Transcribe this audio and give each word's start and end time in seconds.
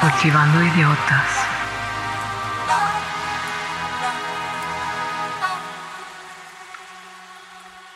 Cultivando 0.00 0.62
idiotas. 0.64 1.46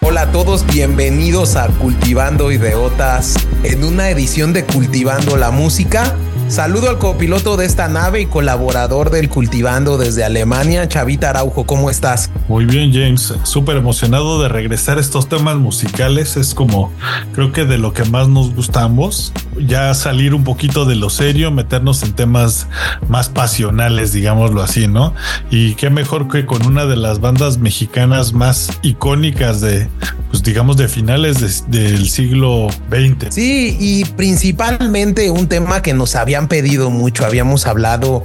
Hola 0.00 0.22
a 0.22 0.32
todos, 0.32 0.64
bienvenidos 0.66 1.56
a 1.56 1.66
Cultivando 1.66 2.52
Idiotas 2.52 3.34
en 3.64 3.82
una 3.82 4.10
edición 4.10 4.52
de 4.52 4.64
Cultivando 4.64 5.36
la 5.36 5.50
Música. 5.50 6.14
Saludo 6.50 6.90
al 6.90 6.98
copiloto 6.98 7.56
de 7.56 7.64
esta 7.64 7.86
nave 7.86 8.22
y 8.22 8.26
colaborador 8.26 9.10
del 9.10 9.28
Cultivando 9.28 9.98
desde 9.98 10.24
Alemania, 10.24 10.88
Chavita 10.88 11.30
Araujo, 11.30 11.64
¿cómo 11.64 11.90
estás? 11.90 12.28
Muy 12.48 12.64
bien, 12.64 12.92
James, 12.92 13.32
súper 13.44 13.76
emocionado 13.76 14.42
de 14.42 14.48
regresar 14.48 14.98
a 14.98 15.00
estos 15.00 15.28
temas 15.28 15.58
musicales, 15.58 16.36
es 16.36 16.52
como 16.52 16.92
creo 17.34 17.52
que 17.52 17.64
de 17.66 17.78
lo 17.78 17.92
que 17.92 18.04
más 18.04 18.26
nos 18.26 18.52
gustamos, 18.52 19.32
ya 19.64 19.94
salir 19.94 20.34
un 20.34 20.42
poquito 20.42 20.86
de 20.86 20.96
lo 20.96 21.08
serio, 21.08 21.52
meternos 21.52 22.02
en 22.02 22.14
temas 22.14 22.66
más 23.08 23.28
pasionales, 23.28 24.12
digámoslo 24.12 24.60
así, 24.60 24.88
¿no? 24.88 25.14
Y 25.52 25.76
qué 25.76 25.88
mejor 25.88 26.26
que 26.26 26.46
con 26.46 26.66
una 26.66 26.84
de 26.84 26.96
las 26.96 27.20
bandas 27.20 27.58
mexicanas 27.58 28.32
más 28.32 28.76
icónicas 28.82 29.60
de, 29.60 29.88
pues 30.30 30.42
digamos, 30.42 30.76
de 30.76 30.88
finales 30.88 31.64
del 31.68 32.08
siglo 32.08 32.68
XX. 32.88 33.34
Sí, 33.34 33.76
y 33.80 34.04
principalmente 34.04 35.30
un 35.30 35.48
tema 35.48 35.82
que 35.82 35.92
nos 35.92 36.14
habían 36.14 36.48
pedido 36.48 36.90
mucho, 36.90 37.26
habíamos 37.26 37.66
hablado 37.66 38.24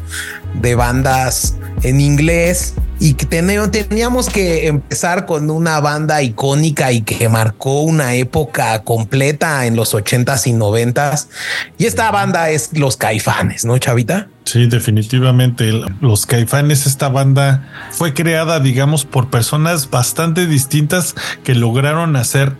de 0.62 0.76
bandas 0.76 1.56
en 1.84 2.00
inglés 2.00 2.76
y 3.00 3.16
que 3.16 3.26
teníamos 3.26 4.30
que 4.30 4.68
empezar 4.68 5.26
con 5.26 5.50
una 5.50 5.80
banda 5.80 6.22
icónica 6.22 6.92
y 6.92 7.02
que 7.02 7.28
marcó 7.30 7.82
una 7.82 8.16
época 8.16 8.84
completa 8.84 9.66
en 9.66 9.76
los 9.76 9.94
ochentas 9.94 10.48
y 10.48 10.54
noventas. 10.54 11.30
Y 11.78 11.86
esta 11.86 12.10
banda 12.12 12.50
es 12.50 12.78
Los 12.78 12.98
Caifanes, 12.98 13.66
¿no, 13.66 13.78
Chavita? 13.78 14.30
Sí, 14.46 14.68
definitivamente. 14.68 15.72
Los 16.02 16.26
Caifanes, 16.26 16.86
esta 16.86 17.10
banda 17.10 17.68
fue 17.92 18.14
creada, 18.14 18.60
digamos, 18.60 19.06
por 19.06 19.30
personas 19.30 19.90
bastante 19.90 20.48
distintas 20.48 21.16
que 21.44 21.56
lograron 21.56 22.16
hacer 22.16 22.54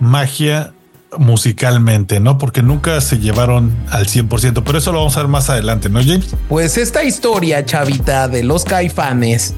magia 0.00 0.72
musicalmente, 1.18 2.20
¿no? 2.20 2.38
Porque 2.38 2.62
nunca 2.62 3.00
se 3.00 3.18
llevaron 3.18 3.74
al 3.90 4.06
100%, 4.06 4.62
pero 4.64 4.78
eso 4.78 4.92
lo 4.92 4.98
vamos 4.98 5.16
a 5.16 5.20
ver 5.20 5.28
más 5.28 5.50
adelante, 5.50 5.88
¿no, 5.88 6.00
James? 6.00 6.34
Pues 6.48 6.78
esta 6.78 7.04
historia, 7.04 7.64
chavita, 7.64 8.28
de 8.28 8.42
los 8.42 8.64
caifanes 8.64 9.54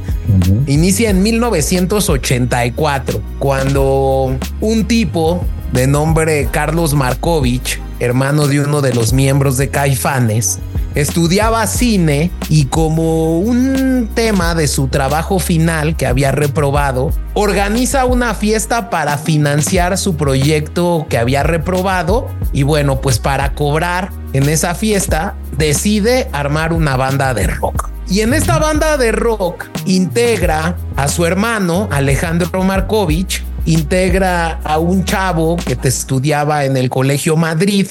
inicia 0.67 1.11
en 1.11 1.23
1984, 1.23 3.23
cuando 3.39 4.37
un 4.61 4.85
tipo 4.87 5.45
de 5.73 5.87
nombre 5.87 6.49
Carlos 6.51 6.95
Markovich, 6.95 7.81
hermano 8.01 8.47
de 8.47 8.61
uno 8.61 8.81
de 8.81 8.95
los 8.95 9.13
miembros 9.13 9.57
de 9.57 9.69
Caifanes, 9.69 10.59
estudiaba 10.97 11.67
cine 11.67 12.31
y 12.49 12.65
como 12.65 13.39
un 13.39 14.09
tema 14.15 14.55
de 14.55 14.67
su 14.67 14.89
trabajo 14.89 15.39
final 15.39 15.95
que 15.95 16.07
había 16.07 16.33
reprobado, 16.33 17.13
organiza 17.35 18.07
una 18.07 18.35
fiesta 18.35 18.89
para 18.89 19.19
financiar 19.19 19.99
su 19.99 20.17
proyecto 20.17 21.07
que 21.09 21.19
había 21.19 21.43
reprobado 21.43 22.27
y 22.53 22.63
bueno, 22.63 23.01
pues 23.01 23.19
para 23.19 23.53
cobrar 23.55 24.11
en 24.33 24.49
esa 24.49 24.75
fiesta 24.75 25.35
decide 25.57 26.29
armar 26.33 26.73
una 26.73 26.97
banda 26.97 27.35
de 27.35 27.47
rock. 27.47 27.91
Y 28.09 28.21
en 28.21 28.33
esta 28.33 28.59
banda 28.59 28.97
de 28.97 29.13
rock 29.13 29.67
integra 29.85 30.77
a 30.97 31.09
su 31.09 31.27
hermano 31.27 31.89
Alejandro 31.91 32.63
Markovich, 32.63 33.45
integra 33.67 34.61
a 34.65 34.79
un 34.79 35.05
chavo 35.05 35.57
que 35.57 35.77
te 35.77 35.89
estudiaba 35.89 36.65
en 36.65 36.77
el 36.77 36.89
Colegio 36.89 37.37
Madrid, 37.37 37.89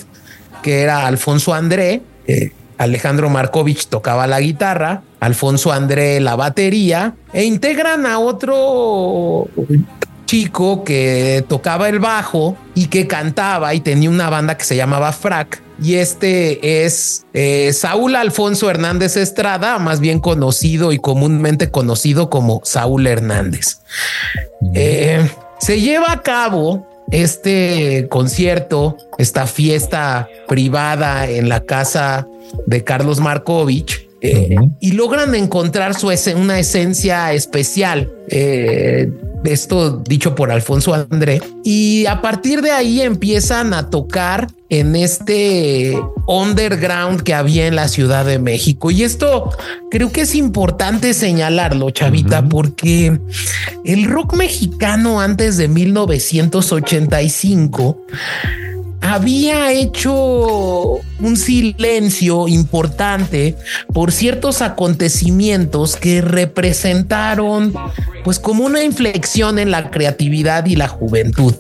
que 0.64 0.82
era 0.82 1.06
Alfonso 1.06 1.54
André. 1.54 2.02
Eh, 2.28 2.52
Alejandro 2.78 3.30
Markovich 3.30 3.88
tocaba 3.88 4.28
la 4.28 4.40
guitarra, 4.40 5.04
Alfonso 5.20 5.72
André 5.72 6.20
la 6.20 6.36
batería 6.36 7.16
e 7.34 7.44
integran 7.44 8.06
a 8.06 8.20
otro 8.20 9.48
chico 10.26 10.84
que 10.84 11.46
tocaba 11.48 11.88
el 11.88 12.00
bajo 12.00 12.58
y 12.74 12.88
que 12.88 13.08
cantaba 13.08 13.74
y 13.74 13.80
tenía 13.80 14.10
una 14.10 14.30
banda 14.30 14.58
que 14.58 14.66
se 14.66 14.76
llamaba 14.76 15.12
Frac. 15.12 15.62
Y 15.82 15.96
este 15.96 16.86
es 16.86 17.26
eh, 17.34 17.74
Saúl 17.74 18.16
Alfonso 18.16 18.70
Hernández 18.70 19.18
Estrada, 19.18 19.78
más 19.78 20.00
bien 20.00 20.20
conocido 20.20 20.94
y 20.94 21.00
comúnmente 21.00 21.70
conocido 21.70 22.30
como 22.30 22.62
Saúl 22.64 23.08
Hernández. 23.08 23.80
Eh, 24.74 25.30
se 25.60 25.82
lleva 25.82 26.12
a 26.14 26.22
cabo 26.22 26.88
este 27.12 28.08
concierto, 28.10 28.98
esta 29.18 29.48
fiesta 29.48 30.28
privada 30.48 31.28
en 31.30 31.50
la 31.50 31.62
casa 31.62 32.28
de 32.66 32.84
Carlos 32.84 33.20
Markovich 33.20 34.08
eh, 34.22 34.56
y 34.80 34.94
logran 34.94 35.36
encontrar 35.36 35.94
su 35.94 36.08
una 36.36 36.60
esencia 36.60 37.34
especial. 37.34 38.12
Eh, 38.30 39.12
esto 39.44 39.98
dicho 39.98 40.34
por 40.34 40.52
Alfonso 40.52 40.94
André. 40.94 41.42
Y 41.64 42.06
a 42.08 42.22
partir 42.22 42.62
de 42.62 42.72
ahí 42.72 43.02
empiezan 43.02 43.74
a 43.74 43.90
tocar 43.90 44.48
en 44.70 44.96
este 44.96 46.00
underground 46.28 47.22
que 47.22 47.34
había 47.36 47.68
en 47.68 47.76
la 47.76 47.88
Ciudad 47.88 48.26
de 48.26 48.40
México. 48.40 48.90
Y 48.90 49.04
esto 49.04 49.52
creo 49.92 50.12
que 50.12 50.22
es 50.22 50.34
importante 50.34 51.14
señalarlo, 51.14 51.92
Chavita, 51.92 52.50
porque 52.50 53.20
el 53.84 54.06
rock 54.06 54.34
mexicano 54.34 55.22
antes 55.22 55.58
de 55.58 55.68
1985 55.68 58.02
había 59.02 59.72
hecho 59.72 61.00
un 61.20 61.38
silencio 61.38 62.48
importante 62.48 63.56
por 63.94 64.12
ciertos 64.12 64.62
acontecimientos 64.62 65.96
que 65.96 66.22
representaron 66.22 67.74
pues 68.24 68.40
como 68.40 68.66
una 68.66 68.84
inflexión 68.84 69.60
en 69.60 69.72
la 69.72 69.92
creatividad 69.92 70.66
y 70.66 70.76
la 70.76 70.88
juventud, 70.88 71.54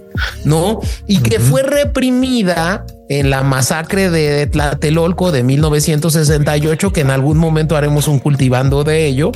¿no? 0.43 0.79
Y 1.07 1.19
que 1.19 1.39
fue 1.39 1.63
reprimida 1.63 2.85
en 3.07 3.29
la 3.29 3.43
masacre 3.43 4.09
de 4.09 4.47
Tlatelolco 4.47 5.31
de 5.31 5.43
1968, 5.43 6.91
que 6.91 7.01
en 7.01 7.11
algún 7.11 7.37
momento 7.37 7.77
haremos 7.77 8.07
un 8.07 8.19
cultivando 8.19 8.83
de 8.83 9.05
ello, 9.05 9.31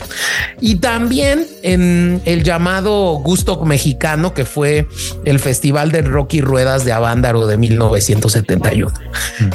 y 0.60 0.76
también 0.76 1.46
en 1.62 2.22
el 2.26 2.44
llamado 2.44 3.14
Gusto 3.24 3.64
Mexicano, 3.66 4.34
que 4.34 4.46
fue 4.46 4.88
el 5.26 5.40
Festival 5.40 5.92
de 5.92 6.02
Rock 6.02 6.34
y 6.36 6.42
Ruedas 6.42 6.84
de 6.84 6.94
Avándaro 6.94 7.46
de 7.46 7.58
1971. 7.58 8.92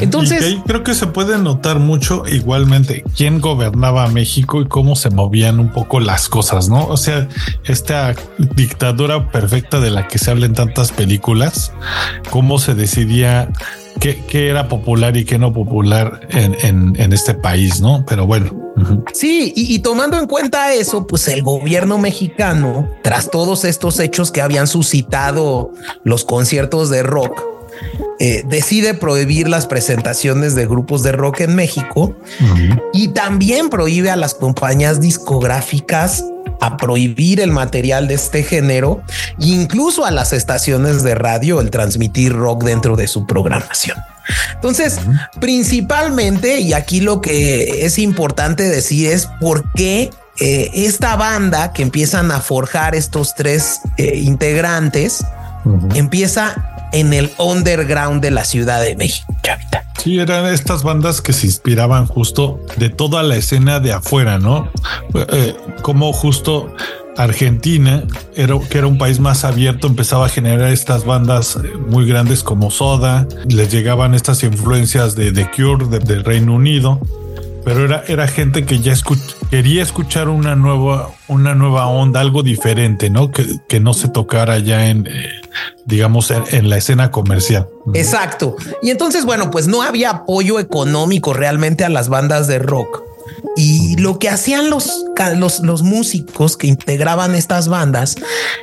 Entonces, 0.01 0.54
creo 0.67 0.83
que 0.83 0.95
se 0.95 1.07
puede 1.07 1.39
notar 1.39 1.79
mucho 1.79 2.25
igualmente 2.27 3.05
quién 3.17 3.41
gobernaba 3.41 4.09
México 4.09 4.61
y 4.61 4.67
cómo 4.67 4.97
se 4.97 5.11
movían 5.11 5.61
un 5.61 5.71
poco 5.71 6.01
las 6.01 6.29
cosas, 6.29 6.69
¿no? 6.69 6.87
O 6.87 6.97
sea, 6.97 7.29
esta 7.65 8.15
dictadura 8.55 9.31
perfecta 9.31 9.81
de 9.81 9.91
la 9.91 10.09
que 10.09 10.19
se 10.19 10.31
habla 10.31 10.47
en 10.47 10.55
tantas 10.55 10.93
películas, 10.93 11.73
cómo 12.31 12.59
se 12.59 12.75
decidía 12.75 13.51
qué, 14.01 14.49
era 14.49 14.69
popular 14.69 15.17
y 15.17 15.25
qué 15.25 15.39
no 15.39 15.53
popular 15.53 16.21
en, 16.31 17.13
este 17.13 17.35
país, 17.35 17.81
¿no? 17.81 18.05
Pero 18.07 18.27
bueno. 18.27 18.53
Sí, 19.13 19.53
y, 19.55 19.79
tomando 19.79 20.19
en 20.19 20.27
cuenta 20.27 20.75
eso, 20.75 21.07
pues 21.07 21.29
el 21.29 21.43
gobierno 21.43 21.99
mexicano, 21.99 22.91
tras 23.03 23.31
todos 23.31 23.65
estos 23.65 24.01
hechos 24.01 24.33
que 24.33 24.43
habían 24.43 24.67
suscitado 24.67 25.71
los 26.03 26.25
conciertos 26.25 26.91
de 26.91 27.03
rock, 27.03 27.54
eh, 28.21 28.45
decide 28.47 28.95
prohibir 28.95 29.49
las 29.49 29.67
presentaciones 29.67 30.55
de 30.55 30.67
grupos 30.67 31.03
de 31.03 31.13
rock 31.13 31.41
en 31.41 31.55
México 31.55 32.17
y 32.93 33.09
también 33.09 33.71
prohíbe 33.71 34.11
a 34.11 34.17
las 34.17 34.35
compañías 34.35 35.01
discográficas 35.01 36.25
a 36.61 36.77
prohibir 36.77 37.41
el 37.41 37.51
material 37.51 38.09
de 38.09 38.15
este 38.15 38.43
género, 38.43 39.03
incluso 39.39 40.05
a 40.05 40.11
las 40.11 40.33
estaciones 40.33 41.03
de 41.03 41.15
radio 41.15 41.61
el 41.61 41.71
transmitir 41.71 42.33
rock 42.33 42.65
dentro 42.65 42.97
de 42.97 43.09
su 43.09 43.27
programación. 43.27 43.99
Entonces, 44.55 45.01
principalmente, 45.41 46.61
y 46.61 46.73
aquí 46.73 47.01
lo 47.01 47.21
que 47.21 47.85
es 47.85 47.99
importante 47.99 48.63
decir 48.63 49.11
es 49.11 49.29
por 49.41 49.71
qué 49.73 50.11
eh, 50.41 50.71
esta 50.75 51.17
banda 51.17 51.73
que 51.73 51.83
empiezan 51.83 52.31
a 52.31 52.41
forjar 52.41 52.95
estos 52.95 53.35
tres 53.35 53.81
eh, 53.99 54.17
integrantes 54.17 55.25
empieza 55.95 56.74
en 56.95 57.13
el 57.13 57.31
underground 57.39 58.23
de 58.23 58.31
la 58.31 58.45
Ciudad 58.45 58.81
de 58.81 58.97
México, 58.97 59.35
Chavita. 59.43 59.85
Sí, 60.03 60.19
eran 60.19 60.47
estas 60.47 60.83
bandas 60.83 61.21
que 61.21 61.33
se 61.33 61.47
inspiraban 61.47 62.07
justo 62.07 62.61
de 62.77 62.89
toda 62.89 63.23
la 63.23 63.37
escena 63.37 63.81
de 63.81 63.93
afuera, 63.93 64.39
¿no? 64.39 64.71
Eh, 65.15 65.57
como 65.83 66.13
justo 66.13 66.73
Argentina, 67.17 68.05
que 68.35 68.79
era 68.79 68.87
un 68.87 68.99
país 68.99 69.19
más 69.19 69.45
abierto, 69.45 69.87
empezaba 69.87 70.27
a 70.27 70.29
generar 70.29 70.71
estas 70.71 71.05
bandas 71.05 71.57
eh, 71.57 71.69
muy 71.89 72.07
grandes 72.07 72.43
como 72.43 72.71
Soda, 72.71 73.27
les 73.49 73.73
llegaban 73.73 74.15
estas 74.15 74.43
influencias 74.43 75.17
de 75.17 75.33
The 75.33 75.51
Cure 75.51 75.87
del 75.99 76.25
Reino 76.25 76.55
Unido 76.55 77.01
pero 77.65 77.85
era, 77.85 78.05
era 78.07 78.29
gente 78.29 78.65
que 78.65 78.81
ya 78.81 78.95
quería 79.51 79.83
escuchar 79.83 80.29
una 80.29 80.55
nueva, 80.55 81.11
una 81.29 81.55
nueva 81.55 81.87
onda, 81.87 82.21
algo 82.21 82.43
diferente, 82.43 83.11
¿no? 83.11 83.31
Que, 83.31 83.47
que 83.69 83.81
no 83.81 83.95
se 83.95 84.09
tocara 84.09 84.59
ya 84.59 84.89
en, 84.89 85.07
eh, 85.07 85.41
digamos, 85.87 86.31
en, 86.31 86.69
la 86.69 86.77
escena 86.77 87.11
comercial. 87.11 87.69
Exacto. 87.95 88.57
Y 88.83 88.91
entonces, 88.91 89.25
bueno, 89.25 89.51
pues 89.51 89.67
no 89.67 89.83
había 89.83 90.11
apoyo 90.11 90.61
económico 90.61 91.33
realmente 91.33 91.85
a 91.85 91.89
las 91.89 92.09
bandas 92.09 92.47
de 92.47 92.59
rock. 92.59 93.03
Y 93.57 93.97
lo 93.97 94.19
que 94.19 94.29
hacían 94.29 94.69
los, 94.69 95.05
los, 95.37 95.61
los, 95.61 95.83
músicos 95.83 96.57
que 96.57 96.67
integraban 96.67 97.35
estas 97.35 97.69
bandas 97.69 98.17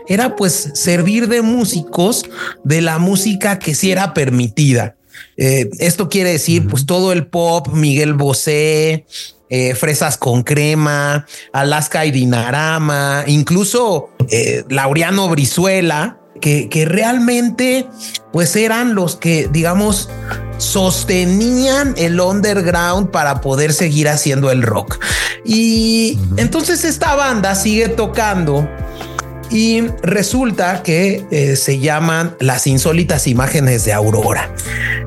era 0.08 0.36
pues 0.36 0.72
servir 0.74 1.28
de 1.30 1.42
músicos 1.42 2.26
de 2.64 2.82
la 2.82 3.00
música 3.00 3.58
que 3.58 3.74
sí 3.74 3.92
era 3.92 4.14
permitida. 4.14 4.96
Eh, 5.38 5.70
esto 5.80 6.10
quiere 6.10 6.32
decir 6.32 6.68
pues 6.68 6.86
todo 6.86 7.12
el 7.12 7.28
pop, 7.28 7.70
Miguel 7.74 8.14
Bosé, 8.14 9.06
eh, 9.50 9.76
Fresas 9.76 10.18
con 10.18 10.44
Crema, 10.44 11.26
Alaska 11.52 12.06
y 12.06 12.12
Dinarama, 12.12 13.24
incluso 13.28 14.10
eh, 14.30 14.64
Laureano 14.70 15.28
Brizuela, 15.30 16.20
que, 16.40 16.70
que 16.70 16.86
realmente 16.86 17.86
pues 18.32 18.56
eran 18.56 18.96
los 18.96 19.16
que, 19.16 19.50
digamos, 19.52 20.10
sostenían 20.58 21.96
el 21.98 22.20
underground 22.20 23.10
para 23.10 23.42
poder 23.42 23.74
seguir 23.74 24.08
haciendo 24.08 24.52
el 24.52 24.62
rock. 24.62 25.04
Y 25.44 26.18
entonces 26.38 26.86
esta 26.86 27.16
banda 27.16 27.56
sigue 27.56 27.90
tocando 27.90 28.68
y 29.52 29.82
resulta 30.02 30.82
que 30.82 31.26
eh, 31.30 31.56
se 31.56 31.80
llaman 31.80 32.36
las 32.40 32.68
insólitas 32.68 33.28
imágenes 33.28 33.84
de 33.84 33.94
Aurora. 33.94 34.54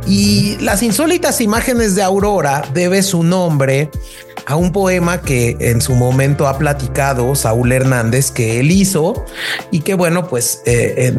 Y 0.07 0.57
las 0.61 0.83
insólitas 0.83 1.41
imágenes 1.41 1.95
de 1.95 2.03
Aurora 2.03 2.63
debe 2.75 3.03
su 3.03 3.23
nombre 3.23 3.91
a 4.47 4.57
un 4.57 4.73
poema 4.73 5.21
que 5.23 5.57
en 5.61 5.81
su 5.81 5.95
momento 5.95 6.47
ha 6.47 6.59
platicado 6.59 7.35
Saúl 7.35 7.73
Hernández 7.73 8.31
que 8.31 8.61
él 8.61 8.71
hizo 8.71 9.25
y 9.71 9.81
que 9.81 9.95
bueno, 9.95 10.29
pues 10.29 10.63
eh, 10.67 11.13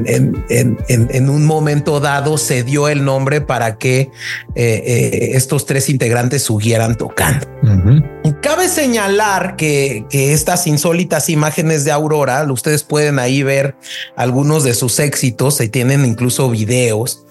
en, 0.50 1.30
un 1.30 1.46
momento 1.46 2.00
dado 2.00 2.38
se 2.38 2.64
dio 2.64 2.88
el 2.88 3.04
nombre 3.04 3.42
para 3.42 3.78
que 3.78 4.00
eh, 4.00 4.12
eh, 4.56 5.32
estos 5.34 5.66
tres 5.66 5.90
integrantes 5.90 6.44
siguieran 6.44 6.96
tocando. 6.96 7.48
Cabe 8.42 8.70
señalar 8.70 9.56
que, 9.56 10.06
que 10.10 10.34
estas 10.34 10.68
insólitas 10.68 11.30
imágenes 11.30 11.84
de 11.84 11.92
Aurora, 11.92 12.44
ustedes 12.52 12.84
pueden 12.84 13.18
ahí 13.18 13.42
ver 13.42 13.76
algunos 14.16 14.64
de 14.64 14.76
sus 14.76 15.00
éxitos, 15.00 15.60
y 15.62 15.70
tienen 15.70 16.06
incluso 16.06 16.50
videos, 16.50 17.26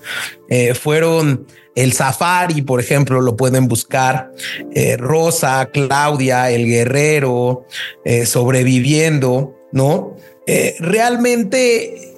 fueron 0.81 1.47
el 1.75 1.93
Safari, 1.93 2.63
por 2.63 2.81
ejemplo, 2.81 3.21
lo 3.21 3.37
pueden 3.37 3.69
buscar. 3.69 4.33
Eh, 4.73 4.97
Rosa, 4.97 5.71
Claudia, 5.73 6.51
El 6.51 6.67
Guerrero, 6.67 7.67
eh, 8.05 8.27
Sobreviviendo, 8.27 9.55
¿no? 9.73 10.17
Eh, 10.47 10.77
realmente 10.79 12.13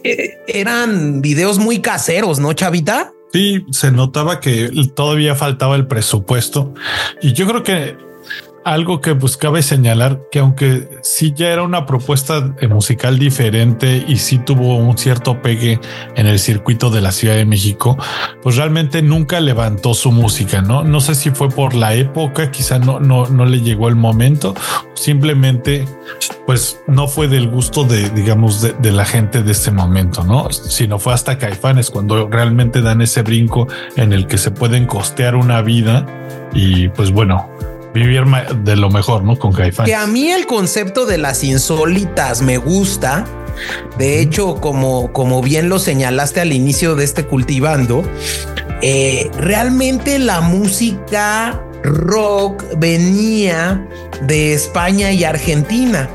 eran 0.46 1.22
videos 1.22 1.58
muy 1.58 1.80
caseros, 1.80 2.38
¿no, 2.38 2.52
Chavita? 2.52 3.12
Sí, 3.32 3.64
se 3.70 3.90
notaba 3.90 4.40
que 4.40 4.70
todavía 4.94 5.34
faltaba 5.34 5.76
el 5.76 5.86
presupuesto. 5.86 6.74
Y 7.22 7.32
yo 7.32 7.46
creo 7.46 7.62
que 7.62 7.96
algo 8.66 9.00
que 9.00 9.12
buscaba 9.12 9.62
señalar 9.62 10.22
que 10.28 10.40
aunque 10.40 10.88
sí 11.00 11.32
ya 11.36 11.50
era 11.50 11.62
una 11.62 11.86
propuesta 11.86 12.52
eh, 12.60 12.66
musical 12.66 13.16
diferente 13.16 14.04
y 14.08 14.16
sí 14.16 14.38
tuvo 14.38 14.76
un 14.76 14.98
cierto 14.98 15.40
pegue 15.40 15.78
en 16.16 16.26
el 16.26 16.40
circuito 16.40 16.90
de 16.90 17.00
la 17.00 17.12
Ciudad 17.12 17.36
de 17.36 17.44
México, 17.44 17.96
pues 18.42 18.56
realmente 18.56 19.02
nunca 19.02 19.38
levantó 19.38 19.94
su 19.94 20.10
música, 20.10 20.62
¿no? 20.62 20.82
No 20.82 20.98
sé 20.98 21.14
si 21.14 21.30
fue 21.30 21.48
por 21.48 21.74
la 21.74 21.94
época, 21.94 22.50
quizá 22.50 22.80
no, 22.80 22.98
no, 22.98 23.28
no 23.28 23.44
le 23.46 23.60
llegó 23.60 23.88
el 23.88 23.94
momento, 23.94 24.52
simplemente 24.94 25.84
pues 26.44 26.80
no 26.88 27.06
fue 27.06 27.28
del 27.28 27.48
gusto 27.48 27.84
de, 27.84 28.10
digamos, 28.10 28.62
de, 28.62 28.90
la 28.90 29.04
gente 29.04 29.44
de 29.44 29.52
ese 29.52 29.70
momento, 29.70 30.24
¿no? 30.24 30.50
Sino 30.50 30.98
fue 30.98 31.12
hasta 31.12 31.38
Caifanes 31.38 31.90
cuando 31.90 32.28
realmente 32.28 32.82
dan 32.82 33.00
ese 33.00 33.22
brinco 33.22 33.68
en 33.94 34.12
el 34.12 34.26
que 34.26 34.38
se 34.38 34.50
pueden 34.50 34.86
costear 34.86 35.36
una 35.36 35.62
vida 35.62 36.04
y 36.52 36.88
pues 36.88 37.12
bueno, 37.12 37.48
vivir 37.96 38.24
de 38.62 38.76
lo 38.76 38.90
mejor, 38.90 39.24
¿no? 39.24 39.38
Con 39.38 39.52
Caifán. 39.52 39.86
Que 39.86 39.94
a 39.94 40.06
mí 40.06 40.30
el 40.30 40.46
concepto 40.46 41.06
de 41.06 41.18
las 41.18 41.42
insólitas 41.42 42.42
me 42.42 42.58
gusta. 42.58 43.24
De 43.98 44.20
hecho, 44.20 44.56
como, 44.56 45.12
como 45.12 45.42
bien 45.42 45.68
lo 45.68 45.78
señalaste 45.78 46.40
al 46.40 46.52
inicio 46.52 46.94
de 46.94 47.04
este 47.04 47.24
cultivando, 47.24 48.04
eh, 48.82 49.30
realmente 49.38 50.18
la 50.18 50.42
música 50.42 51.62
rock 51.82 52.64
venía 52.76 53.88
de 54.22 54.52
España 54.52 55.12
y 55.12 55.24
Argentina. 55.24 56.08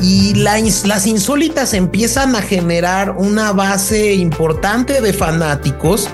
Y 0.00 0.34
las 0.34 1.06
insólitas 1.06 1.74
empiezan 1.74 2.34
a 2.34 2.42
generar 2.42 3.10
una 3.10 3.52
base 3.52 4.14
importante 4.14 5.00
de 5.00 5.12
fanáticos. 5.12 6.08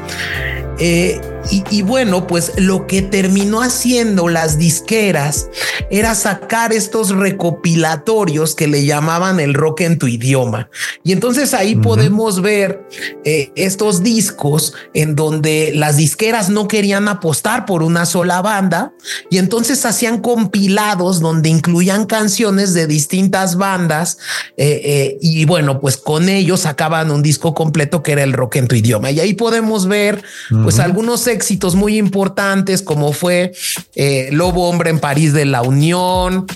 Eh, 0.79 1.21
y, 1.51 1.83
bueno, 1.83 2.27
pues 2.27 2.53
lo 2.57 2.87
que 2.87 3.03
terminó 3.03 3.63
haciendo 3.63 4.29
las 4.29 4.59
disqueras 4.59 5.49
era 5.91 6.15
sacar 6.15 6.73
estos 6.73 7.11
recopilatorios 7.11 8.55
que 8.55 8.67
le 8.67 8.85
llamaban 8.85 9.41
el 9.41 9.55
rock 9.55 9.83
en 9.83 9.99
tu 9.99 10.07
idioma. 10.07 10.69
Y 11.05 11.13
entonces 11.13 11.55
ahí 11.55 11.77
podemos 11.77 12.43
ver 12.43 12.87
eh, 13.25 13.53
estos 13.57 14.03
discos 14.03 14.75
en 14.95 15.15
donde 15.15 15.73
las 15.75 15.97
disqueras 15.97 16.51
no 16.51 16.69
querían 16.69 17.09
apostar 17.09 17.67
por 17.67 17.83
una 17.83 18.07
sola 18.07 18.43
banda 18.43 18.93
y 19.31 19.39
entonces 19.39 19.85
hacían 19.85 20.21
compilados 20.21 21.21
donde 21.21 21.49
incluían 21.49 22.07
canciones 22.07 22.75
de 22.75 22.87
distintas 22.87 23.57
bandas 23.57 24.19
eh, 24.57 24.81
eh, 24.85 25.19
y 25.21 25.45
bueno, 25.45 25.81
pues 25.81 25.97
con 25.97 26.29
ellos 26.29 26.61
sacaban 26.61 27.11
un 27.11 27.23
disco 27.23 27.55
completo 27.55 28.03
que 28.03 28.13
era 28.13 28.23
el 28.23 28.33
rock 28.33 28.57
en 28.57 28.69
tu 28.69 28.75
idioma. 28.75 29.11
Y 29.11 29.21
ahí 29.21 29.35
podemos 29.35 29.87
ver 29.87 30.23
pues 30.63 30.79
algunos 30.79 31.27
éxitos 31.37 31.75
muy 31.75 31.99
importantes 31.99 32.83
como 32.83 33.13
fue 33.13 33.53
eh, 33.95 34.31
Lobo 34.33 34.69
Hombre 34.69 34.91
en 34.91 34.99
París 34.99 35.33
de 35.33 35.45
la 35.45 35.63
Unión, 35.63 36.47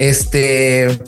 este, 0.00 0.98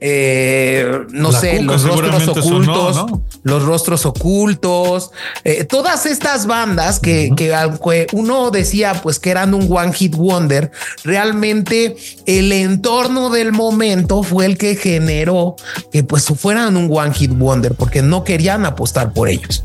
eh, 0.00 0.98
no 1.10 1.30
sé, 1.30 1.62
los 1.62 1.84
rostros 1.84 2.36
ocultos, 2.36 3.06
los 3.44 3.62
rostros 3.62 4.06
ocultos, 4.06 5.10
eh, 5.44 5.62
todas 5.62 6.04
estas 6.04 6.46
bandas 6.46 6.98
que, 6.98 7.30
que 7.36 7.54
aunque 7.54 8.08
uno 8.12 8.50
decía 8.50 9.00
pues 9.04 9.20
que 9.20 9.30
eran 9.30 9.54
un 9.54 9.68
one 9.70 9.92
hit 9.92 10.16
wonder, 10.16 10.72
realmente 11.04 11.94
el 12.26 12.50
entorno 12.50 13.30
del 13.30 13.52
momento 13.52 14.24
fue 14.24 14.46
el 14.46 14.58
que 14.58 14.74
generó 14.74 15.54
que 15.92 16.02
pues 16.02 16.24
fueran 16.24 16.76
un 16.76 16.90
one 16.92 17.14
hit 17.14 17.30
wonder 17.30 17.76
porque 17.76 18.02
no 18.02 18.24
querían 18.24 18.66
apostar 18.66 19.12
por 19.12 19.28
ellos. 19.28 19.62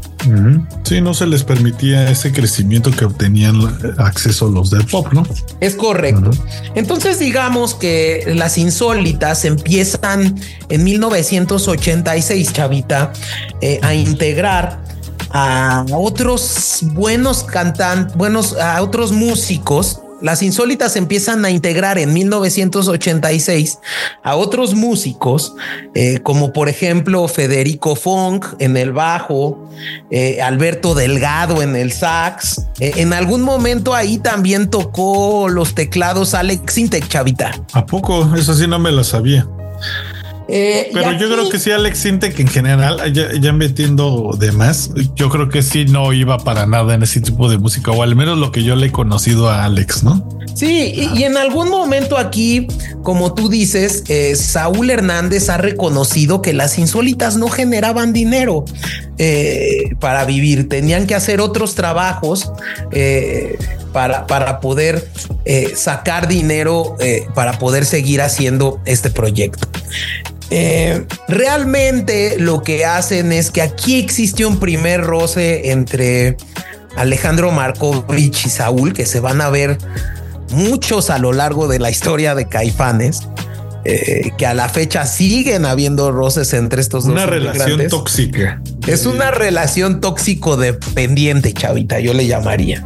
Sí, 0.83 1.01
no 1.01 1.13
se 1.13 1.27
les 1.27 1.43
permitía 1.43 2.09
ese 2.09 2.31
crecimiento 2.31 2.91
que 2.91 3.05
obtenían 3.05 3.55
acceso 3.97 4.49
los 4.49 4.69
del 4.69 4.85
pop, 4.85 5.07
¿no? 5.13 5.25
Es 5.59 5.75
correcto. 5.75 6.31
Entonces 6.75 7.19
digamos 7.19 7.75
que 7.75 8.33
las 8.35 8.57
insólitas 8.57 9.45
empiezan 9.45 10.35
en 10.69 10.83
1986, 10.83 12.53
Chavita, 12.53 13.13
eh, 13.61 13.79
a 13.81 13.93
integrar 13.93 14.83
a 15.31 15.85
otros 15.91 16.79
buenos 16.93 17.43
cantantes, 17.43 18.15
buenos, 18.15 18.57
a 18.57 18.81
otros 18.81 19.11
músicos 19.11 20.01
las 20.25 20.41
insólitas 20.41 20.95
empiezan 20.95 21.45
a 21.45 21.51
integrar 21.51 21.99
en 21.99 22.11
1986 22.11 23.77
a 24.23 24.35
otros 24.35 24.73
músicos, 24.73 25.53
eh, 25.93 26.19
como 26.23 26.51
por 26.51 26.67
ejemplo 26.67 27.27
Federico 27.27 27.95
Funk 27.95 28.47
en 28.57 28.75
el 28.75 28.91
bajo, 28.91 29.69
eh, 30.09 30.41
Alberto 30.41 30.95
Delgado 30.95 31.61
en 31.61 31.75
el 31.75 31.91
sax. 31.91 32.63
Eh, 32.79 32.93
en 32.95 33.13
algún 33.13 33.43
momento 33.43 33.93
ahí 33.93 34.17
también 34.17 34.71
tocó 34.71 35.47
los 35.47 35.75
teclados 35.75 36.33
Alex 36.33 36.75
Intec 36.79 37.07
Chavita. 37.07 37.51
¿A 37.73 37.85
poco? 37.85 38.35
Eso 38.35 38.55
sí 38.55 38.65
no 38.65 38.79
me 38.79 38.91
lo 38.91 39.03
sabía. 39.03 39.47
Eh, 40.47 40.91
Pero 40.93 41.11
yo 41.13 41.27
creo 41.29 41.49
que 41.49 41.57
sí, 41.57 41.71
Alex 41.71 42.03
que 42.03 42.41
en 42.41 42.47
general, 42.47 43.11
ya, 43.13 43.53
metiendo 43.53 44.35
de 44.37 44.51
más, 44.51 44.91
yo 45.15 45.29
creo 45.29 45.49
que 45.49 45.63
sí 45.63 45.85
no 45.85 46.13
iba 46.13 46.37
para 46.37 46.67
nada 46.67 46.93
en 46.93 47.03
ese 47.03 47.19
tipo 47.19 47.49
de 47.49 47.57
música, 47.57 47.91
o 47.91 48.03
al 48.03 48.15
menos 48.15 48.37
lo 48.37 48.51
que 48.51 48.63
yo 48.63 48.75
le 48.75 48.87
he 48.87 48.91
conocido 48.91 49.49
a 49.49 49.65
Alex, 49.65 50.03
¿no? 50.03 50.27
Sí, 50.53 51.09
y, 51.13 51.23
en 51.23 51.35
algún 51.35 51.69
momento 51.69 52.17
aquí, 52.17 52.67
como 53.03 53.33
tú 53.33 53.49
dices, 53.49 54.03
eh, 54.07 54.35
Saúl 54.35 54.89
Hernández 54.89 55.49
ha 55.49 55.57
reconocido 55.57 56.41
que 56.41 56.53
las 56.53 56.77
insólitas 56.77 57.35
no 57.37 57.49
generaban 57.49 58.13
dinero 58.13 58.63
eh, 59.17 59.95
para 59.99 60.25
vivir, 60.25 60.69
tenían 60.69 61.07
que 61.07 61.15
hacer 61.15 61.41
otros 61.41 61.75
trabajos 61.75 62.51
para, 63.91 64.27
para, 64.27 64.59
poder 64.59 65.09
sacar 65.75 66.27
dinero, 66.27 66.95
para 67.33 67.57
poder 67.57 67.85
seguir 67.85 68.21
haciendo 68.21 68.79
este 68.85 69.09
proyecto. 69.09 69.67
Eh, 70.49 71.05
realmente 71.27 72.37
lo 72.39 72.61
que 72.61 72.85
hacen 72.85 73.31
es 73.31 73.51
que 73.51 73.61
aquí 73.61 73.99
existe 73.99 74.45
un 74.45 74.59
primer 74.59 75.01
roce 75.01 75.71
entre 75.71 76.37
Alejandro 76.95 77.51
Markovich 77.51 78.45
y 78.45 78.49
Saúl 78.49 78.93
que 78.93 79.05
se 79.05 79.19
van 79.19 79.41
a 79.41 79.49
ver 79.49 79.77
muchos 80.51 81.09
a 81.09 81.17
lo 81.17 81.33
largo 81.33 81.67
de 81.67 81.79
la 81.79 81.89
historia 81.89 82.35
de 82.35 82.47
Caifanes. 82.47 83.21
Eh, 83.87 84.31
que 84.35 84.47
a 84.47 84.55
la 84.55 84.67
fecha 84.67 85.05
siguen 85.05 85.63
habiendo 85.63 86.11
roces 86.11 86.53
entre 86.53 86.81
estos 86.81 87.05
una 87.05 87.21
dos. 87.21 87.23
Una 87.23 87.31
relación 87.31 87.87
tóxica. 87.87 88.59
Es 88.87 89.05
una 89.07 89.31
relación 89.31 89.99
tóxico 89.99 90.57
dependiente, 90.57 91.53
chavita, 91.53 91.99
yo 91.99 92.13
le 92.13 92.27
llamaría. 92.27 92.85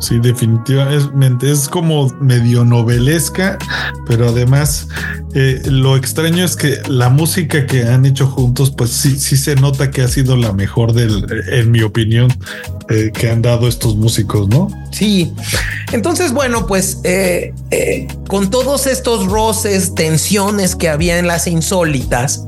Sí, 0.00 0.18
definitivamente. 0.18 1.50
Es 1.50 1.68
como 1.68 2.08
medio 2.20 2.64
novelesca, 2.64 3.58
pero 4.06 4.28
además 4.28 4.88
eh, 5.34 5.60
lo 5.66 5.96
extraño 5.96 6.44
es 6.44 6.56
que 6.56 6.78
la 6.88 7.10
música 7.10 7.66
que 7.66 7.84
han 7.84 8.06
hecho 8.06 8.26
juntos, 8.26 8.70
pues 8.70 8.90
sí, 8.90 9.18
sí 9.18 9.36
se 9.36 9.54
nota 9.56 9.90
que 9.90 10.02
ha 10.02 10.08
sido 10.08 10.36
la 10.36 10.52
mejor 10.52 10.94
del, 10.94 11.26
en 11.50 11.70
mi 11.70 11.82
opinión, 11.82 12.32
eh, 12.88 13.10
que 13.12 13.30
han 13.30 13.42
dado 13.42 13.68
estos 13.68 13.96
músicos, 13.96 14.48
¿no? 14.48 14.68
Sí. 14.92 15.32
Entonces, 15.92 16.32
bueno, 16.32 16.66
pues 16.66 17.00
con 18.28 18.48
todos 18.50 18.86
estos 18.86 19.26
roces, 19.26 19.94
tensiones, 19.94 20.74
que 20.74 20.88
había 20.88 21.18
en 21.18 21.26
las 21.26 21.46
insólitas, 21.46 22.46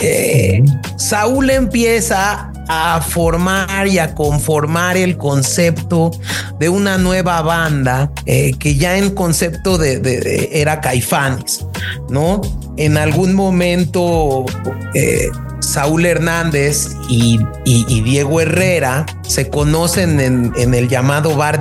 eh, 0.00 0.62
Saúl 0.96 1.50
empieza 1.50 2.52
a 2.68 3.00
formar 3.00 3.86
y 3.86 3.98
a 3.98 4.14
conformar 4.14 4.96
el 4.96 5.16
concepto 5.16 6.10
de 6.58 6.68
una 6.68 6.98
nueva 6.98 7.42
banda 7.42 8.10
eh, 8.26 8.52
que 8.58 8.76
ya 8.76 8.96
en 8.96 9.10
concepto 9.10 9.78
de, 9.78 10.48
era 10.52 10.80
Caifanes, 10.80 11.66
¿no? 12.08 12.40
En 12.76 12.96
algún 12.96 13.34
momento 13.34 14.46
eh, 14.94 15.28
Saúl 15.60 16.06
Hernández 16.06 16.88
y, 17.08 17.38
Diego 17.64 18.40
Herrera 18.40 19.06
se 19.26 19.48
conocen 19.48 20.20
en, 20.20 20.74
el 20.74 20.88
llamado 20.88 21.36
bar, 21.36 21.60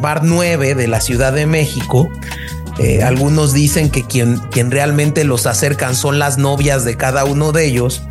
bar 0.00 0.24
9 0.24 0.74
de 0.74 0.88
la 0.88 1.00
Ciudad 1.00 1.32
de 1.32 1.46
México 1.46 2.10
eh, 2.80 3.02
algunos 3.02 3.52
dicen 3.52 3.90
que 3.90 4.06
quien, 4.06 4.38
quien 4.50 4.70
realmente 4.70 5.24
los 5.24 5.44
acercan 5.46 5.94
son 5.94 6.18
las 6.18 6.38
novias 6.38 6.86
de 6.86 6.96
cada 6.96 7.26
uno 7.26 7.52
de 7.52 7.66
ellos 7.66 8.02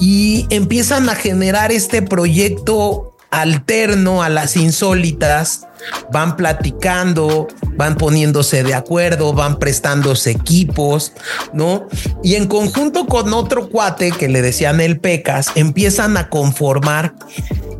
y 0.00 0.46
empiezan 0.50 1.08
a 1.08 1.14
generar 1.14 1.70
este 1.70 2.02
proyecto 2.02 3.16
alterno 3.30 4.24
a 4.24 4.28
las 4.28 4.56
insólitas, 4.56 5.68
van 6.12 6.36
platicando, 6.36 7.46
van 7.76 7.96
poniéndose 7.96 8.64
de 8.64 8.74
acuerdo, 8.74 9.32
van 9.34 9.60
prestándose 9.60 10.32
equipos, 10.32 11.12
¿no? 11.52 11.86
Y 12.24 12.34
en 12.34 12.48
conjunto 12.48 13.06
con 13.06 13.32
otro 13.34 13.68
cuate 13.68 14.10
que 14.10 14.28
le 14.28 14.42
decían 14.42 14.80
el 14.80 14.98
Pecas, 14.98 15.52
empiezan 15.54 16.16
a 16.16 16.28
conformar 16.28 17.14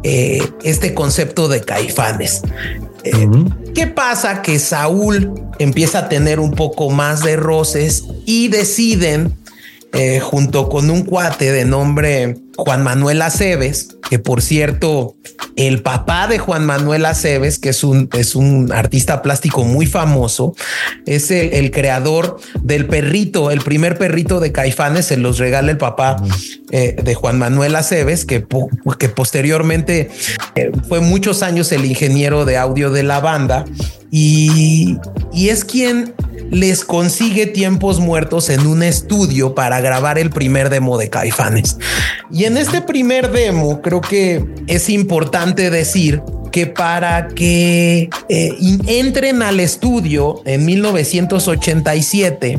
eh, 0.04 0.40
este 0.62 0.94
concepto 0.94 1.48
de 1.48 1.62
caifanes. 1.62 2.42
¿Qué 3.74 3.86
pasa? 3.86 4.42
Que 4.42 4.58
Saúl 4.58 5.32
empieza 5.58 6.00
a 6.00 6.08
tener 6.08 6.40
un 6.40 6.52
poco 6.52 6.90
más 6.90 7.22
de 7.22 7.36
roces 7.36 8.04
y 8.24 8.48
deciden 8.48 9.34
eh, 9.92 10.20
junto 10.20 10.68
con 10.68 10.90
un 10.90 11.04
cuate 11.04 11.52
de 11.52 11.64
nombre 11.64 12.36
Juan 12.56 12.82
Manuel 12.82 13.22
Aceves, 13.22 13.96
que 14.08 14.18
por 14.18 14.40
cierto, 14.42 15.16
el 15.56 15.82
papá 15.82 16.26
de 16.26 16.38
Juan 16.38 16.64
Manuel 16.64 17.04
Aceves, 17.06 17.58
que 17.58 17.70
es 17.70 17.84
un, 17.84 18.08
es 18.12 18.34
un 18.34 18.72
artista 18.72 19.22
plástico 19.22 19.64
muy 19.64 19.86
famoso, 19.86 20.54
es 21.06 21.30
el, 21.30 21.70
creador 21.70 22.38
del 22.62 22.86
perrito, 22.86 23.50
el 23.50 23.60
primer 23.60 23.98
perrito 23.98 24.40
de 24.40 24.52
Caifanes, 24.52 25.06
se 25.06 25.16
los 25.16 25.38
regala 25.38 25.70
el 25.70 25.78
papá 25.78 26.16
eh, 26.70 26.96
de 27.02 27.14
Juan 27.14 27.38
Manuel 27.38 27.76
Aceves, 27.76 28.24
que, 28.24 28.46
que 28.98 29.08
posteriormente 29.08 30.10
eh, 30.54 30.72
fue 30.88 31.00
muchos 31.00 31.42
años 31.42 31.72
el 31.72 31.84
ingeniero 31.84 32.44
de 32.44 32.56
audio 32.56 32.90
de 32.90 33.02
la 33.02 33.20
banda 33.20 33.64
y, 34.10 34.96
y 35.32 35.48
es 35.48 35.64
quien 35.64 36.14
les 36.50 36.84
consigue 36.84 37.46
tiempos 37.46 37.98
muertos 38.00 38.50
en 38.50 38.66
un 38.66 38.82
estudio 38.82 39.54
para 39.54 39.80
grabar 39.80 40.18
el 40.18 40.30
primer 40.30 40.70
demo 40.70 40.96
de 40.98 41.10
Caifanes. 41.10 41.76
Y 42.30 42.44
en 42.46 42.56
este 42.56 42.80
primer 42.80 43.30
demo 43.30 43.82
creo 43.82 44.00
que 44.00 44.44
es 44.66 44.88
importante 44.88 45.70
decir 45.70 46.22
que 46.52 46.66
para 46.66 47.28
que 47.28 48.08
eh, 48.28 48.56
entren 48.86 49.42
al 49.42 49.60
estudio 49.60 50.40
en 50.46 50.64
1987, 50.64 52.58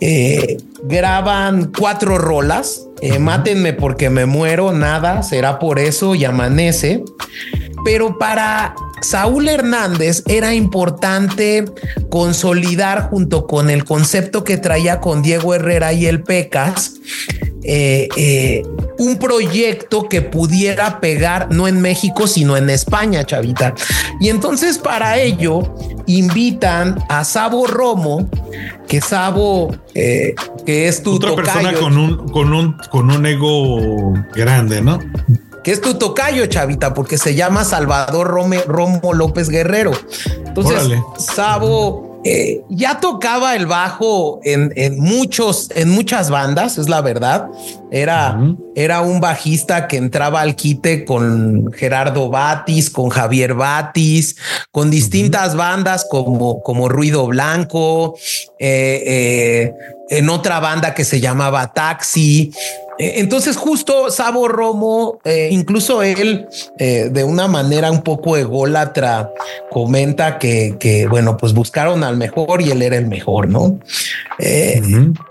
eh, 0.00 0.56
graban 0.84 1.72
cuatro 1.76 2.18
rolas. 2.18 2.82
Eh, 3.02 3.18
mátenme 3.18 3.74
porque 3.74 4.08
me 4.08 4.24
muero, 4.24 4.72
nada, 4.72 5.22
será 5.22 5.58
por 5.58 5.78
eso 5.78 6.14
y 6.14 6.24
amanece. 6.24 7.04
Pero 7.84 8.18
para 8.18 8.74
Saúl 9.02 9.48
Hernández 9.48 10.22
era 10.26 10.54
importante 10.54 11.64
consolidar 12.10 13.10
junto 13.10 13.46
con 13.46 13.70
el 13.70 13.84
concepto 13.84 14.42
que 14.42 14.56
traía 14.56 15.00
con 15.00 15.22
Diego 15.22 15.54
Herrera 15.54 15.92
y 15.92 16.06
el 16.06 16.22
Pecas, 16.22 16.94
eh, 17.62 18.08
eh, 18.16 18.62
un 18.98 19.18
proyecto 19.18 20.08
que 20.08 20.22
pudiera 20.22 21.00
pegar 21.00 21.48
no 21.50 21.68
en 21.68 21.80
México, 21.80 22.26
sino 22.26 22.56
en 22.56 22.70
España, 22.70 23.24
chavita. 23.24 23.74
Y 24.20 24.28
entonces 24.28 24.78
para 24.78 25.18
ello 25.18 25.74
invitan 26.06 27.02
a 27.08 27.24
Sabo 27.24 27.66
Romo, 27.66 28.28
que 28.88 29.00
Sabo, 29.00 29.74
eh, 29.94 30.34
que 30.64 30.88
es 30.88 31.02
tu 31.02 31.16
Otra 31.16 31.34
persona 31.34 31.72
con 31.74 31.98
un, 31.98 32.28
con 32.28 32.52
un, 32.52 32.76
con 32.90 33.10
un 33.10 33.26
ego 33.26 34.14
grande, 34.34 34.80
¿no? 34.80 34.98
que 35.66 35.72
es 35.72 35.80
tu 35.80 35.94
tocayo, 35.94 36.46
chavita, 36.46 36.94
porque 36.94 37.18
se 37.18 37.34
llama 37.34 37.64
Salvador 37.64 38.28
Romo 38.28 39.14
López 39.14 39.48
Guerrero. 39.48 39.90
Entonces, 40.46 40.96
Sabo 41.18 42.20
eh, 42.24 42.64
ya 42.68 42.98
tocaba 42.98 43.54
el 43.54 43.66
bajo 43.66 44.40
en, 44.42 44.98
muchos, 44.98 45.70
en 45.74 45.90
muchas 45.90 46.30
bandas, 46.30 46.78
es 46.78 46.88
la 46.88 47.00
verdad. 47.00 47.48
Era, 47.96 48.38
era 48.74 49.00
un 49.00 49.20
bajista 49.20 49.88
que 49.88 49.96
entraba 49.96 50.42
al 50.42 50.54
quite 50.54 51.04
con 51.04 51.72
Gerardo 51.72 52.28
Batis, 52.28 52.90
con 52.90 53.08
Javier 53.08 53.54
Batis, 53.54 54.36
con 54.70 54.90
distintas 54.90 55.56
bandas 55.56 56.06
como, 56.10 56.62
como 56.62 56.88
Ruido 56.88 57.26
Blanco, 57.26 58.16
eh, 58.58 59.02
eh, 59.06 59.74
en 60.10 60.28
otra 60.28 60.60
banda 60.60 60.94
que 60.94 61.04
se 61.04 61.20
llamaba 61.20 61.72
Taxi. 61.72 62.52
Eh, 62.98 63.14
entonces 63.16 63.56
justo 63.56 64.10
Sabo 64.10 64.48
Romo, 64.48 65.18
eh, 65.24 65.48
incluso 65.50 66.02
él 66.02 66.46
eh, 66.78 67.10
de 67.10 67.24
una 67.24 67.46
manera 67.46 67.90
un 67.90 68.02
poco 68.02 68.36
ególatra, 68.36 69.32
comenta 69.70 70.38
que, 70.38 71.06
bueno, 71.10 71.36
pues 71.36 71.52
buscaron 71.52 72.04
al 72.04 72.16
mejor 72.16 72.62
y 72.62 72.70
él 72.70 72.82
era 72.82 72.96
el 72.96 73.06
mejor, 73.06 73.48
¿no? 73.48 73.78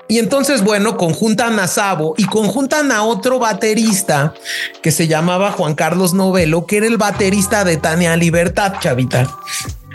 Y 0.07 0.19
entonces, 0.19 0.63
bueno, 0.63 0.98
conjuntan 0.98 1.60
a 1.60 1.67
Sabo 1.67 2.13
y 2.17 2.25
conjuntan 2.56 2.94
a 2.94 3.04
otro 3.04 3.38
baterista 3.38 4.34
que 4.82 4.92
se 4.92 5.10
llamaba 5.10 5.52
Juan 5.52 5.76
Carlos 5.76 6.14
Novelo, 6.14 6.66
que 6.66 6.78
era 6.78 6.88
el 6.88 6.96
baterista 6.96 7.66
de 7.66 7.76
Tania 7.76 8.16
Libertad, 8.16 8.76
chavita. 8.80 9.28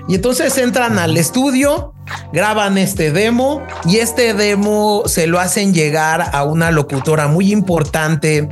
Y 0.09 0.17
entonces 0.17 0.59
entran 0.59 0.99
al 0.99 1.17
estudio, 1.17 1.95
graban 2.35 2.76
este 2.76 3.12
demo 3.12 3.62
y 3.87 3.97
este 3.97 4.35
demo 4.35 5.05
se 5.07 5.26
lo 5.26 5.40
hacen 5.40 5.73
llegar 5.73 6.33
a 6.35 6.45
una 6.45 6.71
locutora 6.71 7.29
muy 7.29 7.50
importante 7.50 8.47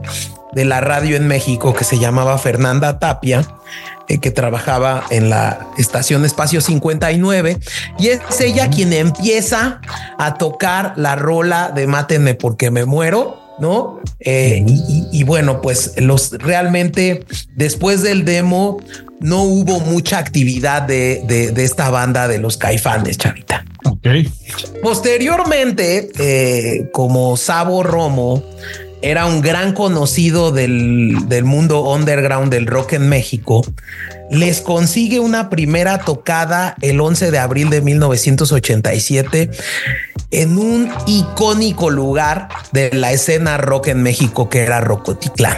de 0.52 0.64
la 0.64 0.80
radio 0.80 1.14
en 1.14 1.28
México 1.28 1.74
que 1.74 1.84
se 1.84 1.98
llamaba 1.98 2.38
Fernanda 2.38 2.98
Tapia, 2.98 3.46
eh, 4.08 4.20
que 4.20 4.30
trabajaba 4.30 5.04
en 5.10 5.28
la 5.28 5.66
estación 5.76 6.24
Espacio 6.24 6.62
59 6.62 7.58
y 7.98 8.08
es 8.08 8.40
ella 8.40 8.70
quien 8.70 8.94
empieza 8.94 9.82
a 10.16 10.34
tocar 10.38 10.94
la 10.96 11.14
rola 11.14 11.72
de 11.74 11.86
Mátenme 11.86 12.32
porque 12.32 12.70
me 12.70 12.86
muero 12.86 13.47
¿no? 13.60 14.00
Eh, 14.20 14.64
y, 15.12 15.22
bueno, 15.24 15.60
pues 15.60 15.94
los 15.98 16.32
realmente 16.32 17.24
después 17.54 18.02
del 18.02 18.24
demo 18.24 18.80
no 19.20 19.42
hubo 19.42 19.80
mucha 19.80 20.18
actividad 20.18 20.82
de, 20.82 21.22
de, 21.26 21.64
esta 21.64 21.90
banda 21.90 22.28
de 22.28 22.38
los 22.38 22.56
caifanes, 22.56 23.18
chavita. 23.18 23.64
Ok. 23.84 24.06
Posteriormente, 24.82 26.10
eh, 26.18 26.90
como 26.92 27.36
Sabo 27.36 27.82
Romo 27.82 28.44
era 29.02 29.26
un 29.26 29.40
gran 29.40 29.72
conocido 29.74 30.50
del, 30.50 31.28
del 31.28 31.44
mundo 31.44 31.82
underground 31.82 32.52
del 32.52 32.66
rock 32.66 32.94
en 32.94 33.08
México, 33.08 33.64
les 34.30 34.60
consigue 34.60 35.20
una 35.20 35.50
primera 35.50 35.98
tocada 35.98 36.76
el 36.80 37.00
11 37.00 37.30
de 37.30 37.38
abril 37.38 37.70
de 37.70 37.80
1987 37.80 39.50
en 40.30 40.58
un 40.58 40.90
icónico 41.06 41.88
lugar 41.88 42.48
de 42.72 42.90
la 42.92 43.12
escena 43.12 43.56
rock 43.56 43.88
en 43.88 44.02
México 44.02 44.48
que 44.48 44.60
era 44.60 44.80
Rocotitlán. 44.80 45.56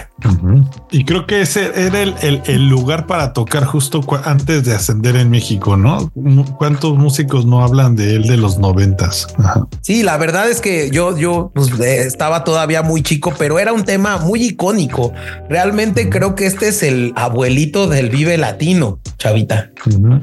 Y 0.91 1.05
creo 1.07 1.27
que 1.27 1.41
ese 1.41 1.73
era 1.75 2.03
el, 2.03 2.69
lugar 2.69 3.07
para 3.07 3.33
tocar 3.33 3.65
justo 3.65 4.03
antes 4.23 4.65
de 4.65 4.75
ascender 4.75 5.17
en 5.17 5.31
México, 5.31 5.79
¿no? 5.79 6.13
¿Cuántos 6.59 6.97
músicos 6.99 7.47
no 7.47 7.65
hablan 7.65 7.97
de 7.97 8.17
él 8.17 8.25
de 8.25 8.37
los 8.37 8.59
noventas? 8.59 9.29
Sí, 9.81 10.03
la 10.03 10.19
verdad 10.19 10.51
es 10.51 10.61
que 10.61 10.91
yo, 10.91 11.17
yo 11.17 11.51
pues, 11.55 11.71
estaba 11.81 12.45
todavía 12.45 12.83
muy 12.83 13.03
chico, 13.03 13.33
pero 13.39 13.59
era 13.59 13.73
un 13.73 13.85
tema 13.85 14.19
muy 14.19 14.45
icónico. 14.45 15.13
Realmente 15.49 16.11
creo 16.11 16.35
que 16.35 16.45
este 16.45 16.69
es 16.69 16.83
el 16.83 17.15
abuelito 17.17 17.89
del 17.89 18.11
Vive 18.11 18.37
Latino 18.37 18.60
latino, 18.61 19.01
chavita. 19.17 19.71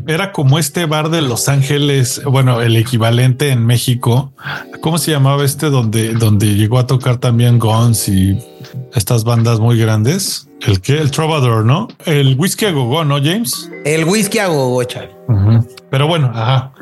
Era 0.08 0.32
como 0.32 0.60
este 0.60 0.86
bar 0.86 1.10
de 1.10 1.24
Los 1.24 1.50
Ángeles, 1.50 2.22
bueno, 2.24 2.62
el 2.62 2.75
equivalente 2.75 3.50
en 3.50 3.65
México. 3.65 4.32
¿Cómo 4.82 5.00
se 5.00 5.10
llamaba 5.10 5.44
este 5.44 5.72
donde, 5.72 6.13
donde 6.13 6.53
llegó 6.53 6.77
a 6.77 6.86
tocar 6.86 7.17
también 7.17 7.58
Guns 7.58 8.08
y 8.10 8.38
estas 8.94 9.24
bandas 9.24 9.60
muy 9.60 9.79
grandes? 9.79 10.48
El 10.62 10.82
que 10.82 11.00
el 11.00 11.10
Trovador, 11.10 11.65
¿no? 11.65 11.88
El 12.06 12.36
whisky 12.38 12.65
a 12.65 12.72
gogo, 12.72 13.03
¿no, 13.03 13.15
James? 13.17 13.72
El 13.86 14.06
whisky 14.06 14.38
a 14.38 14.48
gogo, 14.48 14.84
chavi. 14.84 15.10
Pero 15.89 16.08
bueno, 16.08 16.32
ajá. 16.34 16.74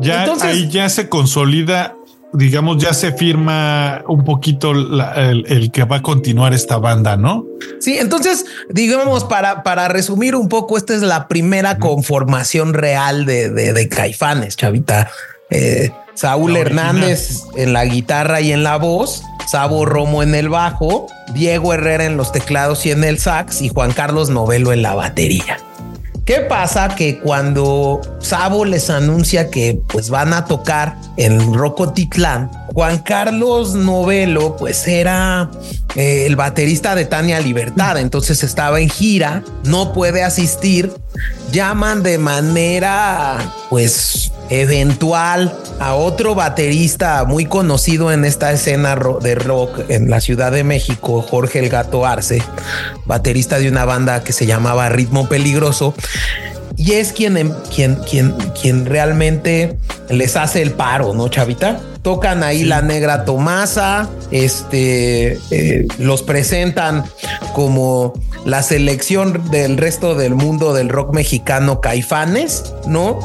Ya 0.00 0.26
ahí 0.42 0.68
ya 0.70 0.88
se 0.88 1.10
consolida 1.10 1.95
digamos, 2.32 2.82
ya 2.82 2.92
se 2.92 3.12
firma 3.12 4.02
un 4.08 4.24
poquito 4.24 4.72
el, 4.72 5.70
que 5.72 5.84
va 5.84 5.96
a 5.96 6.02
continuar 6.02 6.54
esta 6.54 6.78
banda, 6.78 7.16
¿no? 7.16 7.46
Sí, 7.80 7.98
entonces, 7.98 8.44
digamos, 8.68 9.24
para, 9.24 9.62
para 9.62 9.88
resumir 9.88 10.34
un 10.34 10.48
poco, 10.48 10.76
esta 10.76 10.94
es 10.94 11.02
la 11.02 11.28
primera 11.28 11.78
conformación 11.78 12.74
real 12.74 13.24
de, 13.24 13.50
de, 13.50 13.88
Caifanes, 13.88 14.56
chavita. 14.56 15.10
Eh, 15.50 15.90
Saúl 16.14 16.56
Hernández 16.56 17.42
en 17.56 17.72
la 17.72 17.84
guitarra 17.84 18.40
y 18.40 18.50
en 18.52 18.62
la 18.62 18.78
voz, 18.78 19.22
Sabo 19.46 19.84
Romo 19.84 20.22
en 20.22 20.34
el 20.34 20.48
bajo, 20.48 21.06
Diego 21.34 21.74
Herrera 21.74 22.04
en 22.04 22.16
los 22.16 22.32
teclados 22.32 22.86
y 22.86 22.90
en 22.90 23.04
el 23.04 23.18
sax 23.18 23.60
y 23.60 23.68
Juan 23.68 23.92
Carlos 23.92 24.30
Novelo 24.30 24.72
en 24.72 24.82
la 24.82 24.94
batería. 24.94 25.58
¿Qué 26.26 26.40
pasa? 26.40 26.88
Que 26.96 27.20
cuando 27.20 28.00
Sabo 28.18 28.64
les 28.64 28.90
anuncia 28.90 29.48
que 29.48 29.80
pues 29.86 30.10
van 30.10 30.32
a 30.32 30.44
tocar 30.44 30.96
en 31.16 31.54
Rocotitlán, 31.54 32.50
Juan 32.74 32.98
Carlos 32.98 33.74
Novelo 33.74 34.56
pues 34.56 34.88
era 34.88 35.48
eh, 35.94 36.26
el 36.26 36.34
baterista 36.34 36.96
de 36.96 37.04
Tania 37.04 37.38
Libertad, 37.38 37.96
entonces 37.98 38.42
estaba 38.42 38.80
en 38.80 38.90
gira, 38.90 39.44
no 39.62 39.92
puede 39.92 40.24
asistir, 40.24 40.92
llaman 41.52 42.02
de 42.02 42.18
manera 42.18 43.38
pues 43.70 44.32
eventual 44.50 45.56
a 45.80 45.94
otro 45.94 46.34
baterista 46.34 47.24
muy 47.24 47.46
conocido 47.46 48.12
en 48.12 48.24
esta 48.24 48.52
escena 48.52 48.96
de 49.20 49.34
rock 49.34 49.80
en 49.88 50.10
la 50.10 50.20
Ciudad 50.20 50.52
de 50.52 50.64
México, 50.64 51.22
Jorge 51.22 51.58
el 51.58 51.68
Gato 51.68 52.06
Arce, 52.06 52.42
baterista 53.04 53.58
de 53.58 53.68
una 53.68 53.84
banda 53.84 54.22
que 54.24 54.32
se 54.32 54.46
llamaba 54.46 54.88
Ritmo 54.88 55.28
Peligroso. 55.28 55.94
Y 56.76 56.92
es 56.92 57.12
quien, 57.12 57.36
em, 57.36 57.52
quien, 57.74 57.96
quien, 57.96 58.32
quien 58.60 58.86
realmente 58.86 59.76
les 60.10 60.36
hace 60.36 60.62
el 60.62 60.72
paro, 60.72 61.14
¿no, 61.14 61.28
Chavita? 61.28 61.80
Tocan 62.02 62.42
ahí 62.42 62.64
la 62.64 62.82
negra 62.82 63.24
Tomasa, 63.24 64.08
este, 64.30 65.38
eh, 65.50 65.86
los 65.98 66.22
presentan 66.22 67.04
como 67.54 68.12
la 68.44 68.62
selección 68.62 69.50
del 69.50 69.76
resto 69.76 70.14
del 70.14 70.34
mundo 70.34 70.72
del 70.72 70.88
rock 70.88 71.12
mexicano 71.14 71.80
Caifanes, 71.80 72.74
¿no? 72.86 73.18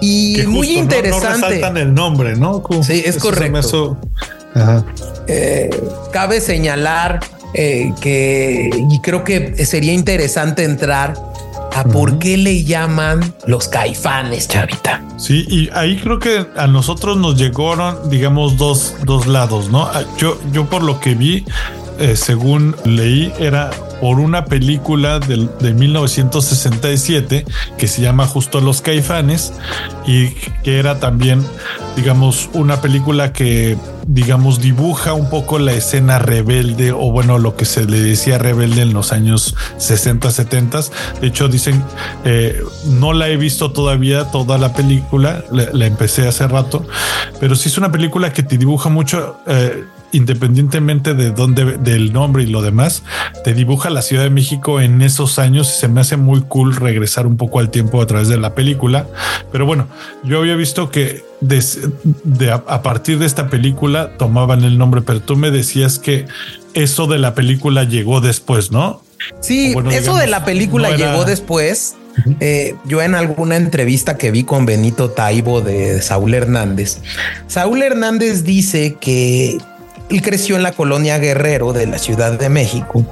Y 0.00 0.44
muy 0.46 0.78
interesante. 0.78 1.60
No, 1.60 1.78
el 1.78 1.94
nombre, 1.94 2.36
¿no? 2.36 2.62
sí, 2.82 3.02
es 3.04 3.16
correcto. 3.18 3.98
Eh, 5.26 5.70
cabe 6.12 6.40
señalar 6.40 7.20
eh, 7.54 7.92
que, 8.00 8.70
y 8.90 9.00
creo 9.00 9.24
que 9.24 9.64
sería 9.64 9.92
interesante 9.92 10.64
entrar 10.64 11.14
a 11.74 11.84
por 11.84 12.18
qué 12.18 12.36
le 12.36 12.64
llaman 12.64 13.34
los 13.46 13.68
caifanes, 13.68 14.48
chavita. 14.48 15.02
Sí, 15.16 15.46
y 15.48 15.70
ahí 15.72 15.96
creo 15.96 16.18
que 16.18 16.46
a 16.56 16.66
nosotros 16.66 17.16
nos 17.16 17.36
llegaron, 17.36 18.08
digamos, 18.10 18.56
dos, 18.56 18.94
dos 19.04 19.26
lados, 19.26 19.70
¿no? 19.70 19.82
Ah, 19.82 20.02
yo, 20.16 20.38
yo 20.52 20.66
por 20.66 20.82
lo 20.82 21.00
que 21.00 21.14
vi, 21.14 21.44
eh, 21.98 22.16
según 22.16 22.76
leí, 22.84 23.32
era 23.38 23.70
por 24.00 24.20
una 24.20 24.44
película 24.44 25.18
de, 25.18 25.48
de 25.60 25.74
1967 25.74 27.44
que 27.76 27.88
se 27.88 28.02
llama 28.02 28.26
justo 28.26 28.60
Los 28.60 28.80
Caifanes 28.80 29.52
y 30.06 30.28
que 30.62 30.78
era 30.78 31.00
también, 31.00 31.44
digamos, 31.96 32.48
una 32.52 32.80
película 32.80 33.32
que, 33.32 33.76
digamos, 34.06 34.60
dibuja 34.60 35.12
un 35.12 35.28
poco 35.28 35.58
la 35.58 35.72
escena 35.72 36.18
rebelde 36.18 36.92
o 36.92 37.10
bueno, 37.10 37.38
lo 37.38 37.56
que 37.56 37.64
se 37.64 37.84
le 37.84 38.00
decía 38.00 38.38
rebelde 38.38 38.82
en 38.82 38.92
los 38.92 39.12
años 39.12 39.54
60, 39.76 40.30
70. 40.30 40.80
De 41.20 41.26
hecho, 41.26 41.48
dicen, 41.48 41.84
eh, 42.24 42.62
no 42.86 43.12
la 43.12 43.28
he 43.28 43.36
visto 43.36 43.72
todavía 43.72 44.30
toda 44.30 44.56
la 44.56 44.72
película, 44.72 45.44
la, 45.50 45.86
empecé 45.86 46.28
hace 46.28 46.46
rato, 46.46 46.86
pero 47.40 47.54
sí 47.54 47.68
es 47.68 47.76
una 47.76 47.90
película 47.90 48.32
que 48.32 48.42
te 48.42 48.56
dibuja 48.56 48.88
mucho. 48.88 49.38
Eh, 49.46 49.84
independientemente 50.12 51.14
de 51.14 51.30
dónde, 51.30 51.78
del 51.78 52.12
nombre 52.12 52.42
y 52.42 52.46
lo 52.46 52.62
demás, 52.62 53.02
te 53.44 53.54
dibuja 53.54 53.90
la 53.90 54.02
Ciudad 54.02 54.22
de 54.22 54.30
México 54.30 54.80
en 54.80 55.02
esos 55.02 55.38
años 55.38 55.74
y 55.74 55.80
se 55.80 55.88
me 55.88 56.00
hace 56.00 56.16
muy 56.16 56.42
cool 56.42 56.76
regresar 56.76 57.26
un 57.26 57.36
poco 57.36 57.60
al 57.60 57.70
tiempo 57.70 58.00
a 58.00 58.06
través 58.06 58.28
de 58.28 58.38
la 58.38 58.54
película. 58.54 59.06
Pero 59.52 59.66
bueno, 59.66 59.88
yo 60.24 60.38
había 60.38 60.56
visto 60.56 60.90
que 60.90 61.24
de, 61.40 62.50
a, 62.50 62.82
partir 62.82 63.18
de 63.18 63.26
esta 63.26 63.48
película 63.48 64.16
tomaban 64.16 64.64
el 64.64 64.78
nombre, 64.78 65.02
pero 65.02 65.20
tú 65.20 65.36
me 65.36 65.50
decías 65.50 65.98
que 65.98 66.26
eso 66.74 67.06
de 67.06 67.18
la 67.18 67.34
película 67.34 67.84
llegó 67.84 68.20
después, 68.20 68.70
¿no? 68.70 69.02
Sí, 69.40 69.74
eso 69.90 70.16
de 70.16 70.26
la 70.26 70.44
película 70.44 70.96
llegó 70.96 71.24
después. 71.24 71.96
Eh, 72.40 72.74
yo 72.84 73.00
en 73.00 73.14
alguna 73.14 73.56
entrevista 73.56 74.16
que 74.16 74.32
vi 74.32 74.42
con 74.42 74.66
Benito 74.66 75.10
Taibo 75.10 75.60
de 75.60 76.02
Saúl 76.02 76.34
Hernández, 76.34 76.98
Saúl 77.46 77.82
Hernández 77.82 78.42
dice 78.42 78.96
que 79.00 79.58
él 80.10 80.22
creció 80.22 80.56
en 80.56 80.62
la 80.62 80.72
colonia 80.72 81.18
Guerrero 81.18 81.72
de 81.72 81.86
la 81.86 81.98
Ciudad 81.98 82.32
de 82.38 82.48
México 82.48 83.04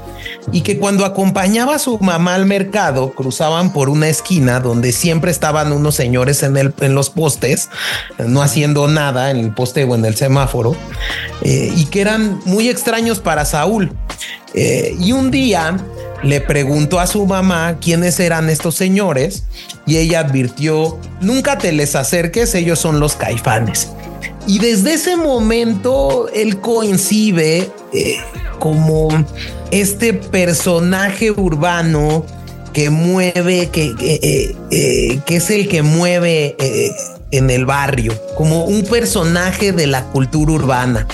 y 0.52 0.62
que 0.62 0.78
cuando 0.78 1.04
acompañaba 1.04 1.74
a 1.74 1.78
su 1.78 1.98
mamá 1.98 2.34
al 2.34 2.46
mercado 2.46 3.12
cruzaban 3.12 3.72
por 3.72 3.88
una 3.88 4.08
esquina 4.08 4.60
donde 4.60 4.92
siempre 4.92 5.30
estaban 5.30 5.72
unos 5.72 5.94
señores 5.94 6.42
en, 6.42 6.56
el, 6.56 6.72
en 6.80 6.94
los 6.94 7.10
postes, 7.10 7.68
no 8.18 8.42
haciendo 8.42 8.88
nada 8.88 9.30
en 9.30 9.38
el 9.38 9.52
poste 9.52 9.84
o 9.84 9.94
en 9.94 10.04
el 10.04 10.16
semáforo, 10.16 10.76
eh, 11.42 11.72
y 11.76 11.86
que 11.86 12.00
eran 12.00 12.40
muy 12.44 12.68
extraños 12.68 13.18
para 13.20 13.44
Saúl. 13.44 13.92
Eh, 14.54 14.96
y 14.98 15.12
un 15.12 15.30
día 15.30 15.76
le 16.22 16.40
preguntó 16.40 16.98
a 16.98 17.06
su 17.06 17.26
mamá 17.26 17.76
quiénes 17.80 18.18
eran 18.20 18.48
estos 18.48 18.74
señores 18.74 19.44
y 19.84 19.98
ella 19.98 20.20
advirtió, 20.20 20.98
nunca 21.20 21.58
te 21.58 21.72
les 21.72 21.94
acerques, 21.94 22.54
ellos 22.54 22.78
son 22.78 23.00
los 23.00 23.16
caifanes. 23.16 23.88
Y 24.46 24.60
desde 24.60 24.94
ese 24.94 25.16
momento 25.16 26.28
él 26.32 26.60
coincide 26.60 27.68
eh, 27.92 28.16
como 28.60 29.08
este 29.70 30.14
personaje 30.14 31.32
urbano 31.32 32.24
que 32.72 32.90
mueve, 32.90 33.70
que, 33.70 33.94
eh, 34.00 34.54
eh, 34.70 35.20
que 35.26 35.36
es 35.36 35.50
el 35.50 35.68
que 35.68 35.82
mueve 35.82 36.54
en 37.32 37.50
el 37.50 37.66
barrio, 37.66 38.12
como 38.36 38.64
un 38.64 38.84
personaje 38.84 39.72
de 39.72 39.88
la 39.88 40.04
cultura 40.04 40.52
urbana. 40.52 41.06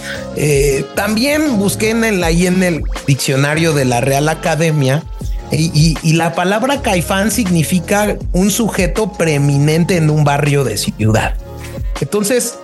también 0.94 1.58
busqué 1.58 1.90
en 1.90 2.04
el, 2.04 2.24
ahí 2.24 2.46
en 2.46 2.62
el 2.62 2.82
diccionario 3.06 3.72
de 3.72 3.86
la 3.86 4.00
Real 4.00 4.28
Academia 4.28 5.02
y, 5.50 5.96
y, 6.02 6.12
la 6.14 6.34
palabra 6.34 6.82
caifán 6.82 7.30
significa 7.30 8.16
un 8.32 8.50
sujeto 8.50 9.12
preeminente 9.12 9.96
en 9.96 10.10
un 10.10 10.24
barrio 10.24 10.64
de 10.64 10.78
ciudad. 10.78 11.34
Entonces, 12.02 12.58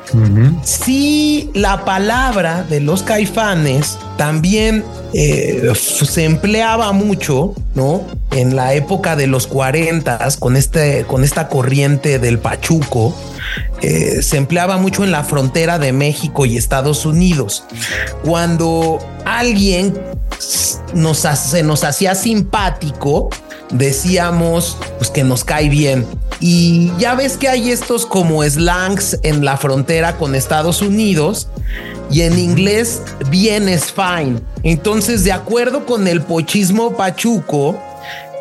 si 0.65 1.49
la 1.55 1.85
palabra 1.85 2.65
de 2.65 2.81
los 2.81 3.05
caifanes 3.05 3.97
también 4.19 4.85
eh, 5.15 5.73
se 5.75 6.25
empleaba 6.25 6.93
mucho, 6.93 7.55
¿no? 7.75 8.05
En 8.33 8.57
la 8.57 8.75
época 8.75 9.15
de 9.15 9.29
los 9.29 9.47
40 9.47 10.19
con 10.41 10.57
este, 10.57 11.05
con 11.05 11.23
esta 11.23 11.49
corriente 11.49 12.19
del 12.19 12.41
Pachuco, 12.41 13.17
eh, 13.81 14.21
se 14.21 14.37
empleaba 14.37 14.77
mucho 14.77 15.05
en 15.05 15.13
la 15.13 15.23
frontera 15.23 15.79
de 15.79 15.93
México 15.93 16.45
y 16.45 16.57
Estados 16.57 17.07
Unidos. 17.07 17.65
Cuando 18.25 18.99
alguien 19.25 19.97
nos, 20.95 21.19
se 21.19 21.63
nos 21.63 21.85
hacía 21.85 22.17
simpático, 22.17 23.31
decíamos 23.71 24.79
pues 24.99 25.11
que 25.11 25.23
nos 25.23 25.45
cae 25.45 25.69
bien. 25.69 26.05
Y 26.41 26.91
ya 26.99 27.15
ves 27.15 27.37
que 27.37 27.49
hay 27.49 27.71
estos 27.71 28.05
como 28.05 28.43
slangs 28.43 29.19
en 29.23 29.45
la 29.45 29.57
frontera 29.57 30.17
con 30.17 30.35
Estados 30.35 30.83
Unidos 30.83 31.49
y 32.11 32.23
en 32.23 32.39
inglés 32.39 33.03
bien 33.31 33.69
es 33.69 33.93
fine. 33.93 34.41
Entonces, 34.63 35.25
de 35.25 35.33
acuerdo 35.33 35.87
con 35.87 36.07
el 36.09 36.23
pochismo 36.23 36.97
pachuco, 36.97 37.81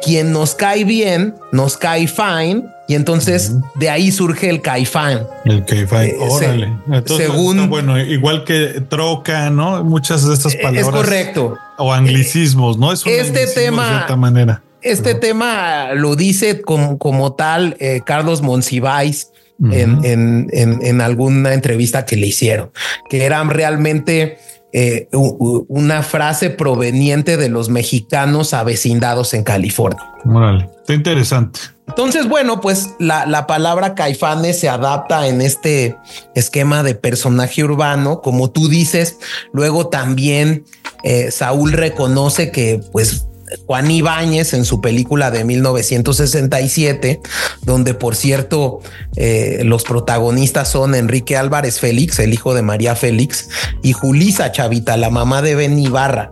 quien 0.04 0.32
nos 0.32 0.56
cae 0.56 0.84
bien, 0.84 1.36
nos 1.52 1.78
cae 1.78 2.08
fine. 2.08 2.64
Y 2.90 2.96
entonces 2.96 3.54
de 3.76 3.90
ahí 3.90 4.12
surge 4.12 4.50
el 4.50 4.62
caifán. 4.62 5.28
El 5.44 5.66
caifán, 5.66 6.06
eh, 6.06 6.16
órale. 6.20 6.74
según, 7.06 7.70
bueno, 7.70 8.00
igual 8.00 8.46
que 8.46 8.82
troca, 8.88 9.50
¿no? 9.50 9.84
Muchas 9.84 10.26
de 10.26 10.34
estas 10.34 10.56
palabras. 10.56 10.86
Es 10.86 10.90
correcto. 10.90 11.58
O 11.78 11.92
anglicismos, 11.92 12.78
¿no? 12.78 12.94
Es 12.94 13.06
un 13.06 13.12
este 13.12 13.46
tema. 13.48 13.84
De 13.84 13.90
cierta 13.90 14.16
manera 14.16 14.62
este 14.82 15.16
tema 15.16 15.94
lo 15.94 16.16
dice 16.16 16.62
como, 16.62 16.98
como 16.98 17.34
tal 17.34 17.76
eh, 17.80 18.02
Carlos 18.06 18.42
Monsiváis 18.42 19.32
en, 19.72 20.48
en, 20.52 21.02
alguna 21.02 21.54
entrevista 21.54 22.06
que 22.06 22.16
le 22.16 22.28
hicieron, 22.28 22.72
que 23.10 23.26
eran 23.26 23.50
realmente 23.50 24.38
eh, 24.74 25.08
una 25.12 26.04
frase 26.04 26.50
proveniente 26.50 27.38
de 27.38 27.50
los 27.50 27.70
mexicanos 27.70 28.54
avecindados 28.54 29.34
en 29.34 29.44
California. 29.44 30.04
Órale, 30.26 30.70
está 30.80 30.94
interesante. 30.94 31.60
Entonces, 31.88 32.28
bueno, 32.28 32.60
pues 32.60 32.90
la, 33.00 33.26
la, 33.26 33.48
palabra 33.48 33.96
caifanes 33.96 34.60
se 34.60 34.68
adapta 34.68 35.28
en 35.28 35.42
este 35.42 35.96
esquema 36.36 36.84
de 36.84 36.96
personaje 36.96 37.64
urbano, 37.64 38.22
como 38.22 38.52
tú 38.52 38.68
dices. 38.68 39.18
Luego 39.54 39.88
también 39.88 40.66
eh, 41.04 41.32
Saúl 41.32 41.72
reconoce 41.72 42.52
que, 42.52 42.82
pues, 42.92 43.28
Juan 43.66 43.90
Ibáñez 43.90 44.54
en 44.54 44.66
su 44.66 44.82
película 44.82 45.32
de 45.32 45.44
1967, 45.44 47.22
donde 47.64 47.94
por 47.94 48.16
cierto 48.16 48.80
eh, 49.16 49.62
los 49.64 49.84
protagonistas 49.84 50.70
son 50.70 50.96
Enrique 50.96 51.38
Álvarez 51.38 51.80
Félix, 51.80 52.20
el 52.20 52.34
hijo 52.34 52.54
de 52.54 52.62
María 52.62 52.96
Félix, 52.96 53.50
y 53.84 53.94
Julisa 53.94 54.52
Chavita, 54.52 54.98
la 54.98 55.10
mamá 55.10 55.42
de 55.42 55.56
Ben 55.56 55.78
Ibarra. 55.80 56.32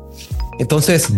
Entonces, 0.59 1.09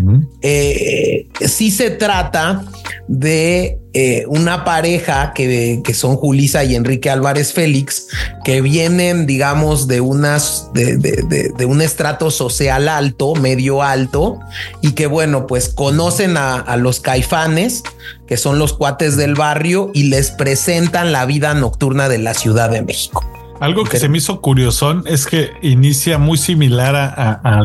eh, 0.41 1.27
sí 1.45 1.71
se 1.71 1.91
trata 1.91 2.65
de 3.07 3.79
eh, 3.93 4.25
una 4.27 4.63
pareja 4.63 5.33
que, 5.33 5.81
son 5.93 6.15
Julisa 6.15 6.63
y 6.63 6.75
Enrique 6.75 7.09
Álvarez 7.09 7.53
Félix, 7.53 8.07
que 8.43 8.61
vienen, 8.61 9.25
digamos, 9.25 9.87
de 9.87 10.01
unas 10.01 10.69
de, 10.73 11.65
un 11.67 11.81
estrato 11.81 12.31
social 12.31 12.87
alto, 12.89 13.35
medio 13.35 13.83
alto, 13.83 14.39
y 14.81 14.91
que 14.91 15.07
bueno, 15.07 15.47
pues 15.47 15.69
conocen 15.69 16.37
a, 16.37 16.55
a 16.55 16.77
los 16.77 16.99
caifanes, 16.99 17.83
que 18.27 18.37
son 18.37 18.59
los 18.59 18.73
cuates 18.73 19.17
del 19.17 19.35
barrio, 19.35 19.91
y 19.93 20.03
les 20.03 20.31
presentan 20.31 21.11
la 21.11 21.25
vida 21.25 21.53
nocturna 21.53 22.09
de 22.09 22.17
la 22.17 22.33
Ciudad 22.33 22.69
de 22.69 22.81
México. 22.81 23.23
Algo 23.59 23.83
que 23.85 23.97
se 23.97 24.07
me 24.07 24.19
hizo 24.19 24.41
curiosón 24.41 25.03
es 25.07 25.25
que 25.25 25.49
inicia 25.61 26.17
muy 26.17 26.37
similar 26.37 26.95
a, 26.95 27.31
a, 27.43 27.63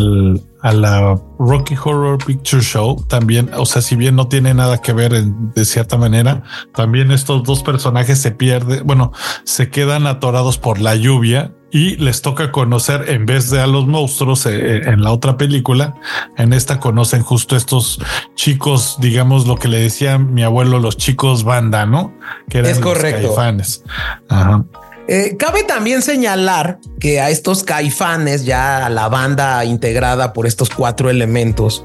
la 0.70 1.18
Rocky 1.40 1.74
Horror 1.74 2.24
Picture 2.24 2.62
Show 2.62 3.04
también. 3.08 3.50
O 3.56 3.66
sea, 3.66 3.82
si 3.82 3.96
bien 3.96 4.14
no 4.14 4.28
tiene 4.28 4.54
nada 4.54 4.78
que 4.78 4.92
ver 4.92 5.24
de 5.24 5.64
cierta 5.64 5.96
manera, 5.96 6.44
también 6.72 7.10
estos 7.10 7.42
dos 7.42 7.64
personajes 7.64 8.20
se 8.20 8.30
pierden, 8.30 8.86
bueno, 8.86 9.12
se 9.42 9.70
quedan 9.70 10.06
atorados 10.06 10.58
por 10.58 10.78
la 10.78 10.94
lluvia 10.94 11.52
y 11.72 11.96
les 11.96 12.22
toca 12.22 12.52
conocer 12.52 13.08
en 13.08 13.26
vez 13.26 13.50
de 13.50 13.60
a 13.60 13.66
los 13.66 13.86
monstruos 13.86 14.46
eh, 14.46 14.76
eh, 14.76 14.82
en 14.84 15.02
la 15.02 15.10
otra 15.10 15.36
película, 15.36 15.94
en 16.36 16.52
esta 16.52 16.78
conocen 16.78 17.22
justo 17.22 17.56
estos 17.56 17.98
chicos, 18.36 18.98
digamos 19.00 19.46
lo 19.46 19.56
que 19.56 19.68
le 19.68 19.78
decía 19.78 20.18
mi 20.18 20.42
abuelo, 20.42 20.78
los 20.78 20.98
chicos 20.98 21.44
banda, 21.44 21.86
¿no? 21.86 22.12
Que 22.48 22.58
eran 22.58 22.70
es 22.70 22.78
correcto. 22.78 23.34
Los 23.36 23.82
Ajá. 24.28 24.64
Eh, 25.08 25.36
cabe 25.36 25.64
también 25.64 26.00
señalar 26.00 26.78
que 27.00 27.20
a 27.20 27.30
estos 27.30 27.64
caifanes, 27.64 28.44
ya 28.44 28.86
a 28.86 28.90
la 28.90 29.08
banda 29.08 29.64
integrada 29.64 30.32
por 30.32 30.46
estos 30.46 30.70
cuatro 30.70 31.10
elementos, 31.10 31.84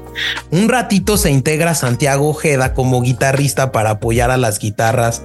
un 0.50 0.68
ratito 0.68 1.16
se 1.16 1.30
integra 1.30 1.74
Santiago 1.74 2.28
Ojeda 2.28 2.74
como 2.74 3.02
guitarrista 3.02 3.72
para 3.72 3.90
apoyar 3.90 4.30
a 4.30 4.36
las 4.36 4.58
guitarras 4.58 5.22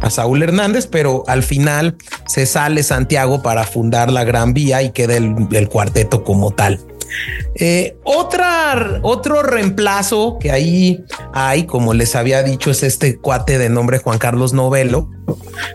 a 0.00 0.08
Saúl 0.08 0.42
Hernández, 0.42 0.86
pero 0.86 1.24
al 1.26 1.42
final 1.42 1.96
se 2.26 2.46
sale 2.46 2.82
Santiago 2.82 3.42
para 3.42 3.64
fundar 3.64 4.10
la 4.10 4.24
Gran 4.24 4.54
Vía 4.54 4.82
y 4.82 4.90
queda 4.90 5.16
el 5.16 5.68
cuarteto 5.68 6.24
como 6.24 6.50
tal. 6.52 6.80
Eh, 7.56 7.96
otra, 8.04 8.98
otro 9.02 9.42
reemplazo 9.42 10.38
que 10.40 10.50
ahí 10.50 11.04
hay, 11.32 11.66
como 11.66 11.94
les 11.94 12.16
había 12.16 12.42
dicho, 12.42 12.70
es 12.70 12.82
este 12.82 13.16
cuate 13.16 13.58
de 13.58 13.68
nombre 13.68 13.98
Juan 13.98 14.18
Carlos 14.18 14.52
Novelo, 14.52 15.10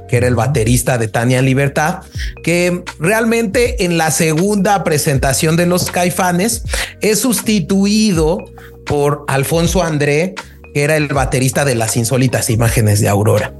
que 0.08 0.17
era 0.17 0.28
el 0.28 0.36
baterista 0.36 0.97
de 0.97 1.08
Tania 1.08 1.41
Libertad, 1.41 2.02
que 2.43 2.84
realmente 2.99 3.86
en 3.86 3.97
la 3.97 4.12
segunda 4.12 4.84
presentación 4.84 5.56
de 5.56 5.65
los 5.65 5.91
caifanes 5.91 6.63
es 7.02 7.19
sustituido 7.19 8.38
por 8.86 9.23
Alfonso 9.28 9.84
André, 9.84 10.36
que 10.73 10.84
era 10.84 10.97
el 10.97 11.08
baterista 11.08 11.65
de 11.65 11.75
las 11.75 11.95
insólitas 11.97 12.49
imágenes 12.49 12.99
de 12.99 13.08
Aurora. 13.08 13.54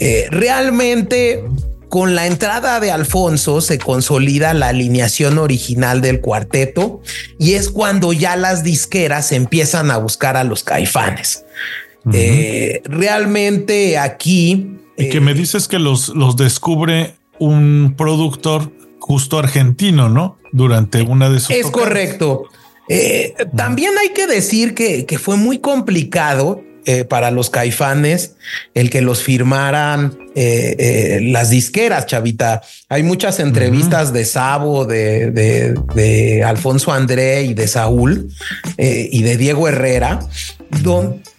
Eh, 0.00 0.26
realmente 0.30 1.44
con 1.92 2.14
la 2.14 2.26
entrada 2.26 2.80
de 2.80 2.90
Alfonso 2.90 3.60
se 3.60 3.78
consolida 3.78 4.54
la 4.54 4.68
alineación 4.68 5.36
original 5.36 6.00
del 6.00 6.22
cuarteto 6.22 7.02
y 7.38 7.52
es 7.52 7.68
cuando 7.68 8.14
ya 8.14 8.34
las 8.34 8.64
disqueras 8.64 9.30
empiezan 9.30 9.90
a 9.90 9.98
buscar 9.98 10.38
a 10.38 10.42
los 10.42 10.64
caifanes. 10.64 11.44
Eh, 12.10 12.80
realmente 12.84 13.98
aquí... 13.98 14.78
Y 14.96 15.10
que 15.10 15.20
me 15.20 15.32
eh, 15.32 15.34
dices 15.34 15.68
que 15.68 15.78
los, 15.78 16.08
los 16.08 16.38
descubre 16.38 17.14
un 17.38 17.94
productor 17.94 18.72
justo 18.98 19.38
argentino, 19.38 20.08
¿no? 20.08 20.38
Durante 20.50 21.02
una 21.02 21.28
de 21.28 21.40
sus... 21.40 21.50
Es 21.50 21.66
correcto. 21.66 22.44
Eh, 22.88 23.34
también 23.54 23.92
hay 24.00 24.14
que 24.14 24.26
decir 24.26 24.74
que, 24.74 25.04
que 25.04 25.18
fue 25.18 25.36
muy 25.36 25.58
complicado 25.58 26.64
eh, 26.84 27.04
para 27.04 27.30
los 27.30 27.48
caifanes 27.48 28.32
el 28.74 28.90
que 28.90 29.02
los 29.02 29.22
firmaran 29.22 30.18
eh, 30.34 30.74
eh, 30.78 31.20
las 31.22 31.50
disqueras, 31.50 32.06
Chavita. 32.06 32.60
Hay 32.88 33.04
muchas 33.04 33.38
entrevistas 33.38 34.12
de 34.12 34.24
Sabo, 34.24 34.84
de, 34.84 35.30
de, 35.30 36.42
Alfonso 36.44 36.90
André 36.90 37.44
y 37.44 37.54
de 37.54 37.68
Saúl 37.68 38.30
y 38.78 39.22
de 39.22 39.36
Diego 39.36 39.68
Herrera, 39.68 40.26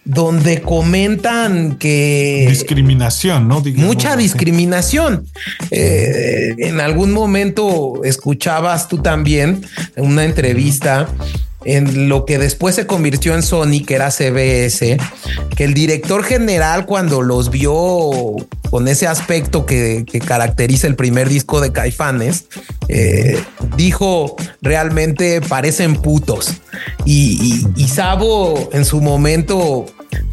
donde 0.06 0.62
comentan 0.62 1.75
que 1.77 2.45
discriminación, 2.47 3.49
no? 3.49 3.62
mucha 3.75 4.15
discriminación. 4.15 5.27
en 5.71 6.79
algún 6.79 7.12
momento 7.12 8.01
escuchabas 8.06 8.88
tú 8.88 8.99
también 8.99 9.65
una 9.97 10.23
entrevista 10.23 11.10
en 11.65 12.10
lo 12.10 12.26
que 12.26 12.38
después 12.38 12.76
se 12.76 12.86
convirtió 12.88 13.36
en 13.36 13.43
Sony, 13.43 13.84
que 13.86 13.95
era 13.95 14.12
CBS, 14.12 14.97
que 15.56 15.63
el 15.63 15.73
director 15.73 16.23
general 16.23 16.86
cuando 16.86 17.21
los 17.21 17.49
vio 17.49 18.36
con 18.69 18.88
ese 18.88 19.08
aspecto 19.08 19.65
que, 19.65 20.06
caracteriza 20.26 20.88
el 20.88 20.95
primer 20.95 21.30
disco 21.30 21.62
de 21.62 21.71
Caifanes, 21.71 22.45
eh, 22.88 23.41
dijo 23.78 24.36
realmente 24.62 25.41
parecen 25.41 25.95
putos. 25.95 26.54
Y, 27.06 27.67
y, 27.76 27.88
Sabo 27.88 28.69
en 28.73 28.86
su 28.86 29.02
momento 29.02 29.86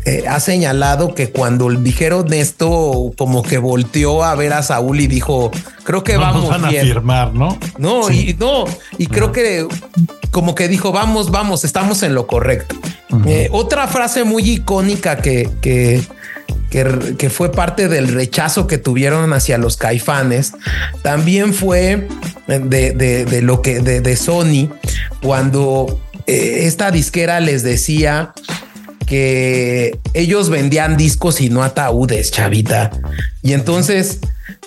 eh, 0.05 0.25
ha 0.29 0.41
señalado 0.41 1.15
que 1.15 1.31
cuando 1.31 1.69
dijeron 1.71 2.33
esto, 2.33 3.13
como 3.17 3.43
que 3.43 3.59
volteó 3.59 4.25
a 4.25 4.35
ver 4.35 4.53
a 4.53 4.63
Saúl 4.63 5.01
y 5.01 5.07
dijo, 5.07 5.51
creo 5.85 6.03
que 6.05 6.17
vamos 6.17 6.49
van 6.49 6.65
a 6.65 6.71
firmar, 6.71 7.35
¿no? 7.35 7.59
No, 7.79 8.11
y 8.11 8.35
no, 8.39 8.65
y 8.99 9.07
creo 9.07 9.33
que 9.33 9.67
como 10.31 10.55
que 10.55 10.69
dijo, 10.69 10.93
vamos, 10.93 11.31
vamos, 11.31 11.65
estamos 11.65 12.03
en 12.03 12.15
lo 12.15 12.27
correcto. 12.27 12.77
Eh, 13.27 13.49
otra 13.51 13.89
frase 13.89 14.25
muy 14.25 14.49
icónica 14.49 15.17
que, 15.17 15.51
que, 15.61 16.01
que, 16.71 17.31
fue 17.31 17.51
parte 17.51 17.89
del 17.89 18.09
rechazo 18.09 18.69
que 18.69 18.79
tuvieron 18.79 19.33
hacia 19.33 19.59
los 19.59 19.77
caifanes, 19.77 20.53
también 21.03 21.53
fue 21.53 22.07
de, 22.47 22.93
de, 22.93 23.43
lo 23.43 23.63
que 23.63 23.81
de, 23.81 24.01
de 24.01 24.17
Sony, 24.17 24.71
cuando 25.21 26.01
eh, 26.27 26.67
esta 26.67 26.93
disquera 26.93 27.41
les 27.41 27.65
decía 27.65 28.33
que 29.11 29.99
ellos 30.15 30.51
vendían 30.51 30.97
discos 30.97 31.41
y 31.41 31.51
no 31.51 31.65
ataúdes, 31.65 32.31
chavita. 32.31 32.93
Y 33.43 33.55
entonces 33.55 34.21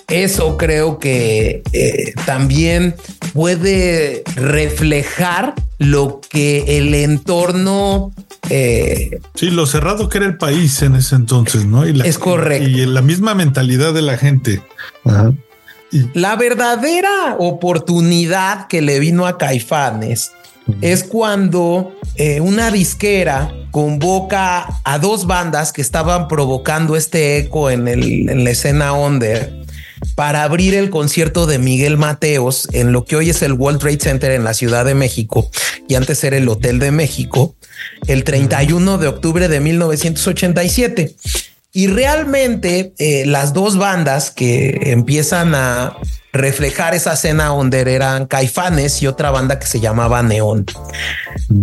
eso 0.08 0.58
creo 0.58 0.98
que 0.98 1.62
eh, 1.72 2.12
también 2.26 2.94
puede 3.32 4.22
reflejar 4.36 5.54
lo 5.78 6.20
que 6.28 6.76
el 6.76 6.94
entorno... 6.94 8.12
Eh, 8.50 9.18
sí, 9.34 9.48
lo 9.48 9.64
cerrado 9.64 10.10
que 10.10 10.18
era 10.18 10.26
el 10.26 10.36
país 10.36 10.82
en 10.82 10.96
ese 10.96 11.14
entonces, 11.14 11.64
¿no? 11.64 11.88
Y 11.88 11.98
es 12.02 12.18
correcto. 12.18 12.68
Y, 12.68 12.84
la 12.84 13.00
misma 13.00 13.34
mentalidad 13.34 13.94
de 13.94 14.02
la 14.02 14.18
gente. 14.18 14.60
La 16.12 16.36
verdadera 16.36 17.36
oportunidad 17.38 18.66
que 18.66 18.82
le 18.82 18.98
vino 18.98 19.26
a 19.26 19.38
Caifanes 19.38 20.32
es 20.80 21.04
cuando 21.04 21.94
eh, 22.16 22.40
una 22.40 22.70
disquera 22.70 23.52
convoca 23.70 24.80
a 24.84 24.98
dos 24.98 25.26
bandas 25.26 25.72
que 25.72 25.82
estaban 25.82 26.28
provocando 26.28 26.96
este 26.96 27.38
eco 27.38 27.70
en, 27.70 27.88
en 27.88 28.44
la 28.44 28.50
escena 28.50 28.92
under 28.92 29.64
para 30.14 30.44
abrir 30.44 30.74
el 30.74 30.90
concierto 30.90 31.46
de 31.46 31.58
Miguel 31.58 31.96
Mateos 31.96 32.68
en 32.72 32.92
lo 32.92 33.04
que 33.04 33.16
hoy 33.16 33.30
es 33.30 33.42
el 33.42 33.54
World 33.54 33.80
Trade 33.80 34.00
Center 34.00 34.30
en 34.32 34.44
la 34.44 34.54
Ciudad 34.54 34.84
de 34.84 34.94
México 34.94 35.50
y 35.88 35.94
antes 35.94 36.22
era 36.24 36.36
el 36.36 36.48
Hotel 36.48 36.78
de 36.78 36.90
México, 36.90 37.54
el 38.06 38.24
31 38.24 38.98
de 38.98 39.08
octubre 39.08 39.48
de 39.48 39.60
1987. 39.60 41.14
Y 41.74 41.88
realmente 41.88 42.94
eh, 42.98 43.26
las 43.26 43.52
dos 43.52 43.76
bandas 43.76 44.30
que 44.30 44.92
empiezan 44.92 45.56
a 45.56 45.96
reflejar 46.32 46.94
esa 46.94 47.14
escena 47.14 47.46
donde 47.46 47.80
eran 47.80 48.26
Caifanes 48.26 49.02
y 49.02 49.08
otra 49.08 49.32
banda 49.32 49.58
que 49.58 49.66
se 49.66 49.80
llamaba 49.80 50.22
Neón. 50.22 50.66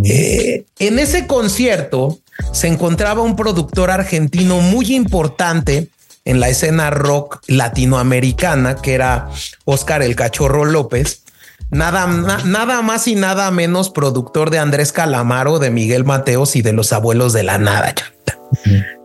Eh, 0.04 0.66
en 0.80 1.00
ese 1.00 1.28
concierto 1.28 2.20
se 2.52 2.68
encontraba 2.68 3.22
un 3.22 3.38
productor 3.38 3.90
argentino 3.90 4.60
muy 4.60 4.94
importante 4.94 5.88
en 6.26 6.42
la 6.42 6.50
escena 6.50 6.90
rock 6.90 7.42
latinoamericana, 7.48 8.76
que 8.76 8.94
era 8.94 9.30
Oscar 9.64 10.04
el 10.04 10.18
Cachorro 10.18 10.66
López, 10.66 11.24
nada, 11.70 12.06
nada 12.46 12.82
más 12.82 13.08
y 13.08 13.16
nada 13.16 13.50
menos 13.50 13.90
productor 13.90 14.50
de 14.50 14.60
Andrés 14.60 14.92
Calamaro, 14.92 15.58
de 15.58 15.72
Miguel 15.72 16.04
Mateos 16.04 16.58
y 16.58 16.62
de 16.62 16.74
los 16.74 16.92
abuelos 16.92 17.32
de 17.32 17.44
la 17.44 17.58
nada. 17.58 17.96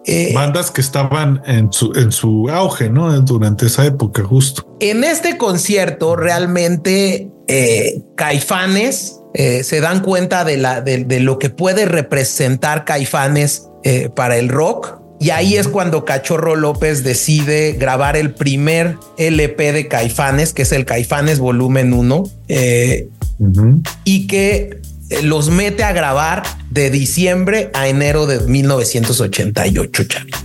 Eh, 0.05 0.33
Bandas 0.35 0.71
que 0.71 0.81
estaban 0.81 1.43
en 1.47 1.73
su, 1.73 1.93
en 1.95 2.13
su 2.13 2.49
auge, 2.49 2.89
¿no? 2.89 3.21
Durante 3.21 3.67
esa 3.67 3.85
época, 3.87 4.23
justo. 4.23 4.67
En 4.81 5.05
este 5.05 5.37
concierto, 5.37 6.17
realmente 6.17 7.31
eh, 7.49 8.03
Caifanes 8.15 9.21
eh, 9.35 9.65
se 9.65 9.81
dan 9.81 10.01
cuenta 10.01 10.45
de, 10.45 10.57
la, 10.57 10.81
de, 10.81 11.21
lo 11.21 11.39
que 11.39 11.51
puede 11.51 11.87
representar 11.87 12.85
Caifanes 12.85 13.69
para 14.17 14.37
el 14.37 14.49
rock. 14.49 15.01
Y 15.21 15.31
ahí 15.31 15.57
es 15.57 15.69
cuando 15.69 16.05
Cachorro 16.05 16.57
López 16.57 17.05
decide 17.05 17.73
grabar 17.73 18.17
el 18.17 18.35
primer 18.35 18.97
LP 19.17 19.73
de 19.73 19.89
Caifanes, 19.89 20.53
que 20.53 20.63
es 20.63 20.73
el 20.73 20.85
Caifanes 20.85 21.39
Volumen 21.39 21.93
1, 21.93 22.25
y 24.05 24.27
que 24.27 24.81
los 25.23 25.51
mete 25.51 25.85
a 25.85 25.93
grabar 25.93 26.43
de 26.71 26.91
diciembre 26.91 27.71
a 27.75 27.89
enero 27.89 28.27
de 28.27 28.41
1988, 28.41 30.05
chavita. 30.05 30.39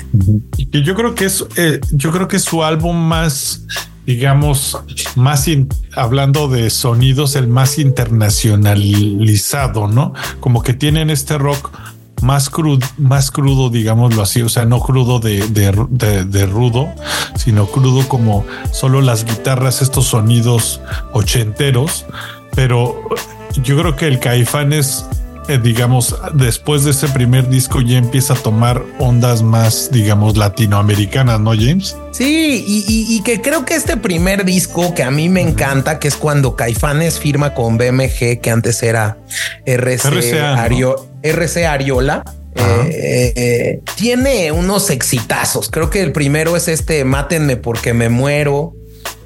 Y 0.57 0.83
yo 0.83 0.95
creo 0.95 1.15
que 1.15 1.25
es, 1.25 1.45
eh, 1.57 1.79
yo 1.91 2.11
creo 2.11 2.27
que 2.27 2.37
es 2.37 2.43
su 2.43 2.63
álbum 2.63 2.95
más, 2.95 3.65
digamos, 4.05 4.77
más 5.15 5.45
hablando 5.95 6.47
de 6.47 6.69
sonidos, 6.69 7.35
el 7.35 7.47
más 7.47 7.79
internacionalizado, 7.79 9.87
¿no? 9.87 10.13
Como 10.39 10.61
que 10.61 10.73
tienen 10.73 11.09
este 11.09 11.37
rock 11.37 11.71
más 12.21 12.49
crudo, 12.49 12.85
más 12.97 13.31
crudo, 13.31 13.69
digámoslo 13.69 14.21
así, 14.21 14.41
o 14.41 14.49
sea, 14.49 14.65
no 14.65 14.79
crudo 14.79 15.19
de, 15.19 15.47
de, 15.47 16.45
rudo, 16.45 16.87
sino 17.35 17.65
crudo 17.65 18.07
como 18.07 18.45
solo 18.71 19.01
las 19.01 19.25
guitarras, 19.25 19.81
estos 19.81 20.05
sonidos 20.05 20.81
ochenteros, 21.13 22.05
pero 22.55 22.95
yo 23.63 23.77
creo 23.77 23.95
que 23.95 24.07
el 24.07 24.19
Caifán 24.19 24.73
es, 24.73 25.05
eh, 25.47 25.59
digamos, 25.61 26.15
después 26.33 26.83
de 26.83 26.91
ese 26.91 27.07
primer 27.09 27.49
disco 27.49 27.81
ya 27.81 27.97
empieza 27.97 28.33
a 28.33 28.37
tomar 28.37 28.81
ondas 28.99 29.41
más, 29.41 29.89
digamos, 29.91 30.37
latinoamericanas, 30.37 31.39
¿no, 31.39 31.51
James? 31.51 31.95
Sí, 32.11 32.63
y, 32.67 33.21
que 33.23 33.41
creo 33.41 33.65
que 33.65 33.75
este 33.75 33.97
primer 33.97 34.45
disco 34.45 34.93
que 34.93 35.03
a 35.03 35.11
mí 35.11 35.29
me 35.29 35.41
encanta, 35.41 35.99
que 35.99 36.07
es 36.07 36.15
cuando 36.15 36.55
Caifanes 36.55 37.19
firma 37.19 37.53
con 37.53 37.77
BMG, 37.77 38.39
que 38.41 38.51
antes 38.51 38.83
era 38.83 39.17
RC, 39.65 40.39
Ariola. 41.65 42.23
Eh, 42.53 43.33
eh, 43.35 43.81
tiene 43.95 44.51
unos 44.51 44.89
exitazos. 44.89 45.69
Creo 45.69 45.89
que 45.89 46.01
el 46.01 46.11
primero 46.11 46.57
es 46.57 46.67
este 46.67 47.05
Mátenme 47.05 47.55
porque 47.55 47.93
me 47.93 48.09
muero. 48.09 48.73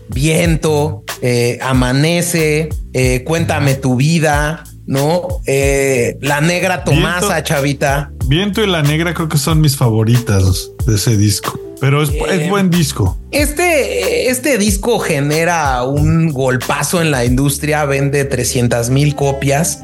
Viento, 0.10 1.04
eh, 1.22 1.60
Amanece, 1.62 2.70
eh, 2.94 3.24
Cuéntame 3.24 3.76
tu 3.76 3.96
vida, 3.96 4.64
¿no? 4.86 5.42
Eh, 5.46 6.18
la 6.22 6.42
Negra 6.42 6.84
Tomasa, 6.84 7.44
Chavita. 7.44 8.12
Viento 8.28 8.64
y 8.64 8.68
La 8.68 8.82
Negra 8.82 9.14
creo 9.14 9.30
que 9.30 9.38
son 9.38 9.62
mis 9.62 9.76
favoritas 9.76 10.70
de 10.86 10.96
ese 10.96 11.18
disco. 11.18 11.60
Pero 11.82 12.02
es, 12.02 12.50
buen 12.50 12.70
disco. 12.70 13.18
Este, 13.32 14.30
este 14.30 14.58
disco 14.58 14.98
genera 15.00 15.84
un 15.84 16.32
golpazo 16.32 17.02
en 17.02 17.12
la 17.12 17.26
industria, 17.26 17.86
vende 17.86 18.24
300 18.24 18.90
mil 18.90 19.14
copias, 19.14 19.82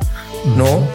¿no? 0.57 0.87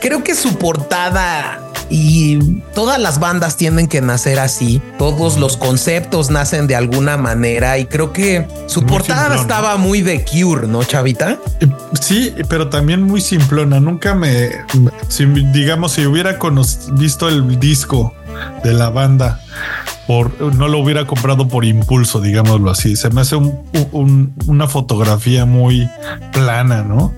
Creo 0.00 0.24
que 0.24 0.34
su 0.34 0.56
portada 0.56 1.71
y 1.92 2.38
todas 2.74 2.98
las 2.98 3.20
bandas 3.20 3.58
tienen 3.58 3.86
que 3.86 4.00
nacer 4.00 4.38
así. 4.38 4.80
Todos 4.98 5.36
los 5.36 5.58
conceptos 5.58 6.30
nacen 6.30 6.66
de 6.66 6.74
alguna 6.74 7.18
manera 7.18 7.76
y 7.76 7.84
creo 7.84 8.14
que 8.14 8.48
su 8.66 8.86
portada 8.86 9.36
estaba 9.36 9.76
muy 9.76 10.00
de 10.00 10.24
Cure, 10.24 10.66
¿no, 10.66 10.82
Chavita? 10.84 11.38
Sí, 12.00 12.34
pero 12.48 12.70
también 12.70 13.02
muy 13.02 13.20
simplona. 13.20 13.78
Nunca 13.78 14.14
me, 14.14 14.50
digamos, 15.52 15.92
si 15.92 16.06
hubiera 16.06 16.38
visto 16.92 17.28
el 17.28 17.60
disco 17.60 18.14
de 18.64 18.72
la 18.72 18.88
banda 18.88 19.42
no 20.20 20.68
lo 20.68 20.78
hubiera 20.78 21.06
comprado 21.06 21.48
por 21.48 21.64
impulso, 21.64 22.20
digámoslo 22.20 22.70
así. 22.70 22.96
Se 22.96 23.10
me 23.10 23.20
hace 23.22 23.36
una 23.94 24.68
fotografía 24.68 25.44
muy 25.44 25.88
plana, 26.32 26.82
¿no? 26.82 27.12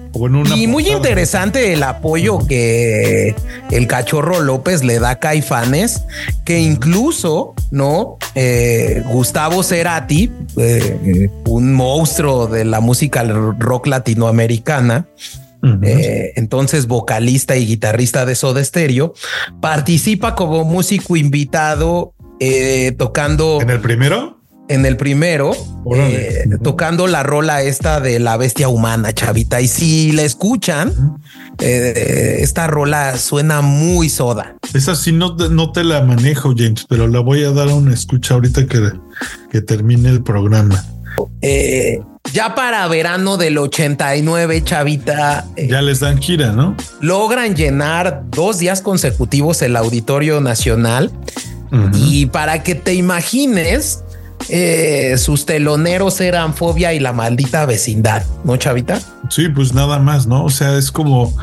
y 0.54 0.66
muy 0.68 0.88
interesante 0.88 1.72
el 1.72 1.82
apoyo 1.82 2.38
que 2.46 3.34
el 3.70 3.86
cachorro 3.88 4.40
López 4.40 4.84
le 4.84 5.00
da 5.00 5.10
a 5.10 5.18
Caifanes, 5.18 6.04
que 6.44 6.60
incluso, 6.60 7.54
¿no? 7.72 8.18
Eh, 8.36 9.02
Gustavo 9.06 9.64
Cerati, 9.64 10.30
eh, 10.56 11.30
un 11.46 11.74
monstruo 11.74 12.46
de 12.46 12.64
la 12.64 12.80
música 12.80 13.24
rock 13.24 13.88
latinoamericana, 13.88 15.06
eh, 15.82 16.32
entonces 16.36 16.86
vocalista 16.86 17.56
y 17.56 17.66
guitarrista 17.66 18.26
de 18.26 18.34
Soda 18.34 18.62
Stereo, 18.62 19.14
participa 19.60 20.34
como 20.34 20.64
músico 20.64 21.16
invitado 21.16 22.12
eh, 22.40 22.92
tocando. 22.98 23.60
¿En 23.60 23.70
el 23.70 23.80
primero? 23.80 24.40
En 24.66 24.86
el 24.86 24.96
primero, 24.96 25.52
eh, 25.94 26.46
tocando 26.62 27.06
la 27.06 27.22
rola 27.22 27.60
esta 27.60 28.00
de 28.00 28.18
la 28.18 28.38
bestia 28.38 28.68
humana, 28.68 29.12
chavita. 29.12 29.60
Y 29.60 29.68
si 29.68 30.12
la 30.12 30.22
escuchan, 30.22 31.18
eh, 31.58 32.38
esta 32.40 32.66
rola 32.66 33.18
suena 33.18 33.60
muy 33.60 34.08
soda. 34.08 34.56
Esa 34.72 34.96
sí 34.96 35.12
no, 35.12 35.36
no 35.36 35.70
te 35.72 35.84
la 35.84 36.02
manejo, 36.02 36.54
James, 36.56 36.86
pero 36.88 37.08
la 37.08 37.20
voy 37.20 37.44
a 37.44 37.50
dar 37.50 37.68
a 37.68 37.74
una 37.74 37.92
escucha 37.92 38.34
ahorita 38.34 38.64
que, 38.64 38.90
que 39.50 39.60
termine 39.60 40.08
el 40.08 40.22
programa. 40.22 40.82
ya 42.32 42.54
para 42.54 42.88
verano 42.88 43.36
del 43.36 43.58
89, 43.58 44.64
chavita. 44.64 45.44
ya 45.58 45.82
les 45.82 46.00
dan 46.00 46.22
gira, 46.22 46.52
¿no? 46.52 46.74
Logran 47.02 47.54
llenar 47.54 48.22
dos 48.30 48.60
días 48.60 48.80
consecutivos 48.80 49.60
el 49.60 49.76
Auditorio 49.76 50.40
Nacional 50.40 51.12
y 51.94 52.26
para 52.26 52.62
que 52.62 52.74
te 52.74 52.94
imagines, 52.94 54.02
eh, 54.48 55.16
sus 55.18 55.46
teloneros 55.46 56.20
eran 56.20 56.54
Fobia 56.54 56.92
y 56.92 57.00
la 57.00 57.12
maldita 57.12 57.66
vecindad, 57.66 58.24
¿no, 58.44 58.56
Chavita? 58.56 59.00
Sí, 59.30 59.48
pues 59.48 59.74
nada 59.74 59.98
más, 59.98 60.26
¿no? 60.26 60.44
O 60.44 60.50
sea, 60.50 60.76
es 60.76 60.90
como 60.90 61.34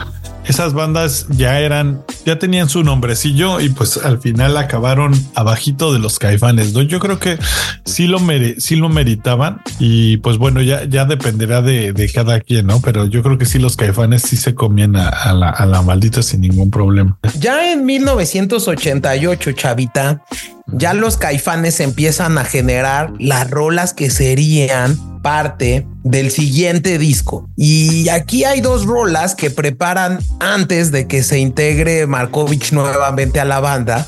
esas 0.45 0.73
bandas 0.73 1.27
ya 1.29 1.59
eran, 1.59 2.03
ya 2.25 2.39
tenían 2.39 2.67
su 2.67 2.83
nombrecillo 2.83 3.59
y 3.59 3.69
pues 3.69 3.97
al 3.97 4.19
final 4.19 4.57
acabaron 4.57 5.13
abajito 5.35 5.93
de 5.93 5.99
los 5.99 6.19
caifanes, 6.19 6.73
¿no? 6.73 6.81
Yo 6.81 6.99
creo 6.99 7.19
que 7.19 7.37
sí 7.85 8.07
lo, 8.07 8.19
mere, 8.19 8.59
sí 8.59 8.75
lo 8.75 8.89
meritaban 8.89 9.61
y 9.79 10.17
pues 10.17 10.37
bueno, 10.37 10.61
ya, 10.61 10.85
ya 10.85 11.05
dependerá 11.05 11.61
de, 11.61 12.11
cada 12.13 12.39
quien, 12.39 12.67
¿no? 12.67 12.81
Pero 12.81 13.05
yo 13.05 13.21
creo 13.23 13.37
que 13.37 13.45
sí 13.45 13.59
los 13.59 13.75
caifanes 13.77 14.23
sí 14.23 14.35
se 14.35 14.55
comían 14.55 14.95
a, 14.95 15.33
la, 15.33 15.49
a 15.49 15.65
la 15.65 15.81
maldita 15.81 16.21
sin 16.23 16.41
ningún 16.41 16.71
problema. 16.71 17.17
Ya 17.39 17.71
en 17.71 17.85
1988, 17.85 19.51
Chavita, 19.53 20.23
ya 20.67 20.93
los 20.93 21.17
caifanes 21.17 21.79
empiezan 21.79 22.37
a 22.37 22.45
generar 22.45 23.13
las 23.19 23.49
rolas 23.49 23.93
que 23.93 24.09
serían 24.09 25.10
parte 25.21 25.85
del 26.03 26.31
siguiente 26.31 26.97
disco. 26.97 27.47
Y 27.55 28.09
aquí 28.09 28.43
hay 28.43 28.61
dos 28.61 28.85
rolas 28.85 29.35
que 29.35 29.49
preparan 29.49 30.19
antes 30.39 30.91
de 30.91 31.07
que 31.07 31.23
se 31.23 31.39
integre 31.39 32.07
Markovich 32.07 32.71
nuevamente 32.71 33.39
a 33.39 33.45
la 33.45 33.59
banda. 33.59 34.07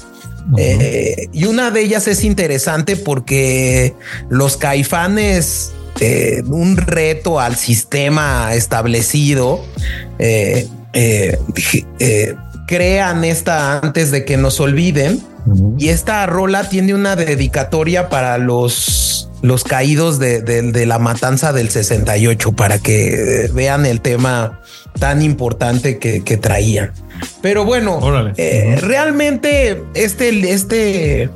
Eh, 0.58 1.30
y 1.32 1.46
una 1.46 1.72
de 1.72 1.82
ellas 1.82 2.08
es 2.08 2.24
interesante 2.24 2.98
porque 2.98 3.94
los 4.30 4.58
caifanes, 4.58 5.72
eh, 6.00 6.44
un 6.48 6.76
reto 6.78 7.40
al 7.40 7.56
sistema 7.56 8.54
establecido, 8.54 9.64
eh, 10.20 10.68
crean 12.68 13.24
esta 13.24 13.80
antes 13.80 14.12
de 14.12 14.26
que 14.26 14.38
nos 14.38 14.60
olviden. 14.60 15.22
Y 15.78 15.90
esta 15.90 16.26
rola 16.26 16.70
tiene 16.70 16.94
una 16.94 17.16
dedicatoria 17.16 18.10
para 18.10 18.38
los 18.38 19.30
los 19.44 19.66
caídos 19.66 20.20
de, 20.20 20.86
la 20.88 21.00
matanza 21.00 21.52
del 21.52 21.70
68 21.70 22.54
para 22.54 22.80
que 22.80 23.50
vean 23.54 23.86
el 23.86 24.00
tema 24.00 24.62
tan 25.00 25.22
importante 25.22 26.00
que, 26.00 26.38
traían. 26.38 26.94
Pero 27.42 27.66
bueno, 27.66 28.00
eh, 28.38 28.78
realmente 28.80 29.84
este, 29.96 30.54
este 30.54 31.30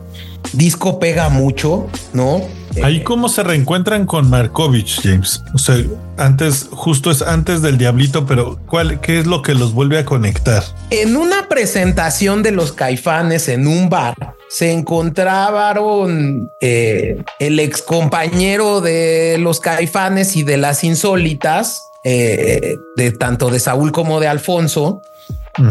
disco 0.53 0.99
pega 0.99 1.27
mucho, 1.27 1.87
¿no? 2.13 2.41
Ahí 2.83 3.03
cómo 3.03 3.29
se 3.29 3.43
reencuentran 3.43 4.05
con 4.05 4.29
Markovich, 4.29 5.01
James. 5.01 5.43
O 5.53 5.57
sea, 5.57 5.83
antes, 6.17 6.67
justo 6.71 7.11
es 7.11 7.21
antes 7.21 7.61
del 7.61 7.77
Diablito, 7.77 8.25
pero 8.25 8.59
¿cuál, 8.67 8.99
qué 9.01 9.19
es 9.19 9.27
lo 9.27 9.41
que 9.41 9.53
los 9.53 9.73
vuelve 9.73 9.97
a 9.99 10.05
conectar? 10.05 10.63
En 10.89 11.17
una 11.17 11.47
presentación 11.47 12.43
de 12.43 12.51
los 12.51 12.71
caifanes 12.71 13.47
en 13.49 13.67
un 13.67 13.89
bar, 13.89 14.15
se 14.49 14.71
encontraron 14.71 16.49
eh, 16.61 17.21
el 17.39 17.59
ex 17.59 17.81
compañero 17.81 18.81
de 18.81 19.37
los 19.39 19.59
caifanes 19.59 20.35
y 20.35 20.43
de 20.43 20.57
las 20.57 20.83
insólitas, 20.83 21.83
eh, 22.03 22.77
de 22.95 23.11
tanto 23.11 23.49
de 23.49 23.59
Saúl 23.59 23.91
como 23.91 24.19
de 24.19 24.27
Alfonso, 24.27 25.01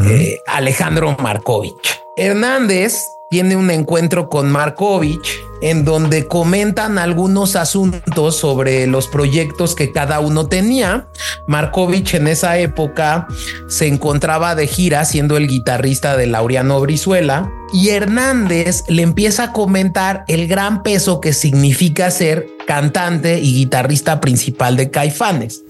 eh, 0.07 0.41
Alejandro 0.47 1.17
Markovich. 1.23 2.01
Hernández 2.17 3.07
tiene 3.31 3.57
un 3.57 3.71
encuentro 3.71 4.29
con 4.29 4.51
Markovich 4.51 5.41
en 5.61 5.85
donde 5.85 6.27
comentan 6.27 6.99
algunos 6.99 7.57
asuntos 7.57 8.37
sobre 8.37 8.87
los 8.87 9.09
proyectos 9.09 9.75
que 9.75 9.93
cada 9.93 10.21
uno 10.21 10.47
tenía. 10.47 11.09
Markovich 11.47 12.15
en 12.15 12.29
esa 12.29 12.59
época 12.59 13.29
se 13.69 13.87
encontraba 13.87 14.55
de 14.55 14.67
gira 14.67 15.05
siendo 15.05 15.37
el 15.37 15.49
guitarrista 15.49 16.17
de 16.17 16.27
Laureano 16.27 16.81
Brizuela 16.81 17.51
y 17.73 17.89
Hernández 17.91 18.85
le 18.89 19.03
empieza 19.03 19.45
a 19.45 19.53
comentar 19.53 20.25
el 20.29 20.47
gran 20.47 20.83
peso 20.83 21.21
que 21.21 21.33
significa 21.33 22.11
ser 22.11 22.47
cantante 22.67 23.39
y 23.39 23.55
guitarrista 23.55 24.21
principal 24.21 24.77
de 24.77 24.91
Caifanes. 24.91 25.63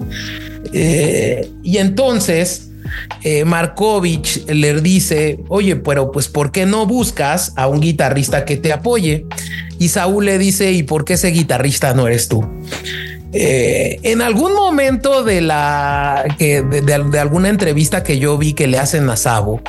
Eh, 0.72 1.50
y 1.62 1.78
entonces 1.78 2.65
eh, 3.22 3.44
Markovich 3.44 4.46
le 4.46 4.80
dice, 4.80 5.40
oye, 5.48 5.76
pero 5.76 6.10
pues 6.10 6.28
¿por 6.28 6.52
qué 6.52 6.66
no 6.66 6.86
buscas 6.86 7.52
a 7.56 7.66
un 7.66 7.80
guitarrista 7.80 8.44
que 8.44 8.56
te 8.56 8.72
apoye? 8.72 9.26
Y 9.78 9.88
Saúl 9.88 10.26
le 10.26 10.38
dice, 10.38 10.72
¿y 10.72 10.82
por 10.82 11.04
qué 11.04 11.14
ese 11.14 11.28
guitarrista 11.28 11.94
no 11.94 12.06
eres 12.06 12.28
tú? 12.28 12.44
Eh, 13.32 14.00
en 14.02 14.22
algún 14.22 14.54
momento 14.54 15.22
de 15.22 15.42
la 15.42 16.24
que 16.38 16.62
de, 16.62 17.18
alguna 17.18 17.50
entrevista 17.50 18.02
que 18.02 18.18
yo 18.18 18.38
vi 18.38 18.54
que 18.54 18.66
le 18.66 18.78
hacen 18.78 19.10
a 19.10 19.16
Sabo, 19.16 19.60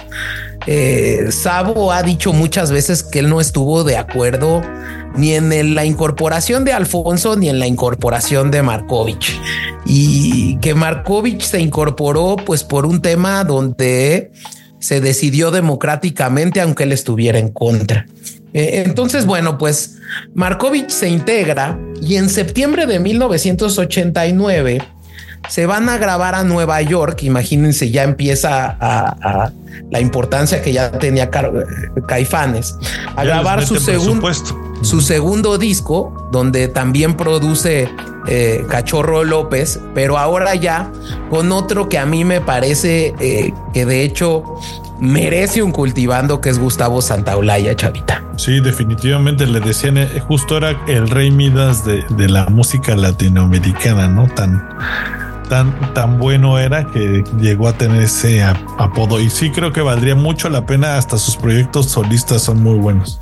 eh, 0.67 1.27
Sabo 1.31 1.93
ha 1.93 2.03
dicho 2.03 2.33
muchas 2.33 2.71
veces 2.71 3.01
que 3.01 3.19
él 3.19 3.29
no 3.29 3.39
estuvo 3.39 3.85
de 3.85 3.95
acuerdo 3.95 4.61
ni 5.15 5.33
en 5.33 5.73
la 5.73 5.85
incorporación 5.85 6.65
de 6.65 6.73
Alfonso 6.73 7.37
ni 7.37 7.49
en 7.49 7.57
la 7.57 7.67
incorporación 7.67 8.51
de 8.51 8.61
Markovich 8.61 9.39
y 9.85 10.57
que 10.57 10.75
Markovich 10.75 11.41
se 11.41 11.61
incorporó 11.61 12.35
pues 12.35 12.65
por 12.65 12.85
un 12.85 13.01
tema 13.01 13.45
donde 13.45 14.31
se 14.79 14.99
decidió 14.99 15.51
democráticamente 15.51 16.59
aunque 16.59 16.83
él 16.83 16.91
estuviera 16.91 17.39
en 17.39 17.49
contra. 17.49 18.05
Eh, 18.53 18.83
entonces, 18.85 19.25
bueno, 19.25 19.57
pues 19.57 19.97
Markovich 20.33 20.89
se 20.89 21.09
integra 21.09 21.79
y 22.01 22.15
en 22.15 22.29
septiembre 22.29 22.85
de 22.85 22.99
1989 22.99 24.81
se 25.49 25.65
van 25.65 25.89
a 25.89 25.97
grabar 25.97 26.35
a 26.35 26.43
Nueva 26.43 26.81
York. 26.81 27.23
Imagínense, 27.23 27.89
ya 27.91 28.03
empieza 28.03 28.77
a, 28.79 29.51
la 29.91 29.99
importancia 29.99 30.61
que 30.61 30.73
ya 30.73 30.91
tenía 30.91 31.29
Caifanes 32.07 32.75
a 33.15 33.23
grabar 33.23 33.65
su 33.65 33.79
segundo, 33.79 34.29
su 34.81 35.01
segundo 35.01 35.57
disco, 35.57 36.29
donde 36.31 36.67
también 36.67 37.15
produce 37.15 37.89
eh, 38.27 38.65
Cachorro 38.69 39.23
López, 39.23 39.79
pero 39.93 40.17
ahora 40.17 40.55
ya 40.55 40.91
con 41.29 41.51
otro 41.51 41.87
que 41.87 41.97
a 41.97 42.05
mí 42.05 42.25
me 42.25 42.41
parece 42.41 43.13
eh, 43.19 43.53
que 43.73 43.85
de 43.85 44.03
hecho 44.03 44.43
merece 44.99 45.61
un 45.61 45.71
cultivando 45.71 46.41
que 46.41 46.49
es 46.49 46.59
Gustavo 46.59 47.01
Santaolalla, 47.01 47.75
chavita. 47.75 48.23
Sí, 48.35 48.59
definitivamente 48.59 49.45
le 49.45 49.59
decían, 49.59 49.97
eh, 49.97 50.07
justo 50.27 50.57
era 50.57 50.71
el 50.87 51.09
rey 51.09 51.31
Midas 51.31 51.85
de, 51.85 52.03
de 52.09 52.27
la 52.27 52.45
música 52.47 52.95
latinoamericana, 52.95 54.07
¿no? 54.07 54.27
Tan 54.33 54.61
tan, 55.49 55.93
tan 55.93 56.19
bueno 56.19 56.59
era 56.59 56.85
que 56.91 57.23
llegó 57.39 57.67
a 57.67 57.77
tener 57.77 58.03
ese 58.03 58.43
apodo. 58.43 59.19
Y 59.19 59.29
sí 59.29 59.51
creo 59.51 59.71
que 59.71 59.81
valdría 59.81 60.15
mucho 60.15 60.49
la 60.49 60.65
pena, 60.65 60.97
hasta 60.97 61.17
sus 61.17 61.37
proyectos 61.37 61.87
solistas 61.87 62.43
son 62.43 62.61
muy 62.61 62.77
buenos. 62.77 63.19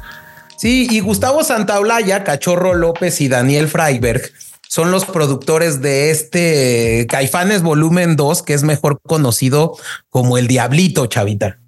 Sí, 0.57 0.87
y 0.89 0.99
Gustavo 1.01 1.43
Santaolalla, 1.43 2.23
Cachorro 2.23 2.73
López 2.73 3.19
y 3.21 3.27
Daniel 3.27 3.67
Freiberg 3.67 4.21
son 4.67 4.91
los 4.91 5.05
productores 5.05 5.81
de 5.81 6.11
este 6.11 7.07
Caifanes 7.09 7.61
Volumen 7.61 8.15
2, 8.15 8.43
que 8.43 8.53
es 8.53 8.63
mejor 8.63 8.99
conocido 9.01 9.77
como 10.09 10.37
El 10.37 10.47
Diablito, 10.47 11.05
Chavita. 11.05 11.59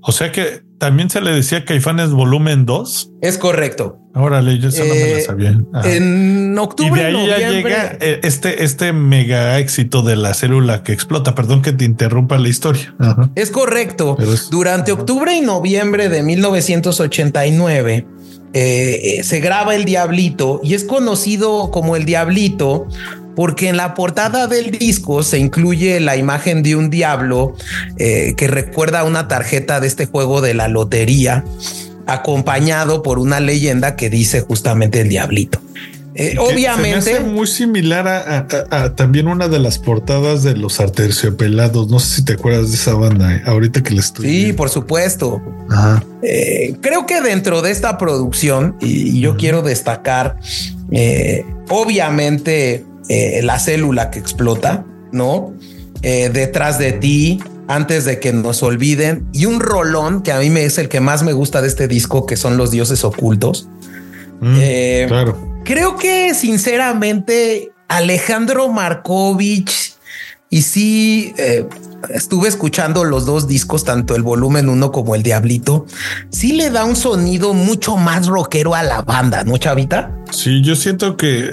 O 0.00 0.12
sea 0.12 0.32
que 0.32 0.62
también 0.78 1.10
se 1.10 1.20
le 1.20 1.30
decía 1.30 1.64
Caifanes 1.64 2.10
Volumen 2.10 2.66
2. 2.66 3.12
Es 3.20 3.38
correcto. 3.38 3.98
Órale, 4.14 4.58
yo 4.58 4.68
eso 4.68 4.84
no 4.84 4.94
me 4.94 5.00
lo 5.00 5.16
eh, 5.16 5.22
sabía. 5.22 5.60
En 5.84 6.58
octubre. 6.58 7.00
Y 7.00 7.04
de 7.04 7.06
ahí 7.06 7.26
ya 7.28 7.50
llega 7.50 7.96
eh, 8.00 8.20
este, 8.24 8.64
este 8.64 8.92
mega 8.92 9.58
éxito 9.60 10.02
de 10.02 10.16
la 10.16 10.34
célula 10.34 10.82
que 10.82 10.92
explota. 10.92 11.36
Perdón 11.36 11.62
que 11.62 11.72
te 11.72 11.84
interrumpa 11.84 12.36
la 12.36 12.48
historia. 12.48 12.94
Es 13.36 13.50
correcto. 13.50 14.16
Durante 14.50 14.90
octubre 14.92 15.32
y 15.34 15.40
noviembre 15.40 16.08
de 16.08 16.22
1989 16.24 18.06
eh, 18.54 19.20
se 19.22 19.40
graba 19.40 19.74
El 19.74 19.84
Diablito 19.84 20.60
y 20.62 20.74
es 20.74 20.84
conocido 20.84 21.70
como 21.70 21.96
El 21.96 22.04
Diablito 22.04 22.86
porque 23.34 23.68
en 23.68 23.78
la 23.78 23.94
portada 23.94 24.46
del 24.46 24.70
disco 24.70 25.22
se 25.22 25.38
incluye 25.38 26.00
la 26.00 26.16
imagen 26.16 26.62
de 26.62 26.76
un 26.76 26.90
diablo 26.90 27.54
que 27.96 28.46
recuerda 28.46 29.04
una 29.04 29.26
tarjeta 29.26 29.80
de 29.80 29.86
este 29.86 30.04
juego 30.04 30.42
de 30.42 30.52
la 30.52 30.68
lotería 30.68 31.42
acompañado 32.06 33.02
por 33.02 33.18
una 33.18 33.40
leyenda 33.40 33.96
que 33.96 34.10
dice 34.10 34.42
justamente 34.42 35.00
el 35.00 35.08
diablito. 35.08 35.60
Eh, 36.14 36.36
obviamente. 36.38 37.20
muy 37.20 37.46
similar 37.46 38.06
a, 38.06 38.94
también 38.94 39.28
una 39.28 39.48
de 39.48 39.58
las 39.58 39.78
portadas 39.78 40.42
de 40.42 40.56
los 40.56 40.78
arterciopelados. 40.80 41.88
No 41.88 41.98
sé 41.98 42.16
si 42.16 42.24
te 42.24 42.34
acuerdas 42.34 42.70
de 42.70 42.76
esa 42.76 42.94
banda 42.94 43.34
eh, 43.34 43.42
ahorita 43.46 43.82
que 43.82 43.94
le 43.94 44.00
estoy. 44.00 44.26
Sí, 44.26 44.52
por 44.52 44.68
supuesto. 44.68 45.40
Eh, 46.22 46.76
creo 46.80 47.06
que 47.06 47.20
dentro 47.22 47.62
de 47.62 47.70
esta 47.70 47.96
producción, 47.96 48.76
y, 48.80 49.20
yo 49.20 49.36
quiero 49.36 49.62
destacar, 49.62 50.36
obviamente, 51.70 52.84
la 53.42 53.58
célula 53.58 54.10
que 54.10 54.18
explota, 54.18 54.84
no 55.12 55.54
detrás 56.02 56.78
de 56.78 56.92
ti, 56.92 57.40
antes 57.68 58.04
de 58.04 58.18
que 58.18 58.32
nos 58.32 58.62
olviden 58.62 59.28
y 59.32 59.46
un 59.46 59.60
rolón 59.60 60.22
que 60.22 60.32
a 60.32 60.40
mí 60.40 60.50
me 60.50 60.64
es 60.64 60.76
el 60.76 60.88
que 60.88 61.00
más 61.00 61.22
me 61.22 61.32
gusta 61.32 61.62
de 61.62 61.68
este 61.68 61.88
disco, 61.88 62.26
que 62.26 62.36
son 62.36 62.58
los 62.58 62.70
dioses 62.70 63.04
ocultos. 63.04 63.68
Mm, 64.40 64.58
claro. 65.06 65.51
Creo 65.64 65.96
que 65.96 66.34
sinceramente 66.34 67.72
Alejandro 67.88 68.68
Markovich 68.68 69.94
y 70.50 70.62
sí 70.62 71.32
eh, 71.38 71.66
estuve 72.10 72.48
escuchando 72.48 73.04
los 73.04 73.24
dos 73.24 73.48
discos, 73.48 73.84
tanto 73.84 74.14
el 74.16 74.22
volumen 74.22 74.68
1 74.68 74.92
como 74.92 75.14
el 75.14 75.22
Diablito. 75.22 75.86
Sí 76.30 76.52
le 76.52 76.70
da 76.70 76.84
un 76.84 76.96
sonido 76.96 77.54
mucho 77.54 77.96
más 77.96 78.26
rockero 78.26 78.74
a 78.74 78.82
la 78.82 79.02
banda, 79.02 79.44
¿no, 79.44 79.56
Chavita? 79.56 80.14
Sí, 80.30 80.62
yo 80.62 80.76
siento 80.76 81.16
que 81.16 81.50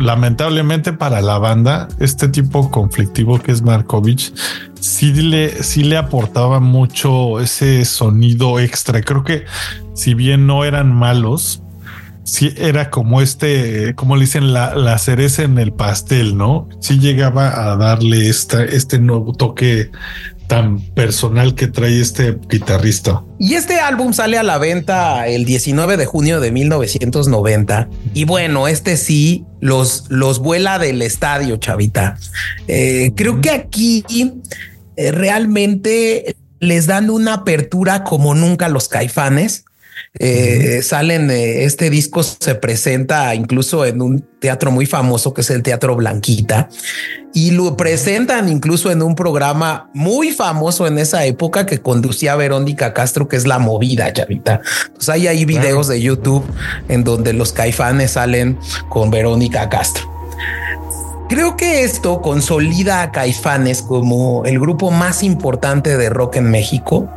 lamentablemente 0.00 0.92
para 0.92 1.20
la 1.20 1.38
banda, 1.38 1.86
este 2.00 2.28
tipo 2.28 2.70
conflictivo 2.70 3.38
que 3.38 3.52
es 3.52 3.62
Markovich, 3.62 4.32
sí 4.80 5.12
le, 5.12 5.62
sí 5.62 5.84
le 5.84 5.96
aportaba 5.96 6.60
mucho 6.60 7.40
ese 7.40 7.84
sonido 7.84 8.58
extra. 8.58 9.00
Creo 9.02 9.22
que 9.22 9.44
si 9.94 10.14
bien 10.14 10.46
no 10.46 10.64
eran 10.64 10.92
malos, 10.92 11.62
sí 12.26 12.52
era 12.58 12.90
como 12.90 13.22
este, 13.22 13.94
como 13.94 14.16
le 14.16 14.22
dicen, 14.22 14.52
la, 14.52 14.98
cereza 14.98 15.44
en 15.44 15.58
el 15.58 15.72
pastel, 15.72 16.36
¿no? 16.36 16.68
Sí 16.80 16.98
llegaba 16.98 17.70
a 17.70 17.76
darle 17.76 18.28
esta, 18.28 18.64
este 18.64 18.98
nuevo 18.98 19.32
toque 19.32 19.90
tan 20.48 20.80
personal 20.80 21.54
que 21.54 21.66
trae 21.68 22.00
este 22.00 22.36
guitarrista. 22.48 23.22
Y 23.38 23.54
este 23.54 23.80
álbum 23.80 24.12
sale 24.12 24.38
a 24.38 24.42
la 24.42 24.58
venta 24.58 25.26
el 25.28 25.44
19 25.44 25.96
de 25.96 26.06
junio 26.06 26.40
de 26.40 26.50
1990. 26.50 27.88
Y 28.14 28.24
bueno, 28.24 28.68
este 28.68 28.96
sí 28.96 29.44
los, 29.60 30.06
los 30.08 30.38
vuela 30.38 30.78
del 30.78 31.02
estadio, 31.02 31.56
chavita. 31.56 32.16
Eh, 32.68 33.12
creo 33.16 33.40
que 33.40 33.50
aquí 33.50 34.04
eh, 34.96 35.12
realmente 35.12 36.36
les 36.58 36.86
dan 36.86 37.10
una 37.10 37.34
apertura 37.34 38.02
como 38.02 38.34
nunca 38.34 38.68
los 38.68 38.88
caifanes. 38.88 39.65
Eh, 40.18 40.80
salen, 40.82 41.30
este 41.30 41.90
disco 41.90 42.22
se 42.22 42.54
presenta 42.54 43.34
incluso 43.34 43.84
en 43.84 44.00
un 44.00 44.26
teatro 44.40 44.70
muy 44.70 44.86
famoso 44.86 45.34
que 45.34 45.42
es 45.42 45.50
el 45.50 45.62
Teatro 45.62 45.94
Blanquita 45.96 46.68
y 47.34 47.50
lo 47.50 47.76
presentan 47.76 48.48
incluso 48.48 48.90
en 48.90 49.02
un 49.02 49.14
programa 49.14 49.90
muy 49.92 50.30
famoso 50.30 50.86
en 50.86 50.98
esa 50.98 51.26
época 51.26 51.66
que 51.66 51.82
conducía 51.82 52.34
Verónica 52.34 52.94
Castro, 52.94 53.28
que 53.28 53.36
es 53.36 53.46
La 53.46 53.58
Movida, 53.58 54.10
Chavita. 54.12 54.60
Entonces 54.86 55.08
hay 55.10 55.26
ahí 55.26 55.44
videos 55.44 55.88
de 55.88 56.00
YouTube 56.00 56.44
en 56.88 57.04
donde 57.04 57.34
los 57.34 57.52
caifanes 57.52 58.12
salen 58.12 58.58
con 58.88 59.10
Verónica 59.10 59.68
Castro. 59.68 60.10
Creo 61.28 61.56
que 61.56 61.82
esto 61.82 62.22
consolida 62.22 63.02
a 63.02 63.10
Caifanes 63.10 63.82
como 63.82 64.44
el 64.46 64.60
grupo 64.60 64.92
más 64.92 65.24
importante 65.24 65.96
de 65.96 66.08
rock 66.08 66.36
en 66.36 66.50
México 66.50 67.10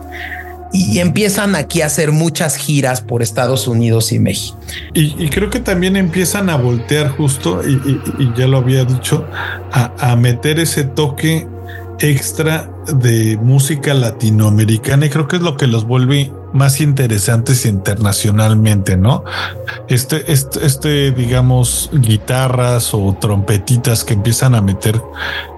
y 0.72 1.00
empiezan 1.00 1.56
aquí 1.56 1.82
a 1.82 1.88
hacer 1.88 2.12
muchas 2.12 2.56
giras 2.56 3.02
por 3.02 3.22
Estados 3.22 3.68
Unidos 3.68 4.12
y 4.12 4.20
México. 4.20 4.60
Y, 4.94 5.30
creo 5.30 5.50
que 5.50 5.60
también 5.60 5.96
empiezan 5.96 6.50
a 6.50 6.58
voltear 6.58 7.10
justo, 7.10 7.62
y, 7.68 8.34
ya 8.38 8.48
lo 8.48 8.58
había 8.58 8.86
dicho, 8.86 9.26
a, 9.72 10.16
meter 10.16 10.60
ese 10.60 10.84
toque 10.84 11.48
extra 12.00 12.72
de 12.94 13.38
música 13.38 13.94
latinoamericana 13.94 15.06
y 15.06 15.10
creo 15.10 15.28
que 15.28 15.38
es 15.38 15.42
lo 15.42 15.58
que 15.58 15.68
los 15.68 15.86
vuelve 15.86 16.32
más 16.54 16.82
interesantes 16.82 17.66
internacionalmente, 17.66 18.98
¿no? 18.98 19.24
Este, 19.88 20.32
este, 20.32 20.66
este 20.66 21.12
digamos, 21.12 21.90
guitarras 21.94 22.94
o 22.94 23.16
trompetitas 23.20 24.04
que 24.04 24.14
empiezan 24.14 24.56
a 24.56 24.62
meter 24.62 25.02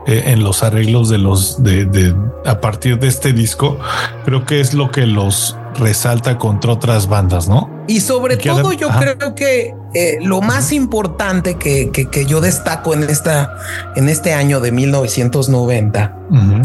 eh, 0.08 0.24
en 0.28 0.44
los 0.44 0.64
arreglos 0.64 1.10
de 1.10 1.18
los 1.18 1.64
de, 1.64 1.86
de, 1.86 2.16
a 2.46 2.60
partir 2.60 3.00
de 3.00 3.08
este 3.08 3.34
disco, 3.34 3.80
creo 4.26 4.46
que 4.46 4.60
es 4.60 4.74
lo 4.74 4.92
que 4.92 5.06
los 5.06 5.56
resalta 5.76 6.38
contra 6.38 6.74
otras 6.74 7.08
bandas, 7.08 7.48
¿no? 7.48 7.70
Y 7.88 8.02
sobre 8.02 8.38
todo 8.38 8.74
yo 8.74 8.90
creo 8.90 9.36
que 9.36 9.76
eh, 9.94 10.18
lo 10.22 10.42
más 10.42 10.72
importante 10.72 11.56
que, 11.56 11.92
que, 11.92 12.26
yo 12.26 12.42
destaco 12.42 12.94
en, 12.94 13.04
esta, 13.04 13.58
en 13.96 14.10
este 14.10 14.34
año 14.34 14.60
de 14.60 14.72
1990 14.72 16.18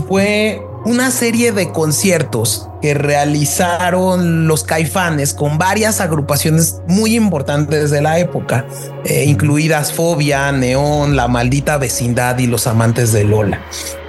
fue 0.09 0.66
una 0.87 1.11
serie 1.11 1.51
de 1.51 1.73
conciertos 1.73 2.69
que 2.81 2.95
realizaron 2.95 4.47
los 4.47 4.63
caifanes 4.63 5.35
con 5.35 5.59
varias 5.59 6.01
agrupaciones 6.01 6.77
muy 6.87 7.17
importantes 7.17 7.91
de 7.91 8.01
la 8.01 8.21
época, 8.21 8.67
eh, 9.05 9.25
incluidas 9.25 9.93
Fobia, 9.93 10.53
Neón, 10.53 11.17
La 11.17 11.27
Maldita 11.27 11.77
Vecindad 11.77 12.39
y 12.39 12.47
Los 12.47 12.69
Amantes 12.69 13.13
de 13.13 13.25
Lola. 13.25 13.63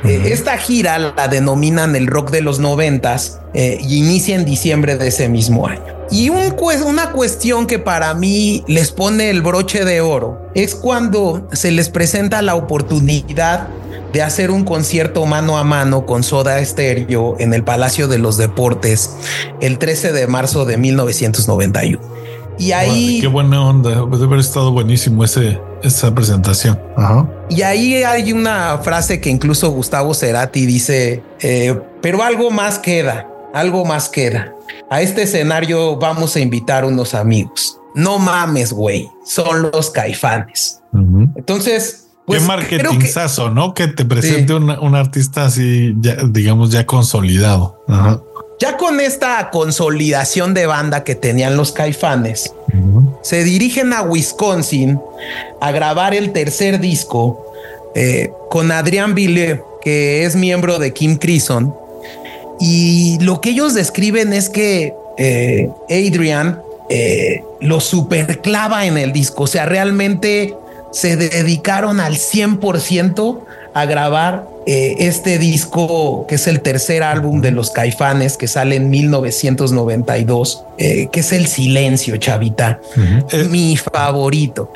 Eh, 0.03 0.29
esta 0.31 0.55
gira 0.57 0.99
la 0.99 1.27
denominan 1.27 1.95
el 1.95 2.05
rock 2.05 2.29
de 2.29 2.41
los 2.41 2.59
noventas 2.59 3.39
eh, 3.55 3.79
y 3.81 3.97
inicia 3.97 4.35
en 4.35 4.45
diciembre 4.45 4.97
de 4.97 5.07
ese 5.07 5.29
mismo 5.29 5.65
año. 5.65 5.97
Y 6.11 6.29
un, 6.29 6.55
una 6.85 7.11
cuestión 7.11 7.65
que 7.65 7.79
para 7.79 8.13
mí 8.13 8.63
les 8.67 8.91
pone 8.91 9.31
el 9.31 9.41
broche 9.41 9.83
de 9.83 10.01
oro 10.01 10.47
es 10.53 10.75
cuando 10.75 11.47
se 11.53 11.71
les 11.71 11.89
presenta 11.89 12.43
la 12.43 12.53
oportunidad 12.53 13.67
de 14.13 14.21
hacer 14.21 14.51
un 14.51 14.63
concierto 14.63 15.25
mano 15.25 15.57
a 15.57 15.63
mano 15.63 16.05
con 16.05 16.23
Soda 16.23 16.63
Stereo 16.63 17.35
en 17.39 17.53
el 17.53 17.63
Palacio 17.63 18.07
de 18.07 18.17
los 18.17 18.37
Deportes 18.37 19.15
el 19.61 19.77
13 19.77 20.13
de 20.13 20.27
marzo 20.27 20.65
de 20.65 20.77
1991. 20.77 22.17
Y 22.59 22.71
ahí. 22.71 23.19
qué 23.21 23.27
buena 23.27 23.63
onda. 23.63 23.89
Debe 23.91 24.25
haber 24.25 24.39
estado 24.39 24.71
buenísimo 24.71 25.23
ese, 25.23 25.59
esa 25.83 26.13
presentación. 26.13 26.79
Y 27.49 27.61
ahí 27.61 28.03
hay 28.03 28.33
una 28.33 28.79
frase 28.79 29.21
que 29.21 29.29
incluso 29.29 29.69
Gustavo 29.69 30.13
Cerati 30.13 30.65
dice: 30.65 31.23
eh, 31.41 31.79
Pero 32.01 32.23
algo 32.23 32.49
más 32.49 32.79
queda, 32.79 33.27
algo 33.53 33.85
más 33.85 34.09
queda. 34.09 34.53
A 34.89 35.01
este 35.01 35.23
escenario 35.23 35.97
vamos 35.97 36.35
a 36.35 36.39
invitar 36.39 36.83
unos 36.85 37.13
amigos. 37.13 37.79
No 37.93 38.19
mames, 38.19 38.73
güey, 38.73 39.09
son 39.23 39.71
los 39.71 39.89
caifanes. 39.89 40.81
Entonces, 41.35 42.06
pues, 42.27 42.41
Qué 42.41 42.45
marketingazo, 42.45 43.51
¿no? 43.51 43.73
Que 43.73 43.87
te 43.87 44.03
presente 44.03 44.53
un, 44.53 44.95
artista 44.95 45.45
así, 45.45 45.95
ya, 46.01 46.17
digamos, 46.27 46.71
ya 46.71 46.85
consolidado. 46.85 47.81
Ya 48.59 48.75
con 48.75 48.99
esta 48.99 49.49
consolidación 49.49 50.53
de 50.53 50.65
banda 50.65 51.05
que 51.05 51.15
tenían 51.15 51.55
los 51.55 51.71
caifanes, 51.71 52.53
se 53.21 53.45
dirigen 53.45 53.93
a 53.93 54.01
Wisconsin 54.01 54.99
a 55.61 55.71
grabar 55.71 56.13
el 56.13 56.33
tercer 56.33 56.81
disco 56.81 57.45
eh, 57.95 58.29
con 58.49 58.73
Adrián 58.73 59.15
Ville, 59.15 59.63
que 59.81 60.25
es 60.25 60.35
miembro 60.35 60.79
de 60.79 60.91
Kim 60.91 61.15
Crimson. 61.15 61.73
Y 62.59 63.17
lo 63.21 63.39
que 63.39 63.51
ellos 63.51 63.73
describen 63.73 64.33
es 64.33 64.49
que 64.49 64.93
eh, 65.17 65.69
Adrian 65.85 66.59
eh, 66.89 67.41
lo 67.61 67.79
superclava 67.79 68.85
en 68.85 68.97
el 68.97 69.13
disco. 69.13 69.43
O 69.43 69.47
sea, 69.47 69.65
realmente 69.65 70.53
se 70.91 71.15
dedicaron 71.15 71.99
al 71.99 72.15
100% 72.15 73.39
a 73.73 73.85
grabar 73.85 74.47
eh, 74.65 74.95
este 74.99 75.37
disco, 75.37 76.25
que 76.27 76.35
es 76.35 76.47
el 76.47 76.61
tercer 76.61 77.03
álbum 77.03 77.41
de 77.41 77.51
los 77.51 77.69
Caifanes, 77.69 78.35
que 78.35 78.47
sale 78.47 78.75
en 78.75 78.89
1992, 78.89 80.63
eh, 80.77 81.09
que 81.11 81.19
es 81.19 81.31
El 81.31 81.47
Silencio, 81.47 82.17
Chavita, 82.17 82.79
mi 83.49 83.77
favorito. 83.77 84.71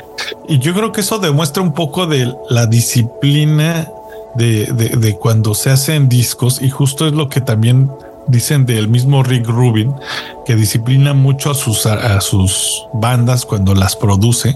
Y 0.47 0.59
yo 0.59 0.74
creo 0.74 0.91
que 0.91 1.01
eso 1.01 1.18
demuestra 1.18 1.64
un 1.64 1.74
poco 1.74 2.05
de 2.05 2.32
la 2.49 2.68
disciplina 2.68 3.89
de, 4.36 4.66
de 4.66 5.16
cuando 5.16 5.53
se 5.55 5.72
hacen 5.72 6.07
discos 6.07 6.62
y 6.62 6.70
justo 6.70 7.07
es 7.07 7.14
lo 7.14 7.28
que 7.28 7.41
también 7.41 7.91
dicen 8.32 8.65
del 8.65 8.88
mismo 8.88 9.21
Rick 9.23 9.47
Rubin, 9.47 9.93
que 10.45 10.55
disciplina 10.55 11.13
mucho 11.13 11.51
a 11.51 11.53
sus, 11.53 11.86
a, 11.86 12.19
sus 12.21 12.84
bandas 12.93 13.45
cuando 13.45 13.75
las 13.75 13.95
produce. 13.95 14.55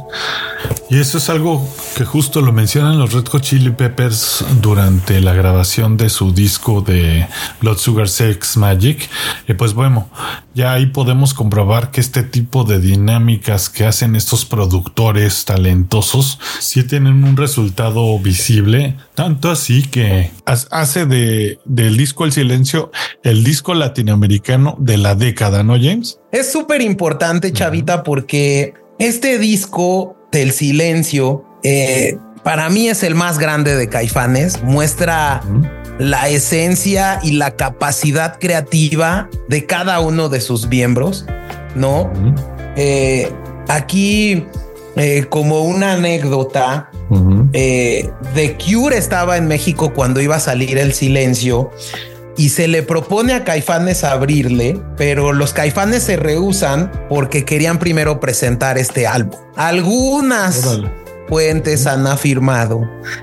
Y 0.89 0.97
eso 0.97 1.17
es 1.17 1.29
algo 1.29 1.67
que 1.95 2.05
justo 2.05 2.41
lo 2.41 2.51
mencionan 2.51 2.97
los 2.97 3.13
Red 3.13 3.27
Hot 3.27 3.43
Chili 3.43 3.71
Peppers 3.71 4.43
durante 4.61 5.21
la 5.21 5.33
grabación 5.33 5.97
de 5.97 6.09
su 6.09 6.31
disco 6.31 6.81
de 6.81 7.27
Blood 7.61 7.77
Sugar 7.77 8.09
Sex 8.09 8.57
Magic. 8.57 9.09
Y 9.47 9.53
pues 9.53 9.73
bueno, 9.73 10.09
ya 10.53 10.73
ahí 10.73 10.87
podemos 10.87 11.33
comprobar 11.33 11.91
que 11.91 12.01
este 12.01 12.23
tipo 12.23 12.63
de 12.63 12.79
dinámicas 12.79 13.69
que 13.69 13.85
hacen 13.85 14.15
estos 14.15 14.45
productores 14.45 15.45
talentosos 15.45 16.39
sí 16.59 16.83
tienen 16.83 17.23
un 17.23 17.37
resultado 17.37 18.17
visible, 18.19 18.95
tanto 19.13 19.51
así 19.51 19.83
que 19.83 20.31
hace 20.45 21.05
de, 21.05 21.59
del 21.65 21.97
disco 21.97 22.25
El 22.25 22.31
Silencio 22.31 22.91
el 23.23 23.43
disco 23.43 23.64
latinoamericano 23.73 24.75
de 24.79 24.97
la 24.97 25.15
década, 25.15 25.63
¿no, 25.63 25.73
James? 25.73 26.19
Es 26.31 26.51
súper 26.51 26.81
importante, 26.81 27.51
Chavita, 27.51 28.03
porque 28.03 28.73
este 28.99 29.37
disco 29.39 30.15
del 30.31 30.51
silencio, 30.51 31.43
eh, 31.63 32.17
para 32.43 32.69
mí 32.69 32.89
es 32.89 33.03
el 33.03 33.15
más 33.15 33.39
grande 33.39 33.75
de 33.75 33.89
Caifanes, 33.89 34.61
muestra 34.63 35.41
la 35.97 36.29
esencia 36.29 37.19
y 37.23 37.31
la 37.31 37.51
capacidad 37.51 38.37
creativa 38.39 39.29
de 39.47 39.65
cada 39.65 39.99
uno 39.99 40.29
de 40.29 40.41
sus 40.41 40.67
miembros, 40.67 41.25
¿no? 41.73 42.11
Eh, 42.75 43.31
aquí, 43.69 44.45
eh, 44.97 45.25
como 45.29 45.61
una 45.61 45.93
anécdota, 45.93 46.91
The 47.51 48.57
Cure 48.57 48.97
estaba 48.97 49.37
en 49.37 49.47
México 49.47 49.93
cuando 49.93 50.21
iba 50.21 50.35
a 50.35 50.39
salir 50.39 50.77
el 50.77 50.93
silencio 50.93 51.71
y 52.37 52.49
se 52.49 52.67
le 52.67 52.83
propone 52.83 53.33
a 53.33 53.43
Caifanes 53.43 54.03
abrirle, 54.03 54.81
pero 54.97 55.33
los 55.33 55.53
Caifanes 55.53 56.03
se 56.03 56.17
rehusan 56.17 56.91
porque 57.09 57.45
querían 57.45 57.79
primero 57.79 58.19
presentar 58.19 58.77
este 58.77 59.07
álbum. 59.07 59.39
Algunas 59.55 60.67
fuentes 61.27 61.87
han 61.87 62.05
afirmado 62.07 62.81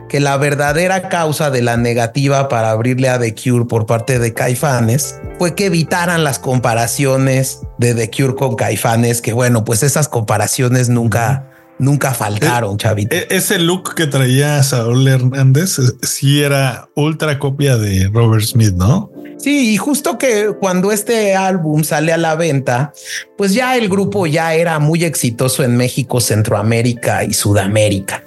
que 0.08 0.20
la 0.20 0.36
verdadera 0.36 1.08
causa 1.08 1.50
de 1.50 1.62
la 1.62 1.76
negativa 1.76 2.48
para 2.48 2.70
abrirle 2.70 3.08
a 3.08 3.18
The 3.18 3.34
Cure 3.34 3.66
por 3.66 3.86
parte 3.86 4.18
de 4.18 4.34
Caifanes 4.34 5.20
fue 5.38 5.54
que 5.54 5.66
evitaran 5.66 6.24
las 6.24 6.38
comparaciones 6.38 7.60
de 7.78 7.94
The 7.94 8.10
Cure 8.10 8.34
con 8.34 8.56
Caifanes, 8.56 9.20
que 9.22 9.32
bueno, 9.32 9.64
pues 9.64 9.82
esas 9.82 10.08
comparaciones 10.08 10.88
nunca 10.88 11.51
nunca 11.82 12.14
faltaron, 12.14 12.78
chavito. 12.78 13.14
E-, 13.14 13.26
ese 13.30 13.58
look 13.58 13.94
que 13.94 14.06
traía 14.06 14.62
Saúl 14.62 15.06
Hernández 15.06 15.78
eh, 15.78 15.82
sí 16.02 16.42
era 16.42 16.88
ultra 16.94 17.38
copia 17.38 17.76
de 17.76 18.08
Robert 18.08 18.44
Smith, 18.44 18.74
¿no? 18.74 19.11
Sí, 19.36 19.72
y 19.72 19.76
justo 19.76 20.18
que 20.18 20.52
cuando 20.58 20.92
este 20.92 21.34
álbum 21.34 21.84
sale 21.84 22.12
a 22.12 22.16
la 22.16 22.34
venta, 22.34 22.92
pues 23.36 23.54
ya 23.54 23.76
el 23.76 23.88
grupo 23.88 24.26
ya 24.26 24.54
era 24.54 24.78
muy 24.78 25.04
exitoso 25.04 25.64
en 25.64 25.76
México, 25.76 26.20
Centroamérica 26.20 27.24
y 27.24 27.32
Sudamérica, 27.32 28.24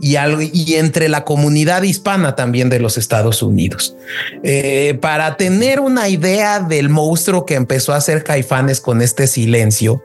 y, 0.00 0.16
y 0.52 0.74
entre 0.74 1.08
la 1.08 1.24
comunidad 1.24 1.82
hispana 1.82 2.36
también 2.36 2.68
de 2.68 2.80
los 2.80 2.98
Estados 2.98 3.42
Unidos. 3.42 3.96
Eh, 4.42 4.98
para 5.00 5.36
tener 5.36 5.80
una 5.80 6.08
idea 6.08 6.60
del 6.60 6.88
monstruo 6.88 7.46
que 7.46 7.54
empezó 7.54 7.94
a 7.94 7.96
hacer 7.96 8.24
Caifanes 8.24 8.80
con 8.80 9.00
este 9.00 9.26
silencio, 9.26 10.02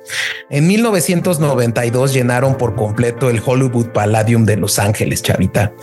en 0.50 0.68
1992 0.68 2.14
llenaron 2.14 2.58
por 2.58 2.76
completo 2.76 3.30
el 3.30 3.42
Hollywood 3.46 3.88
Palladium 3.88 4.46
de 4.46 4.58
Los 4.58 4.80
Ángeles, 4.80 5.24
Chavita. 5.24 5.74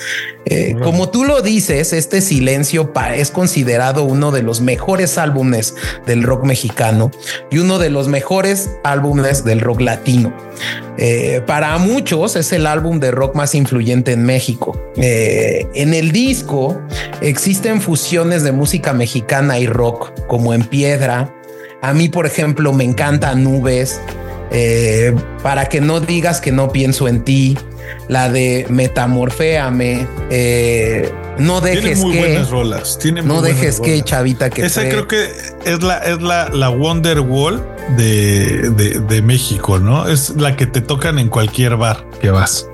Eh, 0.47 0.75
como 0.83 1.11
tú 1.11 1.25
lo 1.25 1.43
dices, 1.43 1.93
este 1.93 2.21
silencio 2.21 2.93
es 3.15 3.31
considerado 3.31 4.05
uno 4.05 4.31
de 4.31 4.43
los 4.43 4.60
mejores 4.61 5.19
álbumes 5.19 5.75
del 6.07 6.23
rock 6.23 6.45
mexicano 6.45 7.11
y 7.51 7.59
uno 7.59 7.79
de 7.79 7.91
los 7.91 8.09
mejores 8.09 8.71
álbumes 8.85 9.45
del 9.45 9.61
rock 9.61 9.81
latino. 9.81 10.33
Eh, 10.99 11.43
para 11.47 11.77
muchos 11.79 12.37
es 12.37 12.53
el 12.53 12.67
álbum 12.67 13.01
de 13.01 13.11
rock 13.11 13.35
más 13.35 13.55
influyente 13.55 14.13
en 14.13 14.25
México. 14.25 14.79
Eh, 14.97 15.67
en 15.75 15.95
el 15.95 16.13
disco 16.13 16.81
existen 17.21 17.81
fusiones 17.81 18.43
de 18.43 18.53
música 18.53 18.93
mexicana 18.93 19.59
y 19.59 19.67
rock, 19.67 20.13
como 20.27 20.53
en 20.53 20.65
piedra. 20.65 21.35
A 21.83 21.95
mí, 21.95 22.09
por 22.09 22.27
ejemplo, 22.27 22.73
me 22.73 22.85
encanta 22.85 23.35
Nubes. 23.35 24.01
Para 25.43 25.67
que 25.67 25.81
no 25.81 26.01
digas 26.01 26.41
que 26.41 26.53
no 26.53 26.73
pienso 26.73 27.09
en 27.09 27.25
ti, 27.25 27.57
la 28.09 28.29
de 28.29 28.67
Metamorféame, 28.69 30.07
eh, 30.31 31.13
no 31.39 31.61
dejes 31.61 31.99
muy 31.99 32.13
que. 32.13 32.19
Buenas 32.21 32.51
rolas. 32.51 32.99
Tiene 32.99 33.23
no 33.23 33.43
dejes 33.43 33.81
que, 33.81 34.03
chavita, 34.03 34.51
que. 34.51 34.67
Esa 34.67 34.83
creo 34.83 35.07
que 35.07 35.31
es 35.65 35.83
la, 35.83 35.99
es 35.99 36.21
la, 36.21 36.49
la 36.49 36.69
Wonder 36.69 37.21
Wall 37.21 37.65
de, 37.97 38.71
de, 38.71 39.23
México, 39.23 39.79
¿no? 39.79 40.09
Es 40.09 40.31
la 40.31 40.57
que 40.57 40.67
te 40.67 40.81
tocan 40.81 41.19
en 41.19 41.29
cualquier 41.29 41.77
bar 41.77 42.07
que 42.21 42.31
vas. 42.31 42.67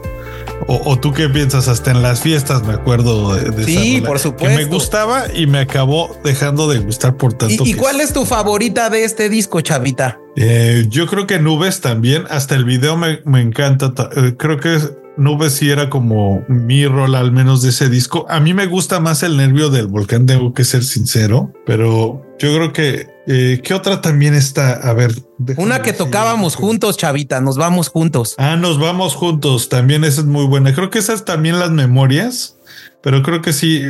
O, 0.69 0.99
tú 0.99 1.13
qué 1.13 1.29
piensas 1.29 1.69
hasta 1.69 1.91
en 1.93 2.03
las 2.03 2.21
fiestas, 2.21 2.65
me 2.65 2.73
acuerdo 2.73 3.35
de, 3.35 3.65
sí, 3.65 4.03
por 4.05 4.19
supuesto. 4.19 4.57
Que 4.57 4.65
me 4.65 4.69
gustaba 4.69 5.27
y 5.33 5.47
me 5.47 5.61
acabó 5.61 6.19
dejando 6.25 6.69
de 6.69 6.79
gustar 6.79 7.17
por 7.17 7.35
tanto. 7.35 7.65
¿Y, 7.65 7.75
cuál 7.75 8.01
es 8.01 8.13
tu 8.13 8.25
favorita 8.25 8.91
de 8.91 9.05
este 9.05 9.29
disco, 9.29 9.61
Chavita? 9.61 10.19
Eh, 10.37 10.87
yo 10.89 11.07
creo 11.07 11.27
que 11.27 11.39
Nubes 11.39 11.81
también. 11.81 12.25
Hasta 12.31 12.55
el 12.55 12.65
video 12.65 12.97
me, 12.97 13.21
me 13.25 13.41
encanta. 13.41 13.93
Eh, 14.17 14.35
creo 14.39 14.59
que 14.59 14.79
Nubes 15.17 15.55
sí 15.55 15.71
era 15.71 15.89
como 15.89 16.45
mi 16.49 16.87
rol, 16.87 17.15
al 17.15 17.33
menos 17.33 17.63
de 17.63 17.71
ese 17.71 17.89
disco. 17.89 18.27
A 18.29 18.41
mí 18.41 18.55
me 18.55 18.67
gusta 18.67 19.01
más 19.01 19.23
el 19.23 19.37
nervio 19.37 19.71
del 19.71 19.87
volcán, 19.87 20.27
tengo 20.27 20.53
que 20.53 20.65
ser 20.65 20.85
sincero, 20.85 21.53
pero 21.65 22.23
yo 22.39 22.55
creo 22.55 22.73
que 22.73 23.17
eh, 23.27 23.61
¿qué 23.65 23.75
otra 23.75 24.01
también 24.01 24.35
está? 24.35 24.73
A 24.73 24.93
ver, 24.93 25.13
una 25.57 25.83
que 25.83 25.93
tocábamos 25.93 26.55
juntos, 26.55 26.97
Chavita, 26.97 27.41
nos 27.41 27.57
vamos 27.57 27.89
juntos. 27.89 28.35
Ah, 28.39 28.57
nos 28.57 28.79
vamos 28.79 29.15
juntos. 29.15 29.69
También 29.69 30.05
esa 30.05 30.21
es 30.21 30.27
muy 30.27 30.47
buena. 30.47 30.73
Creo 30.75 30.91
que 30.91 31.01
esas 31.01 31.25
también 31.25 31.59
las 31.59 31.71
memorias, 31.71 32.57
pero 33.03 33.23
creo 33.23 33.43
que 33.43 33.53
sí. 33.53 33.83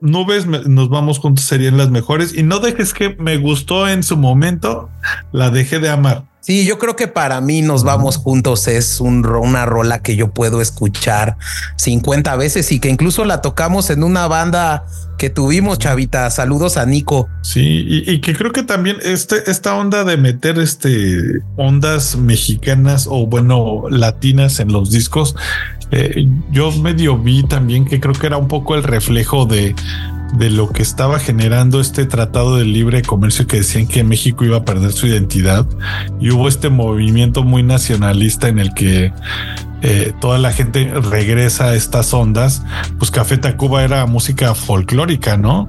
Nubes, 0.00 0.46
nos 0.46 0.88
vamos 0.88 1.18
juntos 1.18 1.44
serían 1.44 1.76
las 1.76 1.90
mejores 1.90 2.34
y 2.34 2.42
no 2.42 2.58
dejes 2.58 2.92
que 2.94 3.16
me 3.18 3.36
gustó 3.36 3.88
en 3.88 4.02
su 4.02 4.16
momento, 4.16 4.90
la 5.32 5.50
dejé 5.50 5.78
de 5.78 5.90
amar. 5.90 6.33
Sí, 6.44 6.66
yo 6.66 6.78
creo 6.78 6.94
que 6.94 7.08
para 7.08 7.40
mí 7.40 7.62
nos 7.62 7.84
vamos 7.84 8.18
juntos 8.18 8.68
es 8.68 9.00
un, 9.00 9.24
una 9.24 9.64
rola 9.64 10.02
que 10.02 10.14
yo 10.14 10.30
puedo 10.30 10.60
escuchar 10.60 11.38
50 11.76 12.36
veces 12.36 12.70
y 12.70 12.80
que 12.80 12.90
incluso 12.90 13.24
la 13.24 13.40
tocamos 13.40 13.88
en 13.88 14.04
una 14.04 14.26
banda 14.28 14.84
que 15.16 15.30
tuvimos, 15.30 15.78
Chavita. 15.78 16.28
Saludos 16.28 16.76
a 16.76 16.84
Nico. 16.84 17.30
Sí, 17.40 17.86
y, 17.88 18.20
que 18.20 18.34
creo 18.34 18.52
que 18.52 18.62
también 18.62 18.98
este, 19.02 19.50
esta 19.50 19.74
onda 19.74 20.04
de 20.04 20.18
meter 20.18 20.58
este 20.58 21.40
ondas 21.56 22.16
mexicanas 22.16 23.06
o 23.08 23.26
bueno, 23.26 23.84
latinas 23.88 24.60
en 24.60 24.70
los 24.70 24.90
discos, 24.90 25.34
eh, 25.92 26.28
yo 26.50 26.72
medio 26.72 27.16
vi 27.16 27.42
también 27.44 27.86
que 27.86 28.00
creo 28.00 28.14
que 28.14 28.26
era 28.26 28.36
un 28.36 28.48
poco 28.48 28.74
el 28.74 28.82
reflejo 28.82 29.46
de 29.46 29.74
de 30.32 30.50
lo 30.50 30.70
que 30.70 30.82
estaba 30.82 31.18
generando 31.18 31.80
este 31.80 32.06
tratado 32.06 32.56
de 32.56 32.64
libre 32.64 33.02
comercio 33.02 33.46
que 33.46 33.58
decían 33.58 33.86
que 33.86 34.02
México 34.02 34.44
iba 34.44 34.58
a 34.58 34.64
perder 34.64 34.92
su 34.92 35.06
identidad. 35.06 35.66
Y 36.20 36.30
hubo 36.30 36.48
este 36.48 36.70
movimiento 36.70 37.42
muy 37.44 37.62
nacionalista 37.62 38.48
en 38.48 38.58
el 38.58 38.74
que 38.74 39.12
eh, 39.82 40.12
toda 40.20 40.38
la 40.38 40.52
gente 40.52 40.92
regresa 40.94 41.66
a 41.66 41.74
estas 41.74 42.12
ondas, 42.14 42.62
pues 42.98 43.10
Café 43.10 43.36
Tacuba 43.36 43.82
era 43.84 44.06
música 44.06 44.54
folclórica, 44.54 45.36
¿no? 45.36 45.68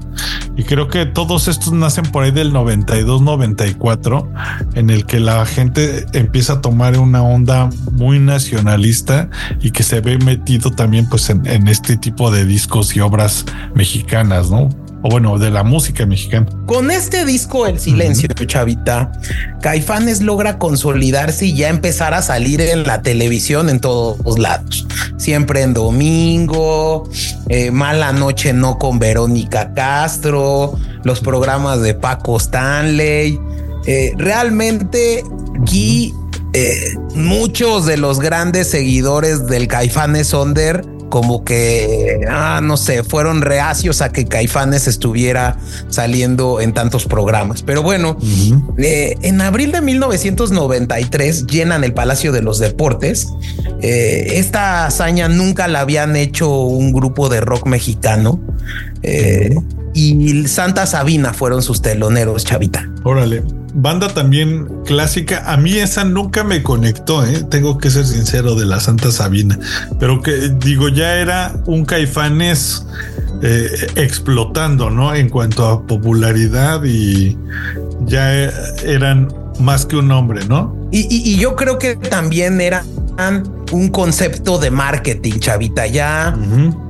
Y 0.56 0.64
creo 0.64 0.88
que 0.88 1.06
todos 1.06 1.48
estos 1.48 1.74
nacen 1.74 2.06
por 2.06 2.24
ahí 2.24 2.32
del 2.32 2.54
92, 2.54 3.22
94, 3.22 4.32
en 4.76 4.90
el 4.90 5.06
que 5.06 5.20
la 5.20 5.46
gente 5.46 6.06
empieza 6.14 6.54
a 6.54 6.62
tomar 6.62 6.98
una 6.98 7.24
onda 7.24 7.70
muy 7.92 8.20
nacionalista 8.20 9.30
y 9.62 9.72
que 9.72 9.84
se 9.84 10.00
ve 10.00 10.18
metido 10.18 10.72
también 10.72 11.10
pues 11.10 11.30
en 11.30 11.68
este 11.68 11.98
tipo 11.98 12.32
de 12.32 12.46
discos 12.46 12.96
y 12.96 13.02
obras 13.02 13.46
mexicanas, 13.74 14.50
¿no? 14.50 14.70
O 15.02 15.10
bueno, 15.10 15.38
de 15.38 15.52
la 15.52 15.64
música 15.64 16.06
mexicana. 16.06 16.48
Con 16.66 16.92
este 16.92 17.26
disco 17.26 17.68
El 17.68 17.80
Silencio, 17.80 18.28
Chavita, 18.30 19.12
Caifanes 19.62 20.22
logra 20.22 20.58
consolidarse 20.58 21.48
y 21.48 21.56
ya 21.56 21.70
empezar 21.70 22.14
a 22.14 22.22
salir 22.22 22.62
en 22.62 22.84
la 22.84 23.02
televisión 23.02 23.70
en 23.70 23.80
todos 23.80 24.40
lados. 24.40 24.88
Siempre 25.18 25.62
en 25.62 25.74
domingo, 25.74 27.10
eh, 27.50 27.72
Mala 27.72 28.14
Noche 28.14 28.54
No 28.54 28.78
con 28.78 29.00
Verónica 29.00 29.74
Castro, 29.74 30.78
los 31.04 31.20
programas 31.20 31.82
de 31.82 31.94
Paco 31.94 32.38
Stanley. 32.38 33.40
Eh, 33.88 34.14
realmente 34.18 35.24
aquí 35.62 36.14
eh, 36.54 36.96
muchos 37.14 37.86
de 37.86 37.98
los 37.98 38.20
grandes 38.20 38.70
seguidores 38.70 39.46
del 39.46 39.68
Caifanes 39.68 40.34
Onder 40.34 40.95
como 41.10 41.44
que, 41.44 42.22
ah, 42.30 42.60
no 42.64 42.78
sé, 42.78 43.04
fueron 43.04 43.42
reacios 43.42 44.02
a 44.02 44.12
que 44.12 44.26
Caifanes 44.26 44.88
estuviera 44.88 45.58
saliendo 45.90 46.62
en 46.62 46.74
tantos 46.74 47.06
programas. 47.06 47.62
Pero 47.62 47.84
bueno, 47.84 48.18
eh, 48.78 49.16
en 49.22 49.42
abril 49.42 49.72
de 49.72 49.82
1993 49.82 51.48
llenan 51.48 51.84
el 51.84 51.94
Palacio 51.94 52.32
de 52.32 52.42
los 52.42 52.60
Deportes. 52.60 53.28
Eh, 53.82 54.34
esta 54.36 54.86
hazaña 54.86 55.28
nunca 55.28 55.68
la 55.68 55.82
habían 55.82 56.16
hecho 56.16 56.50
un 56.50 56.92
grupo 56.92 57.30
de 57.30 57.42
rock 57.42 57.68
mexicano. 57.68 58.40
Eh, 59.04 59.56
y 59.94 60.48
Santa 60.48 60.86
Sabina 60.86 61.34
fueron 61.34 61.62
sus 61.62 61.82
teloneros, 61.82 62.44
Chavita. 62.44 62.90
Órale 63.04 63.44
banda 63.76 64.08
también 64.08 64.68
clásica. 64.86 65.44
A 65.52 65.58
mí 65.58 65.78
esa 65.78 66.04
nunca 66.06 66.44
me 66.44 66.64
conectó, 66.64 67.26
¿eh? 67.26 67.44
tengo 67.50 67.78
que 67.78 67.92
ser 67.92 68.06
sincero 68.06 68.56
de 68.56 68.66
la 68.66 68.80
Santa 68.80 69.12
Sabina, 69.12 69.60
pero 70.00 70.22
que 70.22 70.50
digo, 70.50 70.90
ya 70.90 71.16
era 71.18 71.54
un 71.66 71.86
caifanes 71.86 72.86
eh, 73.44 73.88
explotando, 73.96 74.90
¿no? 74.90 75.14
En 75.14 75.30
cuanto 75.30 75.68
a 75.68 75.86
popularidad 75.86 76.84
y 76.86 77.38
ya 78.06 78.34
eran 78.84 79.28
más 79.60 79.86
que 79.86 79.98
un 79.98 80.10
hombre, 80.12 80.46
¿no? 80.48 80.76
Y, 80.92 81.38
yo 81.38 81.56
creo 81.56 81.78
que 81.78 81.98
también 81.98 82.62
era 82.62 82.86
un 83.72 83.90
concepto 83.90 84.58
de 84.58 84.72
marketing, 84.72 85.40
chavita. 85.40 85.88
Ya 85.88 86.38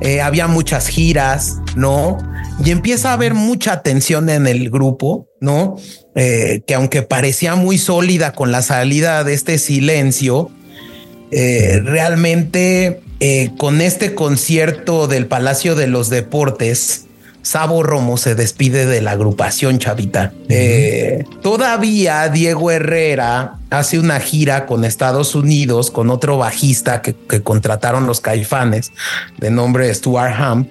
eh, 0.01 0.21
había 0.21 0.47
muchas 0.47 0.88
giras, 0.88 1.59
¿no? 1.75 2.17
Y 2.63 2.71
empieza 2.71 3.09
a 3.09 3.13
haber 3.13 3.33
mucha 3.33 3.73
atención 3.73 4.29
en 4.29 4.47
el 4.47 4.69
grupo, 4.69 5.27
¿no? 5.41 5.75
Eh, 6.15 6.61
que 6.65 6.75
aunque 6.75 7.01
parecía 7.01 7.55
muy 7.55 7.77
sólida 7.77 8.31
con 8.31 8.51
la 8.51 8.61
salida 8.61 9.23
de 9.23 9.33
este 9.33 9.57
silencio, 9.57 10.49
eh, 11.31 11.81
realmente 11.83 13.01
eh, 13.19 13.51
con 13.57 13.81
este 13.81 14.15
concierto 14.15 15.07
del 15.07 15.27
Palacio 15.27 15.75
de 15.75 15.87
los 15.87 16.09
Deportes, 16.09 17.07
Sabo 17.41 17.83
Romo 17.83 18.17
se 18.17 18.33
despide 18.33 18.87
de 18.87 19.01
la 19.01 19.11
agrupación 19.11 19.77
Chavita. 19.77 20.33
todavía 21.43 22.27
Diego 22.29 22.71
Herrera 22.71 23.59
hace 23.69 23.99
una 23.99 24.19
gira 24.19 24.65
con 24.65 24.83
Estados 24.83 25.35
Unidos 25.35 25.91
con 25.91 26.09
otro 26.09 26.39
bajista 26.39 27.03
que, 27.03 27.13
que 27.13 27.43
contrataron 27.43 28.07
los 28.07 28.19
caifanes 28.19 28.93
de 29.37 29.51
nombre 29.51 29.93
Stuart 29.93 30.33
Ham 30.39 30.67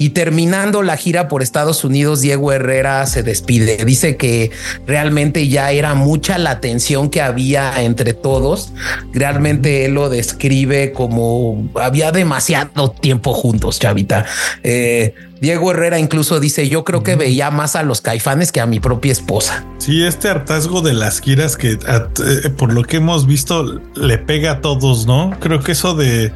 y 0.00 0.10
terminando 0.10 0.82
la 0.82 0.96
gira 0.96 1.28
por 1.28 1.42
Estados 1.42 1.84
Unidos, 1.84 2.22
Diego 2.22 2.52
Herrera 2.52 3.04
se 3.04 3.22
despide. 3.22 3.84
Dice 3.84 4.16
que 4.16 4.50
realmente 4.86 5.46
ya 5.48 5.72
era 5.72 5.94
mucha 5.94 6.38
la 6.38 6.58
tensión 6.58 7.10
que 7.10 7.20
había 7.20 7.82
entre 7.82 8.14
todos. 8.14 8.72
Realmente 9.12 9.84
él 9.84 9.92
lo 9.92 10.08
describe 10.08 10.92
como 10.92 11.68
había 11.74 12.12
demasiado 12.12 12.92
tiempo 12.92 13.34
juntos, 13.34 13.78
Chavita. 13.78 14.24
Eh, 14.62 15.12
Diego 15.40 15.70
Herrera 15.70 15.98
incluso 15.98 16.38
dice, 16.38 16.68
yo 16.68 16.84
creo 16.84 17.02
que 17.02 17.16
veía 17.16 17.50
más 17.50 17.74
a 17.74 17.82
los 17.82 18.02
caifanes 18.02 18.52
que 18.52 18.60
a 18.60 18.66
mi 18.66 18.78
propia 18.78 19.10
esposa. 19.10 19.64
Sí, 19.78 20.04
este 20.04 20.28
hartazgo 20.28 20.82
de 20.82 20.92
las 20.92 21.20
giras 21.20 21.56
que 21.56 21.72
eh, 21.72 22.50
por 22.58 22.74
lo 22.74 22.82
que 22.84 22.98
hemos 22.98 23.26
visto 23.26 23.80
le 23.94 24.18
pega 24.18 24.52
a 24.52 24.60
todos, 24.60 25.06
¿no? 25.06 25.30
Creo 25.40 25.60
que 25.60 25.72
eso 25.72 25.94
de, 25.94 26.30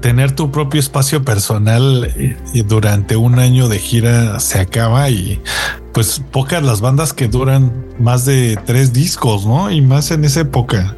tener 0.00 0.32
tu 0.32 0.50
propio 0.50 0.80
espacio 0.80 1.24
personal 1.24 2.12
y, 2.52 2.62
durante 2.62 3.16
un 3.16 3.38
año 3.38 3.68
de 3.68 3.78
gira 3.78 4.40
se 4.40 4.58
acaba 4.58 5.08
y 5.10 5.40
pues 5.92 6.20
pocas 6.32 6.62
las 6.62 6.80
bandas 6.80 7.12
que 7.12 7.28
duran 7.28 7.72
más 8.00 8.24
de 8.24 8.58
tres 8.66 8.92
discos, 8.92 9.46
¿no? 9.46 9.70
Y 9.70 9.80
más 9.80 10.10
en 10.10 10.24
esa 10.24 10.40
época. 10.40 10.96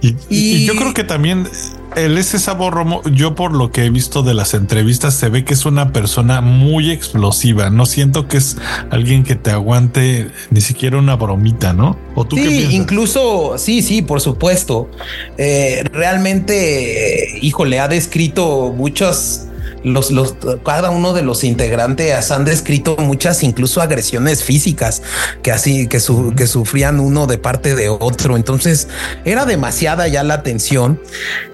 y 0.00 0.64
yo 0.64 0.76
creo 0.76 0.94
que 0.94 1.02
también 1.02 1.48
el 1.96 2.18
ese 2.18 2.38
sabor 2.38 2.74
Romo, 2.74 3.02
yo 3.10 3.34
por 3.34 3.52
lo 3.52 3.70
que 3.70 3.84
he 3.84 3.90
visto 3.90 4.22
de 4.22 4.34
las 4.34 4.54
entrevistas, 4.54 5.14
se 5.14 5.28
ve 5.28 5.44
que 5.44 5.54
es 5.54 5.66
una 5.66 5.92
persona 5.92 6.40
muy 6.40 6.90
explosiva. 6.90 7.70
No 7.70 7.86
siento 7.86 8.28
que 8.28 8.38
es 8.38 8.56
alguien 8.90 9.24
que 9.24 9.34
te 9.34 9.50
aguante 9.50 10.30
ni 10.50 10.60
siquiera 10.60 10.98
una 10.98 11.16
bromita, 11.16 11.72
¿no? 11.72 11.98
¿O 12.14 12.24
tú 12.24 12.36
sí, 12.36 12.68
incluso, 12.70 13.58
sí, 13.58 13.82
sí, 13.82 14.02
por 14.02 14.20
supuesto. 14.20 14.90
Eh, 15.38 15.84
realmente, 15.92 17.38
híjole, 17.42 17.80
ha 17.80 17.88
descrito 17.88 18.72
muchas 18.76 19.49
los, 19.84 20.10
los, 20.10 20.36
cada 20.64 20.90
uno 20.90 21.12
de 21.12 21.22
los 21.22 21.44
integrantes 21.44 22.30
han 22.30 22.44
descrito 22.44 22.96
muchas 22.96 23.42
incluso 23.42 23.80
agresiones 23.80 24.44
físicas 24.44 25.02
que 25.42 25.52
así 25.52 25.86
que, 25.86 25.98
que 26.36 26.46
sufrían 26.46 27.00
uno 27.00 27.26
de 27.26 27.38
parte 27.38 27.74
de 27.74 27.88
otro. 27.88 28.36
Entonces 28.36 28.88
era 29.24 29.46
demasiada 29.46 30.08
ya 30.08 30.22
la 30.22 30.42
tensión 30.42 31.00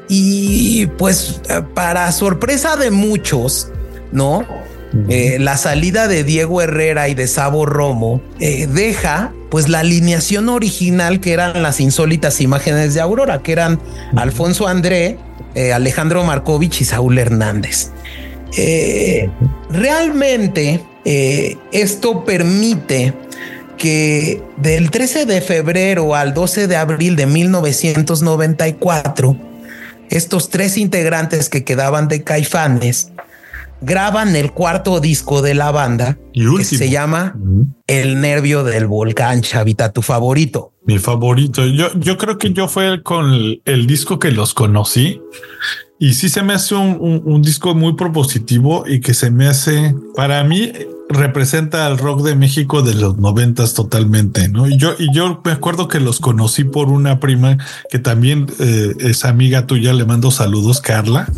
y 0.09 0.87
pues 0.99 1.41
para 1.74 2.11
sorpresa 2.12 2.77
de 2.77 2.91
muchos, 2.91 3.68
no? 4.12 4.47
Eh, 5.09 5.39
la 5.39 5.57
salida 5.57 6.09
de 6.09 6.24
Diego 6.24 6.62
Herrera 6.62 7.09
y 7.09 7.14
de 7.14 7.27
Sabo 7.27 7.66
Romo 7.66 8.22
eh, 8.41 8.66
deja 8.66 9.33
pues 9.51 9.68
la 9.68 9.81
alineación 9.81 10.49
original 10.49 11.20
que 11.20 11.33
eran 11.33 11.62
las 11.62 11.81
insólitas 11.81 12.41
imágenes 12.41 12.95
de 12.95 13.01
Aurora, 13.01 13.43
que 13.43 13.53
eran 13.53 13.79
Alfonso 14.16 14.66
André, 14.66 15.18
eh, 15.55 15.72
Alejandro 15.72 16.24
Markovich 16.24 16.81
y 16.81 16.85
Saúl 16.85 17.18
Hernández. 17.18 17.91
Eh, 18.57 19.28
realmente 19.70 20.84
eh, 21.05 21.57
esto 21.72 22.24
permite 22.24 23.14
que 23.76 24.42
del 24.57 24.90
13 24.90 25.26
de 25.26 25.40
febrero 25.40 26.14
al 26.14 26.34
12 26.34 26.66
de 26.66 26.76
abril 26.76 27.16
de 27.16 27.26
1994, 27.26 29.36
estos 30.11 30.51
tres 30.51 30.78
integrantes 30.78 31.49
que 31.49 31.64
quedaban 31.64 32.09
de 32.09 32.22
Caifanes 32.22 33.12
graban 33.80 34.34
el 34.36 34.53
cuarto 34.53 35.01
disco 35.01 35.42
de 35.42 35.55
la 35.55 35.70
banda 35.70 36.18
que 36.32 36.64
se 36.64 36.88
llama 36.88 37.36
El 37.86 38.20
Nervio 38.20 38.64
del 38.64 38.86
Volcán, 38.86 39.42
Chavita, 39.42 39.92
tu 39.92 40.03
favorito. 40.03 40.72
Mi 40.84 40.99
favorito. 40.99 41.66
Yo, 41.66 41.92
yo 41.94 42.16
creo 42.16 42.38
que 42.38 42.53
yo 42.53 42.68
fue 42.68 43.03
con 43.03 43.61
el 43.64 43.86
disco 43.86 44.18
que 44.18 44.30
los 44.30 44.55
conocí 44.55 45.20
y 45.99 46.14
sí 46.14 46.28
se 46.28 46.42
me 46.42 46.53
hace 46.53 46.74
un, 46.74 47.42
disco 47.42 47.74
muy 47.74 47.94
propositivo 47.94 48.84
y 48.86 49.01
que 49.01 49.14
se 49.14 49.30
me 49.30 49.47
hace, 49.47 49.94
para 50.14 50.44
mí, 50.44 50.72
representa 51.09 51.86
al 51.86 51.99
rock 51.99 52.22
de 52.22 52.34
México 52.34 52.82
de 52.82 52.94
los 52.94 53.16
noventas 53.16 53.74
totalmente, 53.74 54.49
¿no? 54.49 54.68
Y 54.68 54.76
yo, 54.76 54.94
y 54.99 55.12
yo 55.14 55.40
me 55.44 55.53
acuerdo 55.53 55.88
que 55.88 56.01
los 56.01 56.20
conocí 56.20 56.64
por 56.64 56.88
una 56.88 57.20
prima 57.20 57.57
que 57.90 57.99
también 57.99 58.47
eh, 58.59 58.94
es 58.99 59.24
amiga 59.24 59.66
tuya, 59.66 59.92
le 59.94 60.05
mando 60.05 60.30
saludos, 60.30 60.80
Carla. 60.80 61.30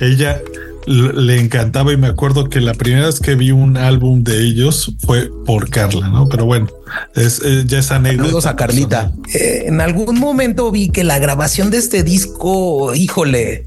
Ella 0.00 0.40
le 0.86 1.40
encantaba 1.40 1.92
y 1.92 1.96
me 1.96 2.06
acuerdo 2.06 2.48
que 2.48 2.60
la 2.60 2.72
primera 2.74 3.06
vez 3.06 3.20
que 3.20 3.34
vi 3.34 3.50
un 3.50 3.76
álbum 3.76 4.22
de 4.22 4.40
ellos 4.42 4.92
fue 5.04 5.30
por 5.44 5.68
Carla, 5.68 6.08
¿no? 6.08 6.28
Pero 6.28 6.44
bueno, 6.44 6.68
es, 7.14 7.40
ya 7.66 7.78
es 7.78 7.90
anécdota. 7.90 8.24
Saludos 8.24 8.46
a 8.46 8.56
Carlita. 8.56 9.12
Eh, 9.34 9.64
en 9.66 9.80
algún 9.80 10.18
momento 10.18 10.70
vi 10.70 10.90
que 10.90 11.04
la 11.04 11.18
grabación 11.18 11.70
de 11.70 11.78
este 11.78 12.02
disco, 12.02 12.94
híjole, 12.94 13.66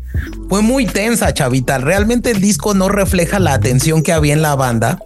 fue 0.50 0.62
muy 0.62 0.86
tensa, 0.86 1.34
chavita. 1.34 1.78
Realmente 1.78 2.32
el 2.32 2.42
disco 2.42 2.74
no 2.74 2.90
refleja 2.90 3.40
la 3.40 3.54
atención 3.54 4.02
que 4.02 4.12
había 4.12 4.34
en 4.34 4.42
la 4.42 4.56
banda, 4.56 5.00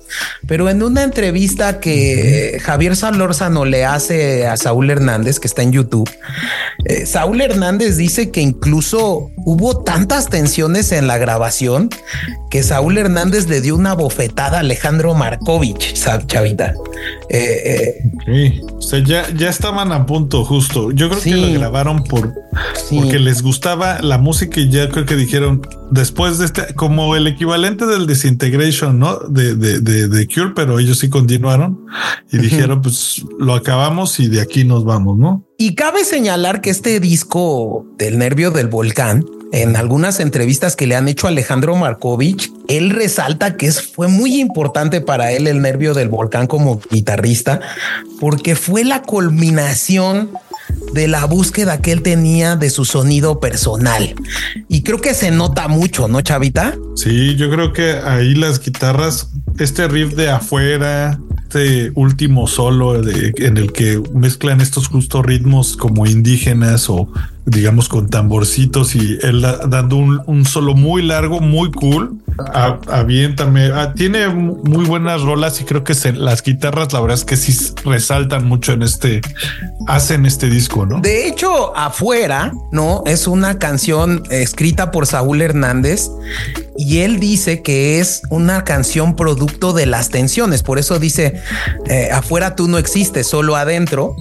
pero 0.48 0.70
en 0.70 0.82
una 0.82 1.04
entrevista 1.04 1.80
que 1.80 2.60
Javier 2.64 2.96
Salórzano 2.96 3.66
le 3.66 3.86
hace 3.86 4.48
a 4.48 4.56
Saúl 4.58 4.90
Hernández, 4.90 5.40
que 5.40 5.48
está 5.48 5.62
en 5.62 5.74
YouTube, 5.74 6.10
eh, 6.86 7.06
Saúl 7.06 7.42
Hernández 7.42 7.98
dice 7.98 8.32
que 8.32 8.42
incluso 8.42 9.32
hubo 9.38 9.84
tantas 9.84 10.30
tensiones 10.30 10.92
en 10.92 11.08
la 11.08 11.18
grabación 11.18 11.90
que 12.50 12.64
Saúl 12.64 12.98
Hernández 12.98 13.48
le 13.48 13.62
dio 13.62 13.76
una 13.76 13.94
bofetada 13.94 14.58
a 14.58 14.60
Alejandro 14.62 15.14
Markovich, 15.14 15.94
chavita. 16.28 16.74
Eh, 17.36 17.98
eh, 18.28 18.62
o 18.72 18.80
sea, 18.80 19.04
ya, 19.04 19.28
ya 19.34 19.50
estaban 19.50 19.92
a 19.92 20.06
punto 20.06 20.46
justo. 20.46 20.92
Yo 20.92 21.10
creo 21.10 21.20
que 21.20 21.36
lo 21.36 21.52
grabaron 21.52 22.04
por 22.04 22.32
porque 22.92 23.18
les 23.18 23.42
gustaba 23.42 24.02
la 24.02 24.20
música 24.20 24.60
y 24.60 24.70
ya 24.70 24.88
creo 24.90 25.08
que 25.08 25.16
dijeron 25.16 25.68
después 25.90 26.38
de 26.38 26.46
este, 26.46 26.76
como 26.76 27.16
el 27.16 27.26
equivalente 27.26 27.88
del 27.88 28.06
Disintegration, 28.06 29.00
¿no? 29.00 29.18
De, 29.18 29.56
de, 29.56 29.80
de, 29.80 30.28
Cure, 30.28 30.52
pero 30.56 30.78
ellos 30.78 31.00
sí 31.00 31.10
continuaron 31.10 31.84
y 32.32 32.38
dijeron, 32.38 32.84
pues 32.84 33.24
lo 33.40 33.56
acabamos 33.56 34.20
y 34.20 34.28
de 34.28 34.40
aquí 34.40 34.64
nos 34.64 34.86
vamos, 34.86 35.18
¿no? 35.18 35.44
Y 35.58 35.74
cabe 35.74 36.06
señalar 36.06 36.62
que 36.62 36.70
este 36.70 37.00
disco 37.00 37.88
del 37.98 38.20
nervio 38.20 38.52
del 38.52 38.68
volcán, 38.68 39.26
en 39.54 39.76
algunas 39.76 40.20
entrevistas 40.20 40.76
que 40.76 40.88
le 40.88 40.96
han 40.96 41.08
hecho 41.08 41.28
a 41.28 41.30
Alejandro 41.30 41.76
Markovich, 41.76 42.52
él 42.68 42.90
resalta 42.90 43.56
que 43.56 43.72
fue 43.72 44.08
muy 44.08 44.42
importante 44.42 45.00
para 45.00 45.32
él 45.32 45.46
el 45.46 45.62
nervio 45.62 45.94
del 45.94 46.10
volcán 46.10 46.48
como 46.48 46.82
guitarrista, 46.90 47.62
porque 48.20 48.56
fue 48.56 48.84
la 48.84 49.04
culminación 49.04 50.32
de 50.94 51.08
la 51.08 51.26
búsqueda 51.26 51.82
que 51.82 51.92
él 51.92 52.02
tenía 52.02 52.56
de 52.56 52.72
su 52.72 52.84
sonido 52.84 53.40
personal. 53.40 54.16
Y 54.70 54.82
creo 54.82 55.00
que 55.00 55.14
se 55.14 55.30
nota 55.30 55.68
mucho, 55.68 56.08
¿no, 56.08 56.22
Chavita? 56.22 56.76
Sí, 56.96 57.36
yo 57.36 57.52
creo 57.52 57.74
que 57.74 57.92
ahí 57.92 58.34
las 58.34 58.60
guitarras, 58.60 59.30
este 59.60 59.88
riff 59.88 60.16
de 60.16 60.32
afuera, 60.32 61.20
este 61.44 61.92
último 61.94 62.48
solo 62.48 62.96
en 62.96 63.58
el 63.58 63.72
que 63.72 64.02
mezclan 64.16 64.62
estos 64.62 64.88
justos 64.88 65.24
ritmos 65.24 65.78
como 65.78 66.08
indígenas 66.08 66.90
o 66.90 67.08
digamos 67.46 67.90
con 67.90 68.10
tamborcitos 68.10 68.96
y 68.96 69.18
él 69.22 69.42
dando 69.42 69.98
un, 69.98 70.46
solo 70.46 70.76
muy 70.76 71.02
largo, 71.02 71.40
muy 71.40 71.72
cool. 71.72 72.20
Aviéntame, 72.88 73.72
ah, 73.74 73.94
tiene 73.96 74.28
muy 74.28 74.86
buenas 74.86 75.22
rolas 75.22 75.60
y 75.62 75.66
creo 75.66 75.84
que 75.84 75.94
las 76.14 76.44
guitarras, 76.44 76.94
la 76.94 77.00
verdad 77.02 77.18
es 77.18 77.26
que 77.26 77.38
sí 77.38 77.74
resaltan 77.86 78.46
mucho 78.46 78.74
en 78.74 78.84
este, 78.84 79.22
hacen 79.88 80.26
este 80.26 80.50
disco, 80.50 80.86
¿no? 80.86 81.00
De 81.00 81.28
hecho, 81.28 81.76
afuera, 81.76 82.54
¿no? 82.72 83.04
Es 83.06 83.28
una 83.28 83.60
canción 83.60 84.24
escrita 84.30 84.92
por 84.92 85.06
Saúl 85.06 85.42
Hernández 85.42 86.10
y 86.78 87.00
él 87.00 87.20
dice 87.20 87.62
que 87.62 88.00
es 88.00 88.24
una 88.30 88.64
canción 88.64 89.16
producto 89.16 89.74
de 89.74 89.86
las 89.86 90.10
tensiones. 90.10 90.64
Por 90.64 90.80
eso 90.80 91.00
dice, 91.00 91.42
eh, 91.88 92.10
afuera 92.12 92.56
tú 92.56 92.68
no 92.68 92.78
existes, 92.78 93.28
solo 93.28 93.56
adentro. 93.56 94.16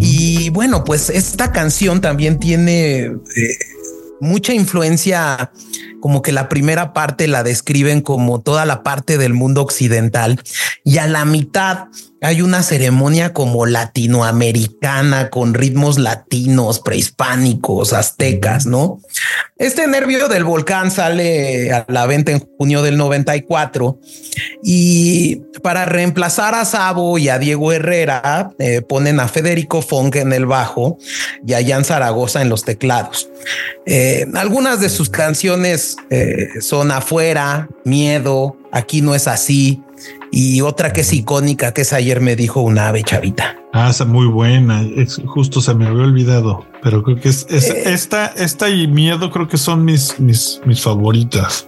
Y 0.00 0.50
bueno, 0.50 0.84
pues 0.84 1.10
esta 1.10 1.52
canción 1.52 2.00
también 2.00 2.38
tiene 2.38 3.00
eh, 3.00 3.12
mucha 4.20 4.52
influencia, 4.52 5.50
como 6.06 6.22
que 6.22 6.30
la 6.30 6.48
primera 6.48 6.92
parte 6.92 7.26
la 7.26 7.42
describen 7.42 8.00
como 8.00 8.40
toda 8.40 8.64
la 8.64 8.84
parte 8.84 9.18
del 9.18 9.34
mundo 9.34 9.60
occidental 9.60 10.40
y 10.84 10.98
a 10.98 11.08
la 11.08 11.24
mitad 11.24 11.86
hay 12.22 12.40
una 12.40 12.62
ceremonia 12.62 13.32
como 13.32 13.66
latinoamericana 13.66 15.28
con 15.28 15.54
ritmos 15.54 15.98
latinos, 15.98 16.80
prehispánicos, 16.80 17.92
aztecas, 17.92 18.66
¿no? 18.66 19.00
Este 19.58 19.86
nervio 19.86 20.28
del 20.28 20.44
volcán 20.44 20.90
sale 20.90 21.72
a 21.72 21.84
la 21.88 22.06
venta 22.06 22.32
en 22.32 22.40
junio 22.40 22.82
del 22.82 22.96
94 22.96 23.98
y 24.62 25.42
para 25.62 25.84
reemplazar 25.84 26.54
a 26.54 26.64
Sabo 26.64 27.18
y 27.18 27.28
a 27.28 27.38
Diego 27.38 27.72
Herrera 27.72 28.50
eh, 28.58 28.82
ponen 28.82 29.20
a 29.20 29.28
Federico 29.28 29.82
Funk 29.82 30.16
en 30.16 30.32
el 30.32 30.46
bajo 30.46 30.98
y 31.46 31.52
a 31.54 31.66
Jan 31.66 31.84
Zaragoza 31.84 32.42
en 32.42 32.48
los 32.48 32.64
teclados. 32.64 33.28
Eh, 33.84 34.26
algunas 34.34 34.80
de 34.80 34.88
sus 34.88 35.10
canciones 35.10 35.96
eh, 36.10 36.48
son 36.60 36.90
Afuera, 36.90 37.68
Miedo, 37.84 38.56
Aquí 38.76 39.00
no 39.00 39.14
es 39.14 39.26
así, 39.26 39.82
y 40.30 40.60
otra 40.60 40.92
que 40.92 41.02
es 41.02 41.12
icónica, 41.12 41.72
que 41.72 41.82
es 41.82 41.92
ayer 41.92 42.20
me 42.20 42.36
dijo 42.36 42.60
una 42.60 42.88
ave 42.88 43.02
chavita. 43.02 43.56
Ah, 43.72 43.90
esa 43.90 44.04
muy 44.04 44.26
buena. 44.26 44.82
Es, 44.82 45.20
justo 45.26 45.60
se 45.60 45.74
me 45.74 45.86
había 45.86 46.04
olvidado, 46.04 46.64
pero 46.82 47.02
creo 47.02 47.20
que 47.20 47.28
es, 47.28 47.46
eh. 47.50 47.92
esta, 47.92 48.26
esta 48.26 48.68
y 48.68 48.86
miedo 48.86 49.30
creo 49.30 49.48
que 49.48 49.58
son 49.58 49.84
mis, 49.84 50.18
mis, 50.18 50.60
mis 50.64 50.80
favoritas. 50.80 51.66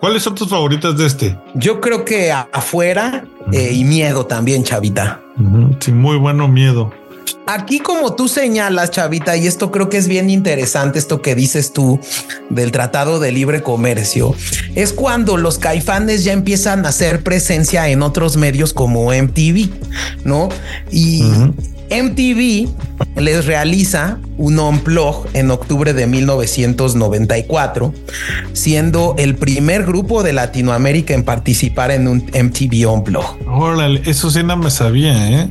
¿Cuáles 0.00 0.22
son 0.22 0.36
tus 0.36 0.48
favoritas 0.48 0.96
de 0.96 1.06
este? 1.06 1.38
Yo 1.54 1.80
creo 1.80 2.04
que 2.04 2.30
afuera 2.30 3.24
eh, 3.52 3.72
y 3.72 3.82
miedo 3.84 4.26
también, 4.26 4.62
chavita. 4.62 5.20
Sí, 5.80 5.90
muy 5.90 6.16
bueno 6.16 6.46
miedo. 6.46 6.92
Aquí 7.46 7.80
como 7.80 8.14
tú 8.14 8.28
señalas, 8.28 8.90
Chavita, 8.90 9.36
y 9.36 9.46
esto 9.46 9.70
creo 9.70 9.88
que 9.88 9.96
es 9.96 10.08
bien 10.08 10.30
interesante, 10.30 10.98
esto 10.98 11.22
que 11.22 11.34
dices 11.34 11.72
tú 11.72 11.98
del 12.50 12.72
Tratado 12.72 13.20
de 13.20 13.32
Libre 13.32 13.62
Comercio, 13.62 14.34
es 14.74 14.92
cuando 14.92 15.36
los 15.36 15.58
caifanes 15.58 16.24
ya 16.24 16.32
empiezan 16.32 16.84
a 16.84 16.90
hacer 16.90 17.22
presencia 17.22 17.88
en 17.88 18.02
otros 18.02 18.36
medios 18.36 18.72
como 18.72 19.12
MTV, 19.12 19.70
¿no? 20.24 20.48
Y... 20.90 21.24
MTV 21.90 22.68
les 23.16 23.46
realiza 23.46 24.18
un 24.36 24.58
unplug 24.58 25.26
en 25.32 25.50
octubre 25.50 25.94
de 25.94 26.06
1994, 26.06 27.94
siendo 28.52 29.14
el 29.18 29.36
primer 29.36 29.84
grupo 29.84 30.22
de 30.22 30.34
Latinoamérica 30.34 31.14
en 31.14 31.24
participar 31.24 31.90
en 31.90 32.08
un 32.08 32.18
MTV 32.18 32.92
unplug. 32.92 33.24
Órale, 33.48 34.02
eso 34.04 34.30
sí 34.30 34.42
no 34.42 34.56
me 34.56 34.70
sabía, 34.70 35.30
¿eh? 35.30 35.48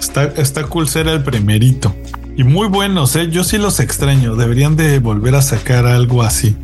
Está, 0.00 0.24
está 0.36 0.64
cool 0.64 0.88
ser 0.88 1.08
el 1.08 1.22
primerito. 1.22 1.94
Y 2.38 2.44
muy 2.44 2.68
buenos, 2.68 3.16
¿eh? 3.16 3.28
Yo 3.30 3.44
sí 3.44 3.56
los 3.56 3.80
extraño. 3.80 4.36
Deberían 4.36 4.76
de 4.76 4.98
volver 4.98 5.34
a 5.34 5.42
sacar 5.42 5.86
algo 5.86 6.22
así. 6.22 6.54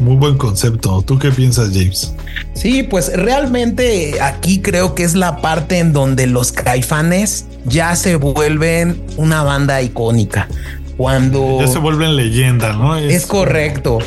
Muy 0.00 0.16
buen 0.16 0.38
concepto. 0.38 1.02
¿Tú 1.02 1.18
qué 1.18 1.30
piensas, 1.30 1.68
James? 1.74 2.14
Sí, 2.54 2.82
pues 2.82 3.12
realmente 3.14 4.22
aquí 4.22 4.62
creo 4.62 4.94
que 4.94 5.04
es 5.04 5.14
la 5.14 5.42
parte 5.42 5.80
en 5.80 5.92
donde 5.92 6.26
los 6.26 6.50
caifanes 6.52 7.44
ya 7.66 7.94
se 7.94 8.16
vuelven 8.16 9.02
una 9.18 9.42
banda 9.42 9.82
icónica. 9.82 10.48
Cuando... 10.96 11.58
Ya 11.60 11.66
se 11.66 11.78
vuelven 11.78 12.16
leyenda, 12.16 12.72
¿no? 12.72 12.96
Es, 12.96 13.26
correcto. 13.26 13.98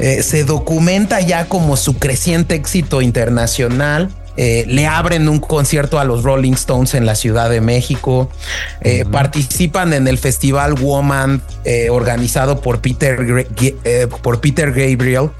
Eh, 0.00 0.24
se 0.24 0.42
documenta 0.42 1.20
ya 1.20 1.46
como 1.46 1.76
su 1.76 1.98
creciente 1.98 2.56
éxito 2.56 3.00
internacional 3.00 4.10
eh, 4.36 4.64
le 4.68 4.86
abren 4.86 5.28
un 5.28 5.38
concierto 5.40 5.98
a 5.98 6.04
los 6.04 6.22
Rolling 6.22 6.52
Stones 6.52 6.94
en 6.94 7.06
la 7.06 7.14
Ciudad 7.14 7.50
de 7.50 7.60
México, 7.60 8.30
eh, 8.80 9.04
participan 9.10 9.92
en 9.92 10.08
el 10.08 10.18
festival 10.18 10.74
Woman 10.74 11.42
eh, 11.64 11.90
organizado 11.90 12.60
por 12.60 12.80
Peter, 12.80 13.46
por 14.22 14.40
Peter 14.40 14.70
Gabriel 14.70 15.30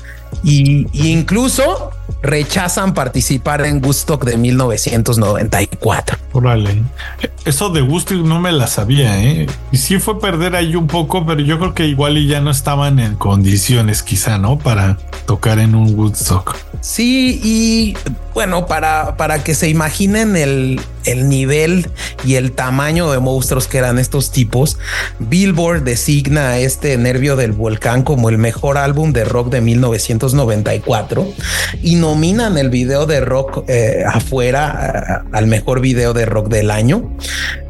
y, 0.42 0.86
incluso 0.92 1.90
rechazan 2.22 2.94
participar 2.94 3.64
en 3.66 3.84
Woodstock 3.84 4.24
de 4.24 4.36
1994. 4.36 6.18
Órale, 6.32 6.82
eso 7.44 7.68
de 7.70 7.82
Woodstock 7.82 8.18
no 8.24 8.40
me 8.40 8.50
la 8.50 8.66
sabía, 8.66 9.22
¿eh? 9.22 9.46
Y 9.72 9.76
sí 9.76 9.98
fue 9.98 10.18
perder 10.18 10.56
ahí 10.56 10.74
un 10.74 10.86
poco, 10.86 11.26
pero 11.26 11.40
yo 11.40 11.58
creo 11.58 11.74
que 11.74 11.86
igual 11.86 12.16
y 12.16 12.26
ya 12.26 12.40
no 12.40 12.50
estaban 12.50 12.98
en 12.98 13.16
condiciones 13.16 14.02
quizá, 14.02 14.38
¿no? 14.38 14.58
Para 14.58 14.98
tocar 15.26 15.58
en 15.58 15.74
un 15.74 15.94
Woodstock. 15.94 16.56
Sí, 16.84 17.40
y 17.42 17.96
bueno, 18.34 18.66
para, 18.66 19.16
para 19.16 19.42
que 19.42 19.54
se 19.54 19.70
imaginen 19.70 20.36
el, 20.36 20.78
el 21.06 21.30
nivel 21.30 21.88
y 22.26 22.34
el 22.34 22.52
tamaño 22.52 23.10
de 23.10 23.20
monstruos 23.20 23.68
que 23.68 23.78
eran 23.78 23.98
estos 23.98 24.30
tipos, 24.30 24.76
Billboard 25.18 25.84
designa 25.84 26.50
a 26.50 26.58
este 26.58 26.98
Nervio 26.98 27.36
del 27.36 27.52
Volcán 27.52 28.02
como 28.02 28.28
el 28.28 28.36
mejor 28.36 28.76
álbum 28.76 29.14
de 29.14 29.24
rock 29.24 29.48
de 29.48 29.62
1994 29.62 31.26
y 31.82 31.94
nominan 31.94 32.58
el 32.58 32.68
video 32.68 33.06
de 33.06 33.22
rock 33.22 33.64
eh, 33.66 34.04
afuera 34.06 35.24
al 35.32 35.46
mejor 35.46 35.80
video 35.80 36.12
de 36.12 36.26
rock 36.26 36.48
del 36.48 36.70
año 36.70 37.16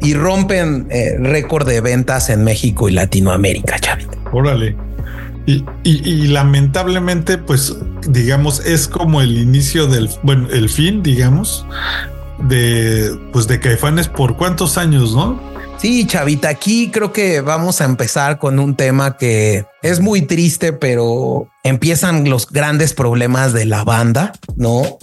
y 0.01 0.13
rompen 0.13 0.87
eh, 0.89 1.15
récord 1.19 1.65
de 1.65 1.79
ventas 1.79 2.29
en 2.29 2.43
México 2.43 2.89
y 2.89 2.91
Latinoamérica, 2.91 3.79
Chavita. 3.79 4.17
Órale. 4.33 4.84
Y, 5.47 5.63
y, 5.83 6.27
lamentablemente, 6.27 7.37
pues, 7.37 7.75
digamos, 8.07 8.65
es 8.65 8.87
como 8.87 9.21
el 9.21 9.37
inicio 9.37 9.85
del, 9.85 10.09
bueno, 10.23 10.47
el 10.51 10.69
fin, 10.69 11.03
digamos, 11.03 11.65
de, 12.39 13.15
pues, 13.31 13.47
de 13.47 13.59
Caifanes 13.59 14.07
por 14.07 14.37
cuántos 14.37 14.77
años, 14.77 15.13
¿no? 15.13 15.39
Sí, 15.77 16.07
Chavita, 16.07 16.49
aquí 16.49 16.89
creo 16.89 17.13
que 17.13 17.41
vamos 17.41 17.79
a 17.81 17.85
empezar 17.85 18.39
con 18.39 18.59
un 18.59 18.75
tema 18.75 19.17
que 19.17 19.65
es 19.83 19.99
muy 19.99 20.23
triste, 20.23 20.73
pero 20.73 21.47
empiezan 21.63 22.27
los 22.27 22.47
grandes 22.47 22.93
problemas 22.93 23.53
de 23.53 23.65
la 23.65 23.83
banda, 23.83 24.33
¿no? 24.55 24.97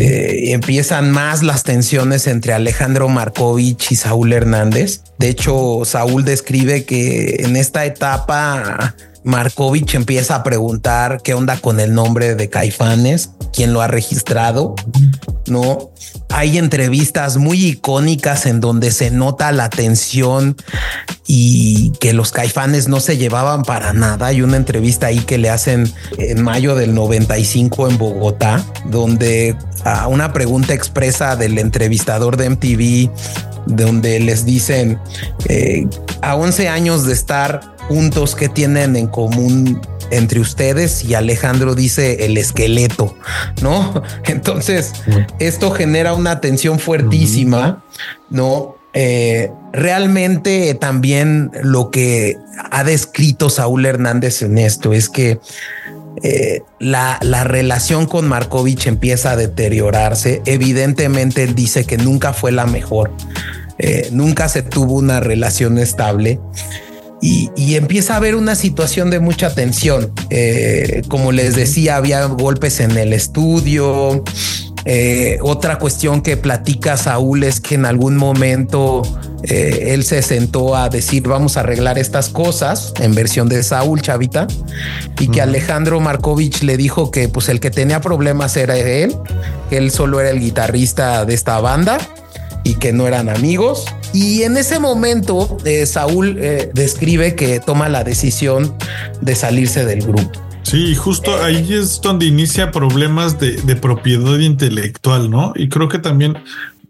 Eh, 0.00 0.52
empiezan 0.52 1.10
más 1.12 1.42
las 1.42 1.62
tensiones 1.62 2.26
entre 2.26 2.52
Alejandro 2.52 3.08
Markovich 3.08 3.92
y 3.92 3.96
Saúl 3.96 4.32
Hernández. 4.32 5.02
De 5.18 5.28
hecho, 5.28 5.82
Saúl 5.84 6.24
describe 6.24 6.84
que 6.84 7.36
en 7.40 7.54
esta 7.54 7.84
etapa 7.84 8.94
Markovich 9.24 9.94
empieza 9.94 10.36
a 10.36 10.42
preguntar 10.42 11.20
qué 11.22 11.34
onda 11.34 11.56
con 11.58 11.80
el 11.80 11.94
nombre 11.94 12.34
de 12.34 12.48
Caifanes, 12.48 13.30
quién 13.52 13.72
lo 13.72 13.82
ha 13.82 13.88
registrado, 13.88 14.74
¿no? 15.46 15.90
Hay 16.30 16.58
entrevistas 16.58 17.36
muy 17.36 17.64
icónicas 17.66 18.46
en 18.46 18.60
donde 18.60 18.90
se 18.90 19.10
nota 19.10 19.50
la 19.52 19.70
tensión 19.70 20.56
y 21.26 21.90
que 22.00 22.12
los 22.12 22.32
Caifanes 22.32 22.88
no 22.88 23.00
se 23.00 23.16
llevaban 23.16 23.62
para 23.62 23.92
nada. 23.92 24.26
Hay 24.26 24.42
una 24.42 24.56
entrevista 24.56 25.08
ahí 25.08 25.20
que 25.20 25.38
le 25.38 25.50
hacen 25.50 25.92
en 26.18 26.42
mayo 26.42 26.74
del 26.74 26.94
95 26.94 27.88
en 27.88 27.98
Bogotá, 27.98 28.64
donde 28.86 29.56
a 29.84 30.06
una 30.08 30.32
pregunta 30.32 30.74
expresa 30.74 31.36
del 31.36 31.58
entrevistador 31.58 32.36
de 32.36 32.50
MTV, 32.50 33.10
donde 33.66 34.20
les 34.20 34.44
dicen 34.44 34.98
eh, 35.48 35.86
a 36.22 36.36
11 36.36 36.68
años 36.68 37.04
de 37.04 37.12
estar 37.12 37.77
puntos 37.88 38.34
que 38.34 38.48
tienen 38.48 38.96
en 38.96 39.08
común 39.08 39.80
entre 40.10 40.40
ustedes 40.40 41.04
y 41.04 41.14
Alejandro 41.14 41.74
dice 41.74 42.24
el 42.24 42.36
esqueleto, 42.36 43.16
¿no? 43.62 44.02
Entonces, 44.24 44.92
esto 45.38 45.70
genera 45.70 46.14
una 46.14 46.40
tensión 46.40 46.78
fuertísima, 46.78 47.84
¿no? 48.30 48.76
Eh, 48.94 49.50
realmente 49.72 50.74
también 50.74 51.50
lo 51.62 51.90
que 51.90 52.36
ha 52.70 52.84
descrito 52.84 53.50
Saúl 53.50 53.84
Hernández 53.84 54.42
en 54.42 54.56
esto 54.58 54.92
es 54.92 55.08
que 55.08 55.38
eh, 56.22 56.62
la, 56.80 57.18
la, 57.22 57.44
relación 57.44 58.06
con 58.06 58.26
Markovich 58.26 58.86
empieza 58.86 59.32
a 59.32 59.36
deteriorarse. 59.36 60.42
Evidentemente 60.46 61.44
él 61.44 61.54
dice 61.54 61.84
que 61.84 61.96
nunca 61.96 62.32
fue 62.32 62.50
la 62.50 62.66
mejor, 62.66 63.12
eh, 63.78 64.08
nunca 64.10 64.48
se 64.48 64.62
tuvo 64.62 64.94
una 64.94 65.20
relación 65.20 65.78
estable 65.78 66.40
y, 67.20 67.74
empieza 67.74 68.14
a 68.14 68.16
haber 68.18 68.34
una 68.34 68.54
situación 68.54 69.10
de 69.10 69.20
mucha 69.20 69.54
tensión. 69.54 70.12
Eh, 70.30 71.02
como 71.08 71.32
les 71.32 71.56
decía, 71.56 71.96
había 71.96 72.24
golpes 72.26 72.80
en 72.80 72.96
el 72.96 73.12
estudio. 73.12 74.22
Eh, 74.84 75.38
otra 75.42 75.78
cuestión 75.78 76.22
que 76.22 76.36
platica 76.36 76.96
Saúl 76.96 77.42
es 77.42 77.60
que 77.60 77.74
en 77.74 77.84
algún 77.84 78.16
momento 78.16 79.02
eh, 79.42 79.88
él 79.90 80.04
se 80.04 80.22
sentó 80.22 80.76
a 80.76 80.88
decir 80.88 81.24
vamos 81.28 81.56
a 81.56 81.60
arreglar 81.60 81.98
estas 81.98 82.28
cosas 82.28 82.94
en 83.00 83.14
versión 83.14 83.48
de 83.48 83.62
Saúl 83.62 84.00
Chavita 84.00 84.46
y 85.18 85.28
que 85.28 85.42
Alejandro 85.42 86.00
Markovich 86.00 86.62
le 86.62 86.76
dijo 86.76 87.10
que 87.10 87.28
pues 87.28 87.48
el 87.50 87.60
que 87.60 87.70
tenía 87.70 88.00
problemas 88.00 88.56
era 88.56 88.78
él, 88.78 89.14
que 89.68 89.76
él 89.76 89.90
solo 89.90 90.20
era 90.20 90.30
el 90.30 90.40
guitarrista 90.40 91.24
de 91.26 91.34
esta 91.34 91.60
banda 91.60 91.98
y 92.64 92.74
que 92.74 92.92
no 92.92 93.06
eran 93.06 93.28
amigos. 93.28 93.84
Y 94.12 94.42
en 94.42 94.56
ese 94.56 94.78
momento, 94.78 95.56
eh, 95.64 95.86
Saúl 95.86 96.36
eh, 96.38 96.70
describe 96.74 97.34
que 97.34 97.60
toma 97.60 97.88
la 97.88 98.04
decisión 98.04 98.74
de 99.20 99.34
salirse 99.34 99.84
del 99.84 100.02
grupo. 100.02 100.30
Sí, 100.62 100.94
justo 100.94 101.42
ahí 101.42 101.72
es 101.72 102.00
donde 102.00 102.26
inicia 102.26 102.70
problemas 102.70 103.38
de, 103.38 103.52
de 103.52 103.76
propiedad 103.76 104.38
intelectual, 104.38 105.30
¿no? 105.30 105.52
Y 105.56 105.68
creo 105.68 105.88
que 105.88 105.98
también 105.98 106.36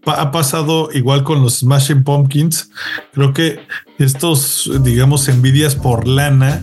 ha 0.04 0.30
pasado 0.30 0.90
igual 0.92 1.24
con 1.24 1.42
los 1.42 1.58
Smashing 1.58 2.02
Pumpkins. 2.02 2.70
Creo 3.12 3.32
que 3.32 3.60
estos, 3.98 4.70
digamos, 4.82 5.28
envidias 5.28 5.74
por 5.74 6.06
lana 6.06 6.62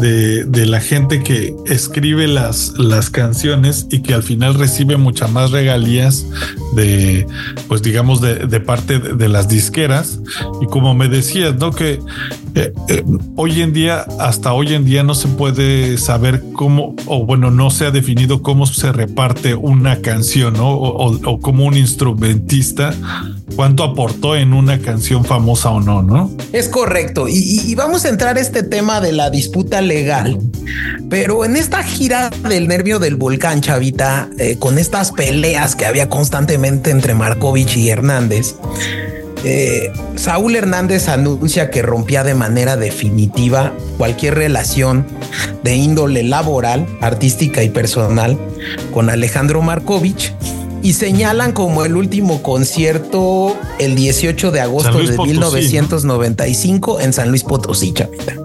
de, 0.00 0.66
la 0.66 0.80
gente 0.80 1.22
que 1.22 1.54
escribe 1.66 2.26
las, 2.26 2.74
las 2.78 3.10
canciones 3.10 3.86
y 3.90 4.00
que 4.02 4.14
al 4.14 4.22
final 4.22 4.54
recibe 4.54 4.96
muchas 4.96 5.30
más 5.30 5.50
regalías 5.50 6.26
de, 6.74 7.26
pues 7.68 7.82
digamos, 7.82 8.20
de, 8.20 8.60
parte 8.60 8.98
de, 8.98 9.28
las 9.28 9.48
disqueras. 9.48 10.20
Y 10.60 10.66
como 10.66 10.94
me 10.94 11.08
decías, 11.08 11.54
¿no? 11.56 11.70
Que 11.70 12.00
eh, 12.54 12.72
eh, 12.88 13.04
hoy 13.36 13.62
en 13.62 13.72
día, 13.72 14.06
hasta 14.18 14.52
hoy 14.52 14.74
en 14.74 14.84
día 14.84 15.02
no 15.02 15.14
se 15.14 15.28
puede 15.28 15.96
saber 15.98 16.42
cómo, 16.52 16.94
o 17.06 17.24
bueno, 17.24 17.50
no 17.50 17.70
se 17.70 17.86
ha 17.86 17.90
definido 17.90 18.42
cómo 18.42 18.66
se 18.66 18.92
reparte 18.92 19.54
una 19.54 20.00
canción, 20.00 20.54
¿no? 20.54 20.70
O, 20.70 21.14
o 21.14 21.40
como 21.40 21.64
un 21.66 21.76
instrumentista, 21.76 22.94
cuánto 23.54 23.84
aportó 23.84 24.36
en 24.36 24.52
una 24.52 24.78
canción 24.80 25.24
famosa 25.24 25.70
o 25.70 25.80
no, 25.80 26.02
¿no? 26.02 26.30
Es 26.52 26.68
correcto. 26.68 27.26
Y, 27.28 27.74
vamos 27.74 28.04
a 28.04 28.08
entrar 28.08 28.36
a 28.36 28.40
este 28.40 28.62
tema 28.62 29.00
de 29.00 29.12
la 29.12 29.30
disputa 29.30 29.80
legal. 29.80 30.38
Pero 31.10 31.44
en 31.44 31.56
esta 31.56 31.82
gira 31.82 32.30
del 32.48 32.68
nervio 32.68 32.98
del 32.98 33.16
volcán, 33.16 33.60
Chavita, 33.60 34.28
eh, 34.38 34.56
con 34.58 34.78
estas 34.78 35.12
peleas 35.12 35.76
que 35.76 35.86
había 35.86 36.08
constantemente 36.08 36.90
entre 36.90 37.14
Markovich 37.14 37.76
y 37.76 37.90
Hernández, 37.90 38.56
eh, 39.44 39.92
Saúl 40.16 40.56
Hernández 40.56 41.08
anuncia 41.08 41.70
que 41.70 41.82
rompía 41.82 42.24
de 42.24 42.34
manera 42.34 42.78
definitiva 42.78 43.74
cualquier 43.98 44.36
relación 44.36 45.06
de 45.62 45.76
índole 45.76 46.22
laboral, 46.22 46.86
artística 47.02 47.62
y 47.62 47.68
personal 47.68 48.38
con 48.92 49.10
Alejandro 49.10 49.60
Markovich 49.60 50.32
y 50.84 50.92
señalan 50.92 51.52
como 51.52 51.86
el 51.86 51.96
último 51.96 52.42
concierto 52.42 53.56
el 53.78 53.96
18 53.96 54.50
de 54.50 54.60
agosto 54.60 54.98
de 54.98 55.16
1995 55.16 57.00
en 57.00 57.14
San 57.14 57.30
Luis 57.30 57.42
Potosí, 57.42 57.94
chavita. 57.94 58.36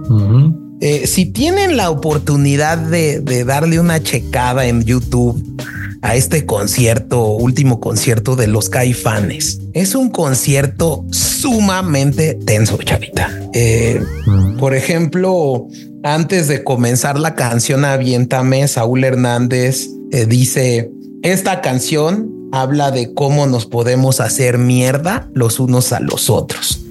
Eh, 0.80 1.06
si 1.06 1.26
tienen 1.26 1.76
la 1.76 1.90
oportunidad 1.90 2.78
de, 2.78 3.44
darle 3.44 3.78
una 3.78 4.02
checada 4.02 4.68
en 4.68 4.86
YouTube 4.86 5.44
a 6.02 6.16
este 6.16 6.46
concierto, 6.46 7.26
último 7.26 7.82
concierto 7.82 8.38
de 8.38 8.48
los 8.48 8.70
Caifanes, 8.70 9.60
es 9.74 9.94
un 9.94 10.10
concierto 10.10 11.04
sumamente 11.12 12.36
tenso, 12.36 12.78
chavita. 12.78 13.38
Eh, 13.54 14.02
por 14.58 14.76
ejemplo, 14.76 15.68
antes 16.04 16.48
de 16.48 16.64
comenzar 16.64 17.20
la 17.20 17.36
canción 17.36 17.84
Aviéntame, 17.84 18.66
Saúl 18.70 19.04
Hernández 19.04 19.90
eh, 20.14 20.26
dice 20.26 20.90
esta 21.24 21.62
canción 21.62 22.50
habla 22.52 22.92
de 22.92 23.14
cómo 23.14 23.46
nos 23.46 23.66
podemos 23.66 24.20
hacer 24.20 24.58
mierda 24.58 25.30
los 25.34 25.60
unos 25.60 25.92
a 25.92 26.00
los 26.00 26.30
otros. 26.30 26.82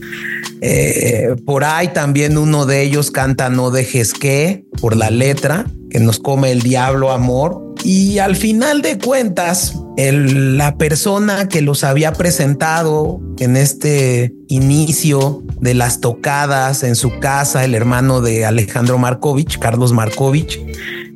Eh, 0.60 1.36
por 1.44 1.64
ahí 1.64 1.88
también 1.88 2.36
uno 2.36 2.66
de 2.66 2.82
ellos 2.82 3.10
canta 3.10 3.48
No 3.48 3.70
dejes 3.70 4.12
que 4.12 4.64
por 4.80 4.96
la 4.96 5.10
letra 5.10 5.66
que 5.90 6.00
nos 6.00 6.18
come 6.18 6.52
el 6.52 6.62
diablo 6.62 7.10
amor. 7.10 7.64
Y 7.84 8.18
al 8.18 8.36
final 8.36 8.82
de 8.82 8.98
cuentas, 8.98 9.74
la 9.96 10.76
persona 10.76 11.48
que 11.48 11.62
los 11.62 11.84
había 11.84 12.12
presentado 12.12 13.20
en 13.38 13.56
este 13.56 14.34
inicio 14.48 15.42
de 15.60 15.74
las 15.74 16.00
tocadas 16.00 16.82
en 16.82 16.96
su 16.96 17.18
casa, 17.20 17.64
el 17.64 17.74
hermano 17.74 18.20
de 18.20 18.44
Alejandro 18.44 18.98
Markovich, 18.98 19.58
Carlos 19.58 19.92
Markovich, 19.92 20.60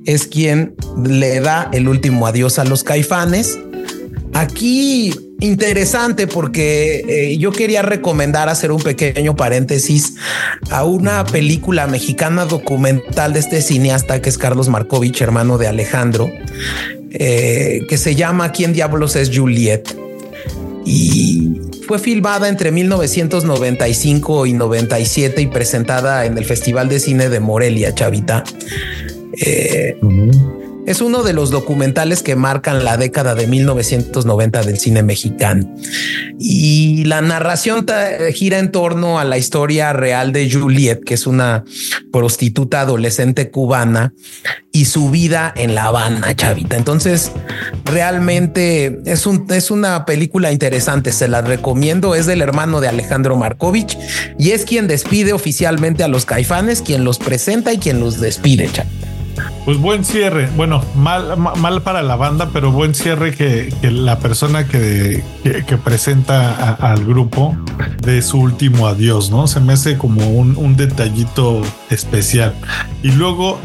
es 0.06 0.26
quien 0.26 0.74
le 1.04 1.40
da 1.40 1.68
el 1.72 1.88
último 1.88 2.26
adiós 2.26 2.58
a 2.58 2.64
los 2.64 2.84
caifanes. 2.84 3.58
Aquí 4.34 5.12
interesante 5.40 6.28
porque 6.28 7.04
eh, 7.08 7.36
yo 7.36 7.50
quería 7.50 7.82
recomendar 7.82 8.48
hacer 8.48 8.70
un 8.70 8.80
pequeño 8.80 9.34
paréntesis 9.34 10.14
a 10.70 10.84
una 10.84 11.24
película 11.24 11.86
mexicana 11.88 12.44
documental 12.44 13.32
de 13.32 13.40
este 13.40 13.60
cineasta 13.60 14.22
que 14.22 14.28
es 14.28 14.38
Carlos 14.38 14.68
Markovich, 14.68 15.20
hermano 15.20 15.58
de 15.58 15.66
Alejandro, 15.66 16.30
eh, 17.10 17.80
que 17.88 17.98
se 17.98 18.14
llama 18.14 18.52
¿Quién 18.52 18.72
diablos 18.72 19.16
es 19.16 19.36
Juliet? 19.36 19.96
Y 20.84 21.60
fue 21.86 21.98
filmada 21.98 22.48
entre 22.48 22.70
1995 22.70 24.46
y 24.46 24.52
97 24.52 25.42
y 25.42 25.46
presentada 25.48 26.24
en 26.24 26.38
el 26.38 26.44
Festival 26.44 26.88
de 26.88 27.00
Cine 27.00 27.28
de 27.28 27.40
Morelia, 27.40 27.94
Chavita. 27.94 28.44
Eh, 29.40 29.96
es 30.84 31.00
uno 31.00 31.22
de 31.22 31.32
los 31.32 31.50
documentales 31.50 32.24
que 32.24 32.34
marcan 32.34 32.84
la 32.84 32.96
década 32.96 33.36
de 33.36 33.46
1990 33.46 34.62
del 34.64 34.78
cine 34.78 35.04
mexicano. 35.04 35.72
Y 36.40 37.04
la 37.04 37.20
narración 37.20 37.86
gira 38.32 38.58
en 38.58 38.72
torno 38.72 39.20
a 39.20 39.24
la 39.24 39.38
historia 39.38 39.92
real 39.92 40.32
de 40.32 40.50
Juliet, 40.50 41.04
que 41.04 41.14
es 41.14 41.28
una 41.28 41.64
prostituta 42.10 42.80
adolescente 42.80 43.50
cubana, 43.50 44.12
y 44.72 44.86
su 44.86 45.10
vida 45.10 45.52
en 45.54 45.76
La 45.76 45.84
Habana, 45.84 46.34
chavita. 46.34 46.76
Entonces, 46.76 47.30
realmente 47.84 49.00
es, 49.04 49.24
es 49.50 49.70
una 49.70 50.04
película 50.04 50.50
interesante. 50.50 51.12
Se 51.12 51.28
la 51.28 51.42
recomiendo. 51.42 52.16
Es 52.16 52.26
del 52.26 52.42
hermano 52.42 52.80
de 52.80 52.88
Alejandro 52.88 53.36
Markovich 53.36 53.96
y 54.36 54.50
es 54.50 54.64
quien 54.64 54.88
despide 54.88 55.32
oficialmente 55.32 56.02
a 56.02 56.08
los 56.08 56.24
caifanes, 56.24 56.82
quien 56.82 57.04
los 57.04 57.18
presenta 57.18 57.72
y 57.72 57.78
quien 57.78 58.00
los 58.00 58.18
despide, 58.18 58.68
chavita. 58.72 59.01
Pues 59.64 59.78
buen 59.78 60.04
cierre. 60.04 60.48
Bueno, 60.56 60.84
mal, 60.94 61.36
mal 61.36 61.82
para 61.82 62.02
la 62.02 62.16
banda, 62.16 62.50
pero 62.52 62.72
buen 62.72 62.94
cierre 62.94 63.34
que, 63.34 63.72
la 63.82 64.18
persona 64.18 64.66
que, 64.66 65.22
que, 65.42 65.76
presenta 65.76 66.74
al 66.74 67.04
grupo 67.04 67.56
de 68.00 68.22
su 68.22 68.38
último 68.38 68.86
adiós, 68.86 69.30
¿no? 69.30 69.46
Se 69.46 69.60
me 69.60 69.74
hace 69.74 69.96
como 69.98 70.28
un, 70.28 70.76
detallito 70.76 71.62
especial. 71.90 72.54
Y 73.02 73.12
luego, 73.12 73.60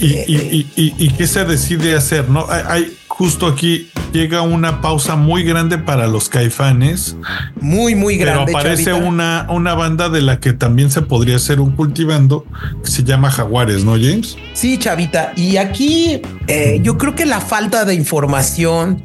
y, 0.00 0.06
y, 0.06 0.66
y, 0.74 0.94
y, 0.96 1.10
qué 1.10 1.26
se 1.26 1.44
decide 1.44 1.94
hacer, 1.94 2.30
¿no? 2.30 2.46
hay 2.48 2.95
justo 3.16 3.46
aquí 3.46 3.90
llega 4.12 4.42
una 4.42 4.82
pausa 4.82 5.16
muy 5.16 5.42
grande 5.42 5.78
para 5.78 6.06
los 6.06 6.28
caifanes. 6.28 7.16
Muy, 7.60 7.94
muy 7.94 8.18
grande. 8.18 8.44
Pero 8.46 8.58
aparece 8.58 8.92
una, 8.92 9.46
una 9.48 9.74
banda 9.74 10.10
de 10.10 10.20
la 10.20 10.38
que 10.38 10.52
también 10.52 10.90
se 10.90 11.00
podría 11.00 11.36
hacer 11.36 11.60
un 11.60 11.72
cultivando 11.72 12.44
que 12.84 12.90
se 12.90 13.04
llama 13.04 13.30
Jaguares, 13.30 13.84
¿no, 13.84 13.92
James? 13.92 14.36
Sí, 14.52 14.76
Chavita. 14.76 15.32
Y 15.34 15.56
aquí 15.56 16.20
eh, 16.46 16.80
yo 16.82 16.98
creo 16.98 17.14
que 17.14 17.24
la 17.24 17.40
falta 17.40 17.86
de 17.86 17.94
información, 17.94 19.02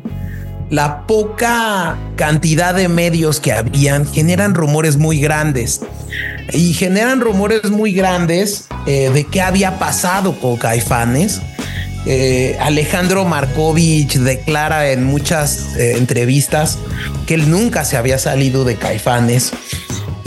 la 0.69 1.07
poca 1.07 1.95
cantidad 2.17 2.75
de 2.75 2.89
medios 2.89 3.39
que 3.39 3.53
habían, 3.53 4.05
generan 4.05 4.55
rumores 4.55 4.97
muy 4.97 5.21
grandes. 5.21 5.81
Y 6.51 6.73
generan 6.73 7.21
rumores 7.21 7.71
muy 7.71 7.93
grandes 7.93 8.67
eh, 8.85 9.09
de 9.13 9.23
qué 9.23 9.41
había 9.41 9.79
pasado 9.79 10.33
con 10.33 10.57
Caifanes 10.57 11.39
eh, 12.05 12.57
Alejandro 12.59 13.25
Markovich 13.25 14.15
declara 14.15 14.91
en 14.91 15.03
muchas 15.03 15.75
eh, 15.75 15.97
entrevistas 15.97 16.79
que 17.27 17.35
él 17.35 17.49
nunca 17.49 17.85
se 17.85 17.97
había 17.97 18.17
salido 18.17 18.63
de 18.63 18.75
Caifanes. 18.75 19.51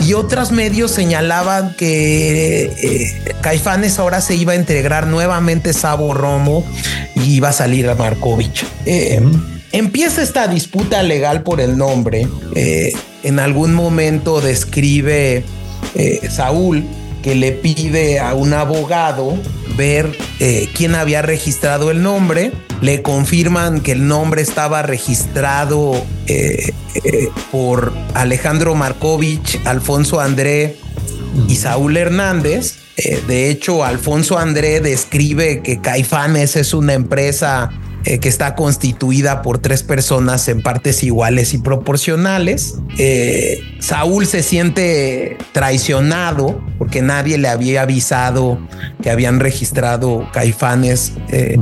Y 0.06 0.12
otros 0.12 0.52
medios 0.52 0.90
señalaban 0.90 1.74
que 1.76 2.64
eh, 2.64 3.34
Caifanes 3.40 3.98
ahora 3.98 4.20
se 4.20 4.36
iba 4.36 4.52
a 4.52 4.56
integrar 4.56 5.06
nuevamente 5.06 5.72
Sabo 5.72 6.14
Romo 6.14 6.64
y 7.16 7.36
iba 7.36 7.48
a 7.48 7.52
salir 7.52 7.88
a 7.88 7.94
Markovich. 7.94 8.64
Empieza 9.72 10.22
esta 10.22 10.46
disputa 10.46 11.02
legal 11.02 11.42
por 11.42 11.60
el 11.60 11.76
nombre. 11.76 12.28
en 12.54 13.38
algún 13.40 13.74
momento 13.74 14.40
describe 14.40 15.44
Saúl 16.30 16.84
que 17.24 17.34
le 17.34 17.52
pide 17.52 18.20
a 18.20 18.34
un 18.34 18.52
abogado 18.52 19.38
ver 19.78 20.14
eh, 20.40 20.68
quién 20.76 20.94
había 20.94 21.22
registrado 21.22 21.90
el 21.90 22.02
nombre. 22.02 22.52
Le 22.82 23.00
confirman 23.00 23.80
que 23.80 23.92
el 23.92 24.06
nombre 24.06 24.42
estaba 24.42 24.82
registrado 24.82 25.94
eh, 26.26 26.74
eh, 26.94 27.28
por 27.50 27.94
Alejandro 28.12 28.74
Markovich, 28.74 29.58
Alfonso 29.64 30.20
André 30.20 30.76
y 31.48 31.56
Saúl 31.56 31.96
Hernández. 31.96 32.74
de 33.26 33.48
hecho, 33.48 33.84
Alfonso 33.84 34.38
André 34.38 34.80
describe 34.80 35.62
que 35.62 35.80
Caifanes 35.80 36.56
es 36.56 36.74
una 36.74 36.92
empresa 36.92 37.70
eh, 38.06 38.18
que 38.18 38.28
está 38.28 38.54
constituida 38.54 39.40
por 39.40 39.58
tres 39.58 39.82
personas 39.82 40.46
en 40.48 40.62
partes 40.62 41.02
iguales 41.02 41.54
y 41.54 41.58
proporcionales. 41.58 42.76
Eh, 42.98 43.62
Saúl 43.78 44.26
se 44.26 44.42
siente 44.42 45.38
traicionado 45.52 46.60
porque 46.76 47.00
nadie 47.00 47.38
le 47.38 47.48
había 47.48 47.82
avisado 47.82 48.58
que 49.02 49.08
habían 49.08 49.40
registrado 49.40 50.28
caifanes 50.34 51.12
eh, 51.30 51.56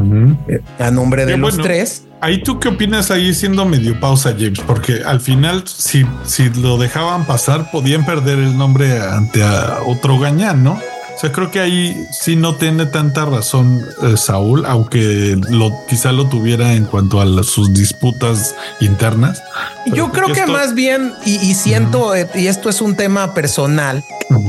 a 0.81 0.91
nombre 0.91 1.27
de 1.27 1.37
los 1.37 1.59
tres. 1.59 2.07
Ahí 2.21 2.43
tú 2.43 2.59
qué 2.59 2.69
opinas 2.69 3.13
ahí 3.13 3.35
siendo 3.35 3.65
medio 3.65 3.99
pausa, 4.01 4.35
James, 4.37 4.61
porque 4.67 5.03
al 5.05 5.21
final 5.21 5.63
si, 5.67 6.05
si 6.25 6.51
lo 6.51 6.77
dejaban 6.77 7.25
pasar 7.25 7.71
podían 7.71 8.05
perder 8.05 8.41
el 8.41 8.57
nombre 8.57 9.01
ante 9.01 9.43
otro 9.87 10.19
gañán, 10.19 10.65
¿no? 10.65 10.81
O 11.23 11.25
sea, 11.25 11.31
creo 11.31 11.53
que 11.53 11.61
ahí 11.61 12.09
sí 12.11 12.35
no 12.35 12.57
tiene 12.57 12.85
tanta 12.85 13.25
razón 13.25 13.87
eh, 14.03 14.17
Saúl, 14.17 14.67
aunque 14.67 15.39
lo 15.51 15.71
quizá 15.89 16.11
lo 16.11 16.27
tuviera 16.27 16.73
en 16.75 16.85
cuanto 16.85 17.21
a 17.21 17.45
sus 17.45 17.73
disputas 17.73 18.57
internas. 18.81 19.41
Yo 19.87 20.11
creo 20.11 20.33
que 20.33 20.47
más 20.47 20.75
bien, 20.75 21.13
y, 21.25 21.55
siento, 21.55 22.17
eh, 22.17 22.29
y 22.35 22.49
esto 22.49 22.69
es 22.69 22.81
un 22.81 22.97
tema 22.97 23.35
personal, 23.35 24.03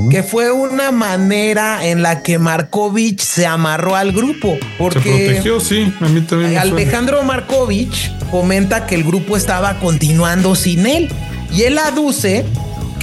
que 0.09 0.23
fue 0.23 0.51
una 0.51 0.91
manera 0.91 1.85
en 1.85 2.01
la 2.01 2.23
que 2.23 2.39
Markovich 2.39 3.21
se 3.21 3.45
amarró 3.45 3.95
al 3.95 4.11
grupo. 4.11 4.57
Porque 4.79 4.99
se 4.99 5.25
protegió, 5.25 5.59
sí, 5.59 5.93
a 6.01 6.07
mí 6.07 6.21
también. 6.21 6.57
Alejandro 6.57 7.21
Markovich 7.21 8.11
comenta 8.31 8.87
que 8.87 8.95
el 8.95 9.03
grupo 9.03 9.37
estaba 9.37 9.77
continuando 9.77 10.55
sin 10.55 10.87
él. 10.87 11.11
Y 11.51 11.65
él 11.65 11.77
aduce 11.77 12.47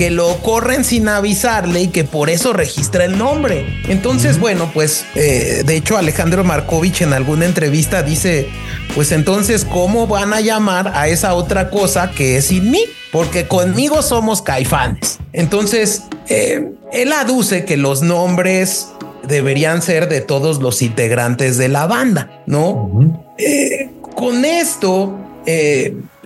que 0.01 0.09
lo 0.09 0.38
corren 0.38 0.82
sin 0.82 1.09
avisarle 1.09 1.82
y 1.82 1.88
que 1.88 2.05
por 2.05 2.30
eso 2.30 2.55
registra 2.55 3.05
el 3.05 3.18
nombre. 3.18 3.66
Entonces, 3.86 4.40
bueno, 4.40 4.70
pues 4.72 5.05
eh, 5.14 5.62
de 5.66 5.76
hecho 5.76 5.98
Alejandro 5.98 6.42
Markovich 6.42 7.03
en 7.03 7.12
alguna 7.12 7.44
entrevista 7.44 8.03
dice, 8.03 8.48
pues 8.94 9.12
entonces, 9.12 9.66
¿cómo 9.66 10.07
van 10.07 10.32
a 10.32 10.40
llamar 10.40 10.90
a 10.94 11.09
esa 11.09 11.34
otra 11.34 11.68
cosa 11.68 12.12
que 12.12 12.38
es 12.38 12.46
sin 12.46 12.70
mí? 12.70 12.82
Porque 13.12 13.46
conmigo 13.46 14.01
somos 14.01 14.40
caifanes. 14.40 15.18
Entonces, 15.34 16.05
eh, 16.30 16.72
él 16.94 17.12
aduce 17.12 17.66
que 17.66 17.76
los 17.76 18.01
nombres 18.01 18.88
deberían 19.28 19.82
ser 19.82 20.09
de 20.09 20.22
todos 20.22 20.62
los 20.62 20.80
integrantes 20.80 21.59
de 21.59 21.68
la 21.68 21.86
banda, 21.86 22.42
¿no? 22.46 22.90
Eh, 23.36 23.90
con 24.14 24.46
esto, 24.46 25.18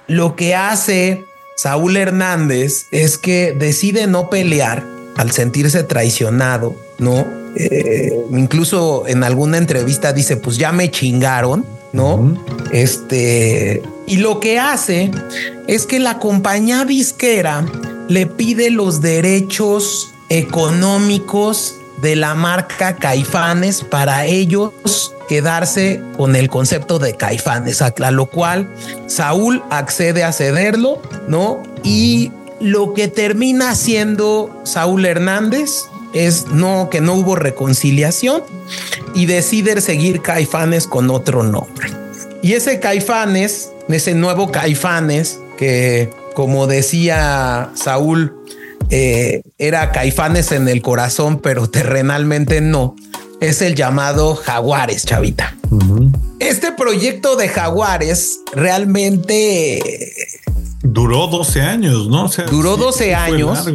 lo 0.07 0.37
que 0.37 0.55
hace 0.55 1.25
Saúl 1.65 1.97
Hernández 1.97 2.89
es 2.91 3.17
que 3.17 3.55
decide 3.59 4.07
no 4.07 4.29
pelear 4.29 4.85
al 5.17 5.31
sentirse 5.31 5.83
traicionado, 5.83 6.77
¿no? 6.99 7.25
Eh, 7.57 8.13
incluso 8.33 9.05
en 9.07 9.25
alguna 9.25 9.57
entrevista 9.57 10.13
dice, 10.13 10.37
pues 10.37 10.59
ya 10.59 10.73
me 10.73 10.91
chingaron, 10.91 11.65
¿no? 11.95 12.39
Este, 12.71 13.83
y 14.07 14.19
lo 14.19 14.41
que 14.41 14.59
hace 14.59 15.11
es 15.67 15.87
que 15.87 16.01
la 16.01 16.19
compañía 16.19 16.85
disquera 16.85 17.65
le 18.09 18.27
pide 18.27 18.69
los 18.69 19.01
derechos 19.01 20.13
económicos 20.29 21.77
de 22.03 22.15
la 22.15 22.35
marca 22.35 22.97
Caifanes 22.97 23.81
para 23.81 24.27
ellos 24.27 25.14
quedarse 25.29 26.03
con 26.17 26.37
el 26.37 26.49
concepto 26.49 26.99
de 26.99 27.15
Caifanes, 27.15 27.83
a 27.83 28.11
lo 28.11 28.27
cual 28.27 28.69
Saúl 29.07 29.63
accede 29.71 30.25
a 30.25 30.33
cederlo, 30.33 31.01
¿no? 31.29 31.63
Y 31.83 32.33
lo 32.61 32.95
que 32.95 33.09
termina 33.09 33.71
haciendo 33.71 34.63
Saúl 34.65 35.05
Hernández 35.07 35.85
es 36.15 36.47
no 36.47 36.89
que 36.91 37.01
no 37.01 37.15
hubo 37.15 37.37
reconciliación 37.37 38.43
y 39.15 39.27
decide 39.27 39.81
seguir 39.81 40.23
Caifanes 40.23 40.87
con 40.87 41.11
otro 41.11 41.43
nombre. 41.43 41.89
Y 42.43 42.53
ese 42.53 42.79
Caifanes, 42.79 43.71
ese 43.89 44.15
nuevo 44.15 44.51
Caifanes 44.53 45.41
que 45.57 46.11
como 46.35 46.67
decía 46.67 47.71
Saúl 47.75 48.35
eh, 48.91 49.43
era 49.59 49.93
Caifanes 49.93 50.53
en 50.53 50.69
el 50.69 50.83
corazón, 50.83 51.41
pero 51.41 51.69
terrenalmente 51.71 52.61
no. 52.61 52.97
Es 53.41 53.63
el 53.63 53.75
llamado 53.75 54.35
Jaguares, 54.37 55.05
chavita. 55.05 55.57
Este 56.39 56.73
proyecto 56.73 57.37
de 57.37 57.49
Jaguares 57.49 58.41
realmente 58.53 59.81
duró 60.83 61.27
12 61.27 61.61
años, 61.63 62.09
¿no? 62.09 62.31
duró 62.51 62.77
12 62.77 63.15
años. 63.15 63.67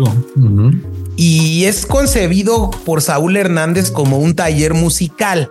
Y 1.16 1.66
es 1.66 1.86
concebido 1.86 2.72
por 2.86 3.02
Saúl 3.02 3.36
Hernández 3.36 3.92
como 3.92 4.20
un 4.20 4.36
taller 4.36 4.74
musical. 4.74 5.50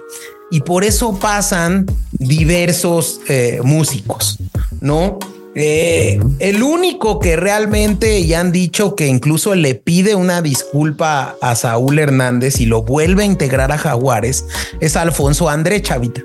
Y 0.50 0.62
por 0.62 0.82
eso 0.82 1.18
pasan 1.18 1.84
diversos 2.12 3.20
eh, 3.28 3.60
músicos, 3.62 4.38
¿no? 4.80 5.18
Eh, 5.54 6.20
el 6.38 6.62
único 6.62 7.18
que 7.18 7.36
realmente 7.36 8.24
ya 8.26 8.40
han 8.40 8.52
dicho 8.52 8.94
que 8.94 9.08
incluso 9.08 9.54
le 9.54 9.74
pide 9.74 10.14
una 10.14 10.42
disculpa 10.42 11.36
a 11.40 11.54
Saúl 11.54 11.98
Hernández 11.98 12.60
y 12.60 12.66
lo 12.66 12.82
vuelve 12.82 13.22
a 13.22 13.26
integrar 13.26 13.72
a 13.72 13.78
Jaguares 13.78 14.46
es 14.80 14.96
Alfonso 14.96 15.48
André 15.48 15.82
Chavita. 15.82 16.22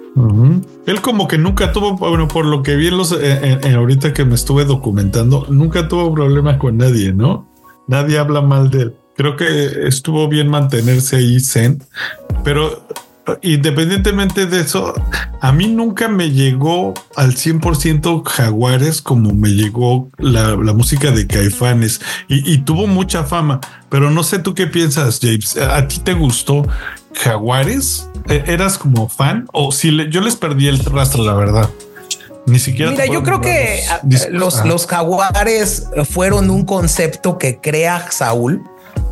Él 0.85 1.01
como 1.01 1.27
que 1.27 1.37
nunca 1.37 1.71
tuvo, 1.71 1.95
bueno, 1.97 2.27
por 2.27 2.45
lo 2.45 2.61
que 2.61 2.75
vi 2.75 2.87
en 2.87 2.97
los, 2.97 3.11
en, 3.19 3.73
ahorita 3.73 4.13
que 4.13 4.25
me 4.25 4.35
estuve 4.35 4.65
documentando, 4.65 5.47
nunca 5.49 5.87
tuvo 5.87 6.13
problemas 6.13 6.57
con 6.57 6.77
nadie, 6.77 7.13
¿no? 7.13 7.47
Nadie 7.87 8.19
habla 8.19 8.41
mal 8.41 8.69
de 8.69 8.81
él. 8.83 8.95
Creo 9.15 9.35
que 9.35 9.87
estuvo 9.87 10.27
bien 10.27 10.47
mantenerse 10.47 11.17
ahí 11.17 11.39
zen, 11.39 11.83
pero 12.43 12.83
independientemente 13.41 14.45
de 14.45 14.61
eso, 14.61 14.93
a 15.39 15.51
mí 15.51 15.67
nunca 15.67 16.07
me 16.07 16.31
llegó 16.31 16.93
al 17.15 17.35
100% 17.35 18.23
Jaguares 18.25 19.01
como 19.01 19.33
me 19.33 19.49
llegó 19.49 20.09
la, 20.17 20.55
música 20.73 21.11
de 21.11 21.27
Caifanes 21.27 22.01
y, 22.27 22.57
tuvo 22.59 22.87
mucha 22.87 23.23
fama, 23.23 23.61
pero 23.89 24.09
no 24.09 24.23
sé 24.23 24.39
tú 24.39 24.53
qué 24.53 24.67
piensas, 24.67 25.19
James. 25.21 25.57
¿A 25.57 25.87
ti 25.87 25.99
te 25.99 26.13
gustó 26.13 26.67
Jaguares? 27.13 28.09
¿E-, 28.27 28.43
¿Eras 28.47 28.77
como 28.77 29.07
fan 29.07 29.47
o 29.53 29.71
si 29.71 29.95
yo 30.09 30.21
les 30.21 30.35
perdí 30.35 30.67
el 30.67 30.83
rastro, 30.83 31.23
la 31.23 31.33
verdad? 31.33 31.69
Ni 32.45 32.59
siquiera. 32.59 32.91
Mira, 32.91 33.05
yo 33.05 33.23
creo 33.23 33.39
que 33.39 33.83
los, 34.31 34.65
los 34.65 34.85
jaguares 34.85 35.87
fueron 36.09 36.49
un 36.49 36.65
concepto 36.65 37.37
que 37.37 37.61
crea 37.61 38.11
Saúl 38.11 38.63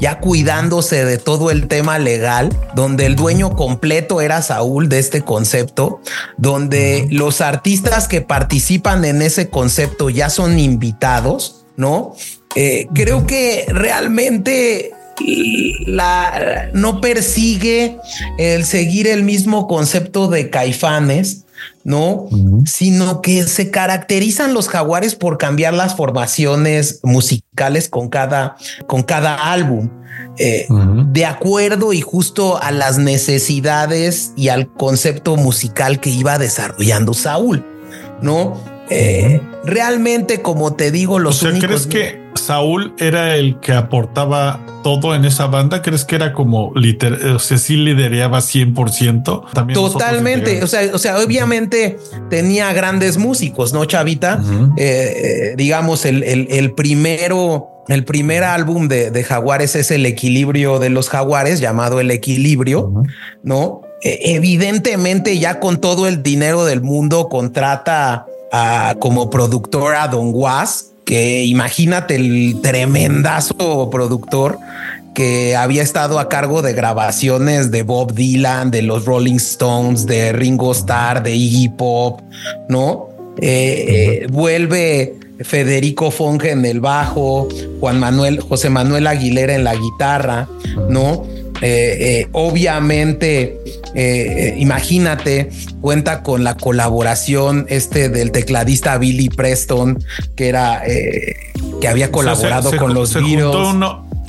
ya 0.01 0.19
cuidándose 0.19 1.05
de 1.05 1.19
todo 1.19 1.51
el 1.51 1.67
tema 1.67 1.99
legal, 1.99 2.49
donde 2.75 3.05
el 3.05 3.15
dueño 3.15 3.55
completo 3.55 4.19
era 4.19 4.41
Saúl 4.41 4.89
de 4.89 4.97
este 4.97 5.21
concepto, 5.21 6.01
donde 6.37 7.07
los 7.11 7.39
artistas 7.39 8.07
que 8.07 8.21
participan 8.21 9.05
en 9.05 9.21
ese 9.21 9.49
concepto 9.49 10.09
ya 10.09 10.31
son 10.31 10.57
invitados, 10.57 11.65
¿no? 11.77 12.15
Eh, 12.55 12.87
creo 12.93 13.27
que 13.27 13.65
realmente 13.69 14.91
la, 15.85 16.69
no 16.73 16.99
persigue 16.99 17.97
el 18.39 18.65
seguir 18.65 19.07
el 19.07 19.21
mismo 19.21 19.67
concepto 19.67 20.27
de 20.27 20.49
caifanes, 20.49 21.40
¿no? 21.83 22.27
Sino 22.65 23.21
que 23.21 23.43
se 23.43 23.71
caracterizan 23.71 24.53
los 24.53 24.67
jaguares 24.69 25.15
por 25.15 25.37
cambiar 25.37 25.73
las 25.73 25.95
formaciones 25.95 26.99
musicales 27.03 27.89
con 27.89 28.09
cada, 28.09 28.55
con 28.87 29.03
cada 29.03 29.51
álbum. 29.51 29.89
Eh, 30.37 30.67
de 31.07 31.25
acuerdo 31.25 31.93
y 31.93 32.01
justo 32.01 32.61
a 32.61 32.71
las 32.71 32.97
necesidades 32.97 34.33
y 34.35 34.49
al 34.49 34.71
concepto 34.73 35.35
musical 35.35 35.99
que 35.99 36.09
iba 36.09 36.37
desarrollando 36.37 37.13
Saúl, 37.13 37.65
¿no? 38.21 38.59
Eh, 38.89 39.41
realmente, 39.63 40.41
como 40.41 40.73
te 40.73 40.91
digo, 40.91 41.19
los 41.19 41.43
o 41.43 41.49
¿Crees 41.49 41.87
que 41.87 42.20
Saúl 42.35 42.93
era 42.97 43.35
el 43.35 43.59
que 43.59 43.73
aportaba 43.73 44.59
todo 44.83 45.15
en 45.15 45.25
esa 45.25 45.47
banda? 45.47 45.81
¿Crees 45.81 46.05
que 46.05 46.15
era 46.15 46.33
como 46.33 46.71
literal, 46.75 47.35
o 47.35 47.39
sea, 47.39 47.57
sí 47.57 47.77
lideraba 47.77 48.39
100%? 48.39 49.51
También 49.53 49.75
Totalmente. 49.75 50.63
O 50.63 50.67
sea, 50.67 50.89
o 50.93 50.97
sea, 50.97 51.19
obviamente 51.19 51.97
tenía 52.29 52.71
grandes 52.73 53.17
músicos, 53.17 53.73
¿no, 53.73 53.85
Chavita? 53.85 54.41
Eh, 54.77 54.81
eh, 54.83 55.53
digamos, 55.57 56.05
el, 56.05 56.23
el, 56.23 56.73
primero. 56.73 57.67
El 57.87 58.05
primer 58.05 58.43
álbum 58.43 58.87
de, 58.87 59.23
Jaguares 59.23 59.75
es 59.75 59.91
El 59.91 60.05
Equilibrio 60.05 60.79
de 60.79 60.89
los 60.89 61.09
Jaguares, 61.09 61.59
llamado 61.59 61.99
El 61.99 62.11
Equilibrio, 62.11 63.03
¿no? 63.43 63.81
E, 64.03 64.35
evidentemente, 64.35 65.37
ya 65.39 65.59
con 65.59 65.81
todo 65.81 66.07
el 66.07 66.23
dinero 66.23 66.63
del 66.63 66.81
mundo, 66.81 67.27
contrata 67.27 68.27
a, 68.51 68.95
como 68.99 69.29
productora 69.29 70.03
a 70.03 70.07
Don 70.07 70.29
Was, 70.31 70.90
que 71.05 71.45
imagínate 71.45 72.15
el 72.15 72.61
tremendazo 72.61 73.89
productor 73.89 74.59
que 75.13 75.55
había 75.55 75.83
estado 75.83 76.19
a 76.19 76.29
cargo 76.29 76.61
de 76.61 76.73
grabaciones 76.73 77.71
de 77.71 77.83
Bob 77.83 78.13
Dylan, 78.13 78.71
de 78.71 78.81
los 78.81 79.05
Rolling 79.05 79.35
Stones, 79.35 80.05
de 80.05 80.31
Ringo 80.31 80.71
Starr, 80.71 81.21
de 81.23 81.35
Iggy 81.35 81.69
Pop, 81.69 82.21
¿no? 82.69 83.09
Eh, 83.37 84.21
eh, 84.23 84.27
vuelve 84.29 85.15
Federico 85.41 86.11
Fonge 86.11 86.51
en 86.51 86.65
el 86.65 86.79
bajo, 86.79 87.49
Juan 87.79 87.99
Manuel, 87.99 88.39
José 88.39 88.69
Manuel 88.69 89.07
Aguilera 89.07 89.55
en 89.55 89.63
la 89.63 89.75
guitarra, 89.75 90.47
¿no? 90.89 91.25
Eh, 91.61 92.27
obviamente, 92.31 93.59
imagínate, 93.93 95.49
cuenta 95.81 96.23
con 96.23 96.43
la 96.43 96.55
colaboración 96.57 97.65
este 97.69 98.09
del 98.09 98.31
tecladista 98.31 98.97
Billy 98.97 99.29
Preston, 99.29 100.03
que 100.35 100.49
era 100.49 100.83
que 100.83 101.87
había 101.87 102.11
colaborado 102.11 102.75
con 102.77 102.93
los 102.93 103.13
Beatles 103.13 103.67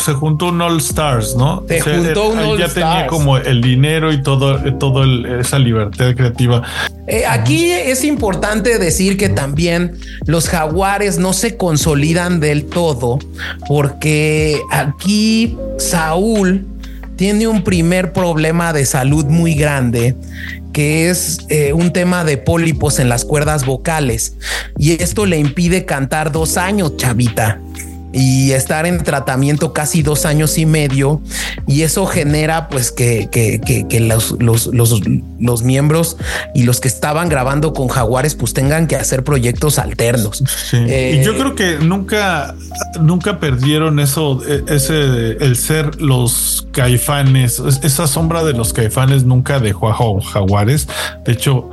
se 0.03 0.15
juntó 0.15 0.47
un 0.47 0.61
All 0.61 0.79
Stars, 0.79 1.37
¿no? 1.37 1.65
Se 1.69 1.81
juntó 1.81 2.31
un 2.31 2.39
All 2.39 2.59
ya 2.59 2.69
tenía 2.69 3.07
como 3.07 3.37
el 3.37 3.61
dinero 3.61 4.13
y 4.13 4.23
todo, 4.23 4.61
todo 4.79 5.05
esa 5.39 5.59
libertad 5.59 6.15
creativa. 6.17 6.63
Eh, 7.07 7.25
aquí 7.29 7.71
es 7.71 8.05
importante 8.05 8.79
decir 8.79 9.17
que 9.17 9.29
también 9.29 9.97
los 10.27 10.49
jaguares 10.49 11.19
no 11.19 11.33
se 11.33 11.57
consolidan 11.57 12.41
del 12.41 12.67
todo, 12.67 13.19
porque 13.69 14.61
aquí 14.71 15.57
Saúl 15.79 16.67
tiene 17.17 17.47
un 17.47 17.65
primer 17.65 18.13
problema 18.13 18.73
de 18.73 18.85
salud 18.87 19.25
muy 19.27 19.55
grande 19.55 20.17
que 20.73 21.11
es 21.11 21.41
eh, 21.51 21.73
un 21.73 21.93
tema 21.93 22.25
de 22.25 22.39
pólipos 22.39 22.99
en 22.99 23.11
las 23.11 23.27
cuerdas 23.27 23.67
vocales. 23.67 24.37
Y 24.79 25.03
esto 25.03 25.27
le 25.27 25.39
impide 25.39 25.85
cantar 25.85 26.33
dos 26.33 26.57
años, 26.57 26.97
chavita 26.97 27.61
y 28.13 28.53
estar 28.53 28.87
en 28.87 29.03
tratamiento 29.03 29.73
casi 29.73 30.03
dos 30.03 30.27
años 30.27 30.59
y 30.59 30.67
medio 30.67 31.21
y 31.67 31.83
eso 31.83 32.07
genera 32.07 32.69
pues 32.69 32.93
que, 32.93 33.29
que, 33.31 33.61
que, 33.61 34.01
los, 34.01 34.37
los, 34.41 34.67
los, 34.67 35.01
los, 35.41 35.63
miembros 35.63 36.17
y 36.55 36.65
los 36.65 36.81
que 36.81 36.89
estaban 36.89 37.29
grabando 37.29 37.73
con 37.73 37.89
Jaguares 37.89 38.35
pues 38.35 38.53
tengan 38.53 38.87
que 38.87 38.97
hacer 38.97 39.25
proyectos 39.25 39.79
alternos. 39.79 40.43
y 40.73 41.23
yo 41.23 41.37
creo 41.37 41.55
que 41.55 41.79
nunca, 41.79 42.55
nunca 43.01 43.39
perdieron 43.39 44.01
eso, 44.01 44.41
e, 44.47 44.65
ese, 44.69 45.37
el 45.45 45.57
ser 45.57 46.01
los 46.01 46.67
caifanes, 46.73 47.61
esa 47.83 48.07
sombra 48.07 48.45
de 48.45 48.53
los 48.53 48.73
caifanes 48.73 49.25
nunca 49.25 49.61
dejó 49.61 49.89
a 49.89 50.21
Jaguares. 50.23 50.89
De 51.25 51.33
hecho, 51.33 51.71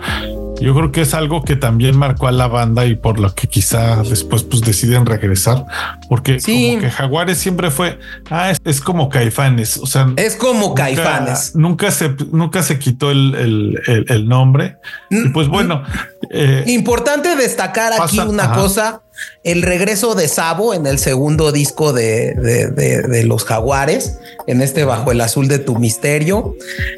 yo 0.59 0.75
creo 0.75 0.91
que 0.91 1.01
es 1.01 1.13
algo 1.13 1.43
que 1.43 1.55
también 1.55 1.97
marcó 1.97 2.27
a 2.27 2.31
la 2.31 2.47
banda 2.47 2.85
y 2.85 2.95
por 2.95 3.19
lo 3.19 3.33
que 3.33 3.47
quizá 3.47 4.03
después 4.03 4.43
pues 4.43 4.61
deciden 4.61 5.05
regresar, 5.05 5.65
porque 6.07 6.39
como 6.39 6.79
que 6.79 6.89
Jaguares 6.89 7.37
siempre 7.37 7.71
fue, 7.71 7.99
ah, 8.29 8.51
es, 8.63 8.81
como 8.81 9.09
Caifanes, 9.09 9.77
o 9.77 9.85
sea, 9.85 10.11
es 10.15 10.35
como 10.35 10.73
Caifanes. 10.73 11.55
Nunca 11.55 11.91
se, 11.91 12.15
nunca 12.31 12.63
se 12.63 12.79
quitó 12.79 13.11
el, 13.11 13.79
el, 14.07 14.27
nombre. 14.27 14.77
Y 15.09 15.29
pues 15.29 15.47
bueno. 15.47 15.83
Eh, 16.31 16.63
Importante 16.67 17.35
destacar 17.35 17.93
aquí 17.99 18.19
una 18.19 18.53
cosa 18.53 19.01
el 19.43 19.61
regreso 19.61 20.15
de 20.15 20.27
Sabo 20.27 20.73
en 20.73 20.85
el 20.85 20.99
segundo 20.99 21.51
disco 21.51 21.93
de, 21.93 22.33
de, 22.33 23.23
los 23.23 23.45
Jaguares, 23.45 24.19
en 24.47 24.61
este 24.61 24.83
Bajo 24.83 25.11
el 25.11 25.21
Azul 25.21 25.47
de 25.47 25.59
tu 25.59 25.77
Misterio, 25.77 26.55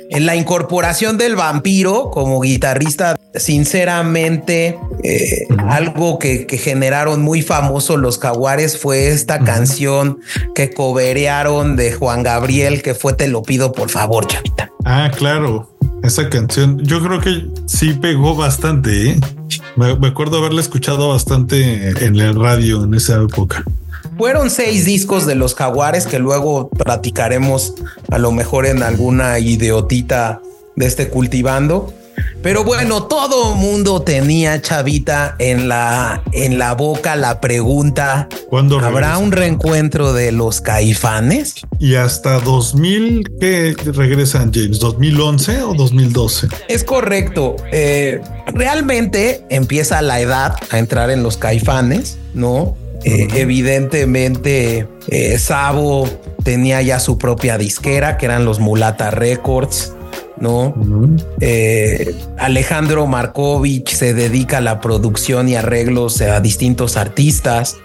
en 0.10 0.26
la 0.26 0.36
incorporación 0.36 1.18
del 1.18 1.36
vampiro 1.36 2.10
como 2.12 2.42
guitarrista, 2.42 3.18
sinceramente, 3.36 4.78
eh, 5.04 5.48
algo 5.68 6.20
que, 6.20 6.48
generaron 6.62 7.22
muy 7.22 7.42
famoso 7.42 7.98
los 7.98 8.20
Jaguares 8.20 8.78
fue 8.78 9.10
esta 9.10 9.40
canción 9.40 10.20
que 10.54 10.72
coberearon 10.72 11.76
de 11.76 11.94
Juan 11.94 12.24
Gabriel, 12.24 12.82
que 12.82 12.94
fue 12.94 13.14
Te 13.14 13.28
lo 13.28 13.42
pido 13.44 13.72
por 13.72 13.90
favor, 13.90 14.28
chavita. 14.28 14.72
Ah, 14.86 15.12
claro. 15.16 15.71
Esa 16.04 16.30
canción, 16.30 16.80
yo 16.80 17.02
creo 17.02 17.20
que 17.20 17.48
sí 17.68 17.94
pegó 17.94 18.36
bastante. 18.36 19.12
¿eh? 19.12 19.20
Me, 19.76 20.08
acuerdo 20.08 20.38
haberla 20.38 20.62
escuchado 20.62 21.10
bastante 21.10 21.90
en 22.06 22.16
el 22.16 22.36
radio 22.36 22.84
en 22.84 22.94
esa 22.96 23.22
época. 23.22 23.64
Fueron 24.18 24.50
seis 24.50 24.86
discos 24.86 25.26
de 25.26 25.36
los 25.36 25.56
Jaguares 25.56 26.06
que 26.06 26.20
luego 26.20 26.70
platicaremos 26.70 27.76
a 28.10 28.18
lo 28.18 28.32
mejor 28.32 28.66
en 28.66 28.84
alguna 28.84 29.40
idiotita 29.40 30.42
de 30.76 30.86
este 30.86 31.10
cultivando. 31.10 31.94
Pero 32.44 32.64
bueno, 32.64 33.04
todo 33.04 33.56
mundo 33.56 34.02
tenía 34.02 34.62
Chavita 34.62 35.36
en 35.38 35.70
la, 35.70 36.24
en 36.32 36.58
la 36.58 36.74
boca 36.74 37.16
la 37.16 37.40
pregunta: 37.40 38.28
¿Cuándo 38.50 38.80
habrá 38.80 39.18
un 39.18 39.32
reencuentro 39.32 40.14
de 40.14 40.32
los 40.32 40.62
caifanes? 40.62 41.56
Y 41.80 41.96
hasta 41.96 42.40
2000 42.40 43.24
que 43.40 43.76
regresan 43.94 44.52
James, 44.54 44.80
2011 44.80 45.64
o 45.64 45.74
2012. 45.74 46.48
Es 46.68 46.84
correcto. 46.84 47.56
Eh, 47.72 48.22
realmente 48.48 49.46
empieza 49.50 50.02
la 50.02 50.20
edad 50.20 50.56
a 50.72 50.80
entrar 50.80 51.12
en 51.12 51.24
los 51.24 51.38
caifanes, 51.38 52.18
no? 52.34 52.76
Eh, 53.04 53.28
evidentemente, 53.36 54.88
eh, 55.08 55.38
Sabo 55.40 56.08
tenía 56.44 56.82
ya 56.82 57.00
su 57.00 57.18
propia 57.18 57.58
disquera, 57.58 58.18
que 58.18 58.26
eran 58.26 58.46
los 58.46 58.60
Mulata 58.60 59.12
Records. 59.12 59.94
¿No? 60.38 60.74
Eh, 61.40 62.16
Alejandro 62.38 63.06
Markovich 63.08 63.94
se 63.94 64.14
dedica 64.14 64.58
a 64.58 64.62
la 64.62 64.82
producción 64.82 65.48
y 65.48 65.56
arreglos 65.56 66.22
a 66.22 66.40
distintos 66.40 66.98
artistas. 66.98 67.78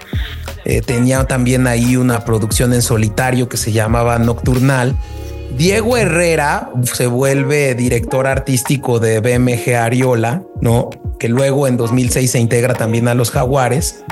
Eh, 0.65 0.81
tenía 0.81 1.25
también 1.25 1.67
ahí 1.67 1.97
una 1.97 2.25
producción 2.25 2.73
en 2.73 2.83
solitario 2.83 3.49
que 3.49 3.57
se 3.57 3.73
llamaba 3.73 4.19
Nocturnal. 4.19 4.97
Diego 5.57 5.97
Herrera 5.97 6.71
se 6.83 7.07
vuelve 7.07 7.75
director 7.75 8.27
artístico 8.27 8.99
de 8.99 9.21
BMG 9.21 9.75
Ariola, 9.75 10.43
¿no? 10.61 10.91
Que 11.19 11.29
luego 11.31 11.67
en 11.67 11.79
2006 11.79 12.31
se 12.31 12.39
integra 12.39 12.75
también 12.75 13.09
a 13.09 13.15
los 13.15 13.31
Jaguares. 13.31 14.05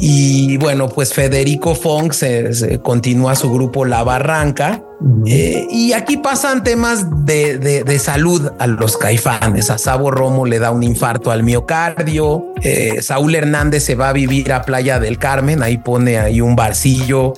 Y 0.00 0.56
bueno, 0.56 0.88
pues 0.88 1.12
Federico 1.12 1.74
Fong 1.74 2.12
se, 2.12 2.80
continúa 2.82 3.36
su 3.36 3.52
grupo 3.52 3.84
La 3.84 4.02
Barranca. 4.02 4.82
Eh, 5.26 5.66
y 5.70 5.92
aquí 5.92 6.16
pasan 6.16 6.62
temas 6.62 7.06
de, 7.26 7.98
salud 7.98 8.52
a 8.58 8.66
los 8.66 8.96
caifanes. 8.96 9.68
A 9.68 9.76
Sabo 9.76 10.10
Romo 10.10 10.46
le 10.46 10.58
da 10.58 10.70
un 10.70 10.82
infarto 10.82 11.30
al 11.30 11.42
miocardio. 11.42 12.46
Eh, 12.62 13.02
Saúl 13.02 13.34
Hernández 13.34 13.84
se 13.84 13.94
va 13.94 14.08
a 14.08 14.12
vivir 14.14 14.52
a 14.52 14.62
Playa 14.62 14.98
del 14.98 15.18
Carmen. 15.18 15.62
Ahí 15.62 15.76
pone 15.76 16.18
ahí 16.18 16.40
un 16.40 16.56
barcillo 16.56 17.34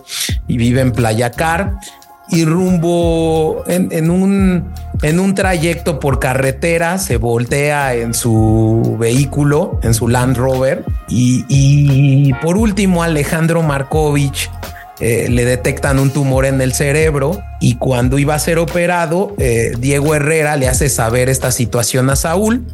y 0.46 0.56
vive 0.56 0.82
en 0.82 0.92
Playa 0.92 1.32
Car 1.32 1.78
y 2.28 2.44
rumbo 2.44 3.64
en, 3.66 4.10
un, 4.10 4.72
en 5.02 5.20
un 5.20 5.34
trayecto 5.34 6.00
por 6.00 6.18
carretera 6.18 6.98
se 6.98 7.18
voltea 7.18 7.94
en 7.94 8.14
su 8.14 8.96
vehículo, 8.98 9.78
en 9.82 9.94
su 9.94 10.08
Land 10.08 10.36
Rover. 10.36 10.84
Y, 11.08 12.32
por 12.42 12.56
último, 12.56 13.02
Alejandro 13.02 13.62
Markovich 13.62 14.50
eh, 15.06 15.28
le 15.28 15.44
detectan 15.44 15.98
un 15.98 16.10
tumor 16.10 16.46
en 16.46 16.62
el 16.62 16.72
cerebro 16.72 17.42
y 17.60 17.74
cuando 17.74 18.18
iba 18.18 18.34
a 18.34 18.38
ser 18.38 18.58
operado, 18.58 19.34
eh, 19.36 19.74
Diego 19.78 20.14
Herrera 20.14 20.56
le 20.56 20.66
hace 20.66 20.88
saber 20.88 21.28
esta 21.28 21.52
situación 21.52 22.08
a 22.08 22.16
Saúl. 22.16 22.64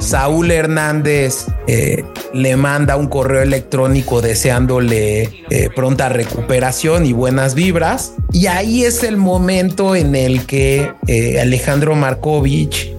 Saúl 0.00 0.50
Hernández 0.50 1.44
eh, 1.66 2.06
le 2.32 2.56
manda 2.56 2.96
un 2.96 3.08
correo 3.08 3.42
electrónico 3.42 4.22
deseándole 4.22 5.44
pronta 5.76 6.08
recuperación 6.08 7.04
y 7.04 7.12
buenas 7.12 7.54
vibras. 7.54 8.14
Y 8.32 8.46
ahí 8.46 8.84
es 8.84 9.04
el 9.04 9.18
momento 9.18 9.94
en 9.94 10.16
el 10.16 10.46
que 10.46 10.90
Alejandro 11.38 11.94
Markovich 11.94 12.96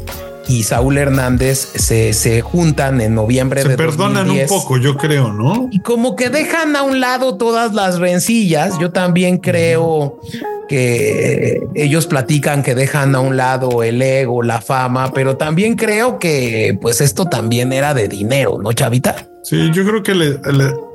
y 0.50 0.64
Saúl 0.64 0.98
Hernández 0.98 1.60
se, 1.76 2.12
se 2.14 2.42
juntan 2.42 3.00
en 3.02 3.14
noviembre 3.14 3.62
se 3.62 3.78
perdonan 3.78 4.32
un 4.32 4.48
poco, 4.48 4.78
yo 4.78 4.98
creo, 4.98 5.32
¿no? 5.32 5.70
Y 5.72 5.80
como 5.80 6.16
que 6.16 6.30
dejan 6.30 6.76
a 6.76 6.82
un 6.82 7.00
lado 7.00 7.38
todas 7.38 7.76
las 7.76 8.00
rencillas. 8.00 8.80
Yo 8.80 8.92
también 8.92 9.38
creo 9.38 10.20
que 10.68 11.62
ellos 11.76 12.08
platican 12.08 12.64
que 12.64 12.74
dejan 12.74 13.14
a 13.16 13.20
un 13.20 13.38
lado 13.38 13.84
el 13.84 14.02
ego, 14.02 14.42
la 14.42 14.60
fama, 14.60 15.12
pero 15.14 15.38
también 15.38 15.76
creo 15.76 16.18
que 16.18 16.78
pues 16.82 17.00
esto 17.00 17.26
también 17.26 17.72
era 17.72 17.94
de 17.94 18.08
dinero, 18.08 18.58
¿no, 18.62 18.74
Chavita? 18.74 19.28
Sí, 19.44 19.70
yo 19.72 19.86
creo 19.86 20.02
que 20.02 20.16
le, 20.16 20.40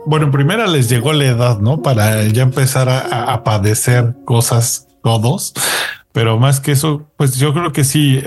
bueno, 0.06 0.32
primero 0.32 0.66
les 0.66 0.88
llegó 0.88 1.12
la 1.12 1.26
edad, 1.26 1.58
¿no? 1.60 1.80
Para 1.80 2.24
ya 2.24 2.42
empezar 2.42 2.88
a, 2.88 3.32
a 3.32 3.44
padecer 3.44 4.14
cosas 4.24 4.88
todos. 5.02 5.54
Pero 6.14 6.38
más 6.38 6.60
que 6.60 6.70
eso, 6.70 7.10
pues 7.16 7.34
yo 7.38 7.52
creo 7.52 7.72
que 7.72 7.82
sí, 7.82 8.22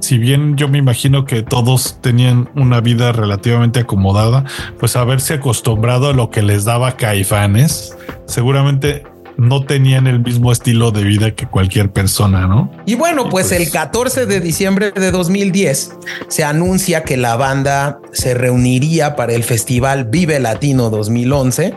si 0.00 0.18
bien 0.18 0.56
yo 0.56 0.68
me 0.68 0.78
imagino 0.78 1.26
que 1.26 1.44
todos 1.44 2.00
tenían 2.02 2.50
una 2.56 2.80
vida 2.80 3.12
relativamente 3.12 3.78
acomodada, 3.78 4.44
pues 4.80 4.96
haberse 4.96 5.34
acostumbrado 5.34 6.08
a 6.08 6.12
lo 6.12 6.30
que 6.30 6.42
les 6.42 6.64
daba 6.64 6.96
Caifanes, 6.96 7.96
seguramente 8.26 9.04
no 9.40 9.64
tenían 9.64 10.06
el 10.06 10.20
mismo 10.20 10.52
estilo 10.52 10.90
de 10.90 11.02
vida 11.02 11.30
que 11.34 11.46
cualquier 11.46 11.90
persona, 11.90 12.46
¿no? 12.46 12.70
Y 12.84 12.94
bueno, 12.94 13.30
pues, 13.30 13.48
pues, 13.48 13.60
el 13.60 13.70
14 13.70 14.26
de 14.26 14.38
diciembre 14.38 14.92
de 14.92 15.10
2010 15.10 15.96
se 16.28 16.44
anuncia 16.44 17.04
que 17.04 17.16
la 17.16 17.36
banda 17.36 18.00
se 18.12 18.34
reuniría 18.34 19.16
para 19.16 19.32
el 19.32 19.42
festival 19.42 20.04
Vive 20.04 20.38
Latino 20.40 20.90
2011 20.90 21.74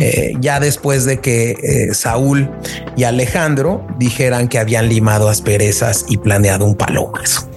eh, 0.00 0.34
ya 0.40 0.60
después 0.60 1.06
de 1.06 1.20
que 1.20 1.52
eh, 1.52 1.94
Saúl 1.94 2.50
y 2.96 3.04
Alejandro 3.04 3.86
dijeran 3.98 4.48
que 4.48 4.58
habían 4.58 4.90
limado 4.90 5.30
asperezas 5.30 6.04
y 6.08 6.18
planeado 6.18 6.66
un 6.66 6.74
palomazo. 6.76 7.48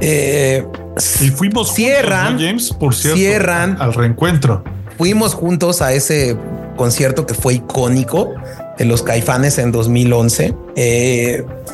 Eh, 0.00 0.66
y 1.20 1.28
fuimos 1.28 1.74
cierran, 1.74 2.38
James, 2.38 2.72
por 2.72 2.94
cierto, 2.94 3.18
cierran 3.18 3.76
al 3.78 3.92
reencuentro. 3.92 4.64
Fuimos 4.96 5.34
juntos 5.34 5.82
a 5.82 5.92
ese 5.92 6.36
concierto 6.76 7.26
que 7.26 7.34
fue 7.34 7.54
icónico 7.54 8.30
de 8.78 8.84
los 8.84 9.02
Caifanes 9.02 9.58
en 9.58 9.72
2011. 9.72 10.54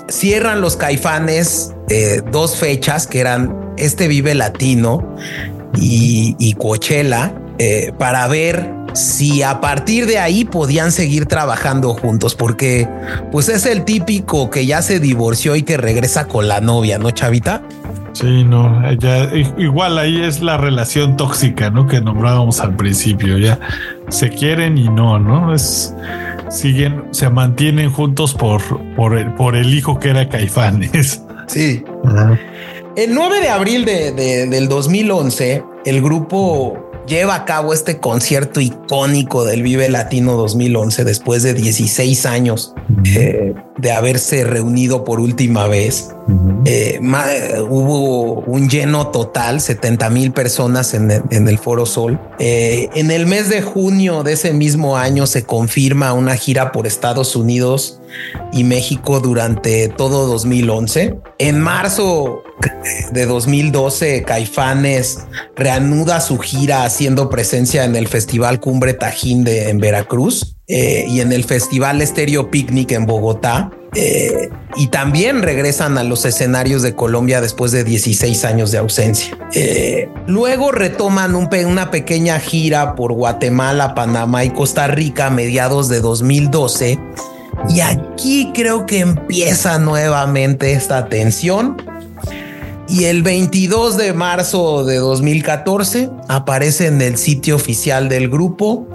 cierran 0.08 0.60
los 0.60 0.76
Caifanes 0.76 1.74
dos 2.30 2.56
fechas 2.56 3.06
que 3.06 3.20
eran 3.20 3.74
este 3.76 4.08
Vive 4.08 4.34
Latino 4.34 5.16
y, 5.76 6.36
y 6.38 6.54
Coachella 6.54 7.32
para 7.98 8.26
ver 8.28 8.78
si 8.94 9.42
a 9.42 9.60
partir 9.60 10.06
de 10.06 10.18
ahí 10.18 10.44
podían 10.44 10.92
seguir 10.92 11.26
trabajando 11.26 11.94
juntos, 11.94 12.34
porque 12.34 12.88
pues 13.30 13.48
es 13.48 13.66
el 13.66 13.84
típico 13.84 14.50
que 14.50 14.66
ya 14.66 14.82
se 14.82 14.98
divorció 15.00 15.56
y 15.56 15.62
que 15.62 15.76
regresa 15.76 16.26
con 16.26 16.48
la 16.48 16.60
novia, 16.60 16.98
¿no, 16.98 17.10
Chavita? 17.10 17.62
Sí, 18.12 18.44
no, 18.44 18.92
ya 18.94 19.30
igual 19.58 19.98
ahí 19.98 20.22
es 20.22 20.40
la 20.40 20.56
relación 20.56 21.16
tóxica, 21.16 21.70
¿no? 21.70 21.86
Que 21.86 22.00
nombrábamos 22.00 22.60
al 22.60 22.74
principio, 22.74 23.38
ya 23.38 23.58
se 24.08 24.30
quieren 24.30 24.78
y 24.78 24.88
no, 24.88 25.18
¿no? 25.18 25.54
Es 25.54 25.94
siguen, 26.50 27.04
se 27.10 27.28
mantienen 27.30 27.90
juntos 27.90 28.34
por, 28.34 28.60
por, 28.94 29.16
el, 29.16 29.32
por 29.34 29.56
el 29.56 29.72
hijo 29.74 29.98
que 29.98 30.10
era 30.10 30.28
Caifanes. 30.28 31.22
Sí. 31.46 31.82
El 32.96 33.14
9 33.14 33.40
de 33.40 33.48
abril 33.48 33.84
de, 33.84 34.12
del 34.12 34.68
2011, 34.68 35.64
el 35.84 36.02
grupo 36.02 36.87
lleva 37.08 37.34
a 37.34 37.44
cabo 37.44 37.72
este 37.72 37.98
concierto 37.98 38.60
icónico 38.60 39.44
del 39.44 39.62
Vive 39.62 39.88
Latino 39.88 40.36
2011 40.36 41.04
después 41.04 41.42
de 41.42 41.54
16 41.54 42.26
años 42.26 42.74
eh, 43.04 43.54
de 43.78 43.92
haberse 43.92 44.44
reunido 44.44 45.04
por 45.04 45.18
última 45.18 45.66
vez. 45.66 46.10
Eh, 46.66 47.00
hubo 47.68 48.40
un 48.40 48.68
lleno 48.68 49.08
total, 49.08 49.60
70 49.60 50.10
mil 50.10 50.32
personas 50.32 50.94
en 50.94 51.10
el, 51.30 51.58
Foro 51.58 51.86
Sol. 51.86 52.20
Eh, 52.38 52.90
en 52.94 53.10
el 53.10 53.26
mes 53.26 53.48
de 53.48 53.62
junio 53.62 54.22
de 54.22 54.34
ese 54.34 54.52
mismo 54.52 54.96
año 54.96 55.26
se 55.26 55.44
confirma 55.44 56.12
una 56.12 56.36
gira 56.36 56.70
por 56.72 56.86
Estados 56.86 57.34
Unidos 57.34 58.00
y 58.52 58.64
México 58.64 59.20
durante 59.20 59.88
todo 59.88 60.26
2011. 60.26 61.18
En 61.38 61.60
marzo 61.60 62.42
de 63.12 63.26
2012, 63.26 64.22
Caifanes 64.24 65.20
reanuda 65.56 66.20
su 66.20 66.38
gira 66.38 66.84
haciendo 66.84 67.30
presencia 67.30 67.84
en 67.84 67.96
el 67.96 68.08
Festival 68.08 68.60
Cumbre 68.60 68.94
Tajín 68.94 69.44
de, 69.44 69.70
en 69.70 69.78
Veracruz 69.78 70.56
eh, 70.66 71.06
y 71.08 71.20
en 71.20 71.32
el 71.32 71.44
Festival 71.44 72.02
Estéreo 72.02 72.50
Picnic 72.50 72.92
en 72.92 73.06
Bogotá. 73.06 73.70
Eh, 73.94 74.50
y 74.76 74.88
también 74.88 75.42
regresan 75.42 75.96
a 75.96 76.04
los 76.04 76.26
escenarios 76.26 76.82
de 76.82 76.94
Colombia 76.94 77.40
después 77.40 77.72
de 77.72 77.84
16 77.84 78.44
años 78.44 78.70
de 78.70 78.78
ausencia. 78.78 79.36
Eh, 79.54 80.10
luego 80.26 80.72
retoman 80.72 81.34
una 81.34 81.90
pequeña 81.90 82.38
gira 82.38 82.94
por 82.94 83.14
Guatemala, 83.14 83.94
Panamá 83.94 84.44
y 84.44 84.50
Costa 84.50 84.88
Rica 84.88 85.26
a 85.26 85.30
mediados 85.30 85.88
de 85.88 86.00
2012. 86.00 86.98
Y 87.70 87.80
aquí 87.80 88.52
creo 88.54 88.84
que 88.86 89.00
empieza 89.00 89.78
nuevamente 89.78 90.72
esta 90.72 91.08
tensión 91.08 91.76
y 92.88 93.04
el 93.04 93.22
22 93.22 93.96
de 93.96 94.12
marzo 94.14 94.84
de 94.84 94.96
2014 94.96 96.10
aparece 96.28 96.86
en 96.86 97.02
el 97.02 97.18
sitio 97.18 97.56
oficial 97.56 98.08
del 98.08 98.28
grupo 98.28 98.88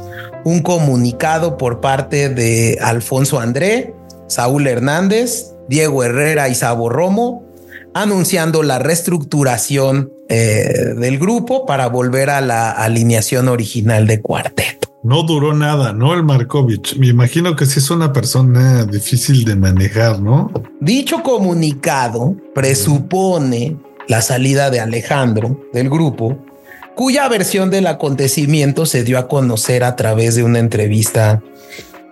un 0.43 0.61
comunicado 0.61 1.57
por 1.57 1.79
parte 1.79 2.29
de 2.29 2.79
Alfonso 2.81 3.39
André, 3.39 3.93
Saúl 4.27 4.67
Hernández, 4.67 5.53
Diego 5.69 6.03
Herrera 6.03 6.49
y 6.49 6.55
Sabo 6.55 6.89
Romo, 6.89 7.45
anunciando 7.93 8.63
la 8.63 8.79
reestructuración 8.79 10.11
eh, 10.27 10.93
del 10.97 11.19
grupo 11.19 11.65
para 11.65 11.87
volver 11.87 12.29
a 12.29 12.41
la 12.41 12.71
alineación 12.71 13.47
original 13.47 14.07
de 14.07 14.21
cuarteto. 14.21 14.92
No 15.03 15.23
duró 15.23 15.53
nada, 15.53 15.91
¿no? 15.91 16.13
El 16.13 16.23
Markovich. 16.23 16.97
Me 16.97 17.07
imagino 17.07 17.57
que 17.57 17.65
sí 17.65 17.79
es 17.79 17.91
una 17.91 18.13
persona 18.13 18.85
difícil 18.85 19.43
de 19.43 19.57
manejar, 19.57 20.21
¿no? 20.21 20.49
Dicho 20.79 21.21
comunicado 21.23 22.35
presupone 22.55 23.77
la 24.07 24.21
salida 24.21 24.69
de 24.69 24.79
Alejandro 24.79 25.59
del 25.73 25.89
grupo, 25.89 26.37
cuya 26.95 27.27
versión 27.27 27.69
del 27.69 27.87
acontecimiento 27.87 28.85
se 28.85 29.03
dio 29.03 29.19
a 29.19 29.27
conocer 29.27 29.83
a 29.83 29.97
través 29.97 30.35
de 30.35 30.43
una 30.43 30.59
entrevista 30.59 31.41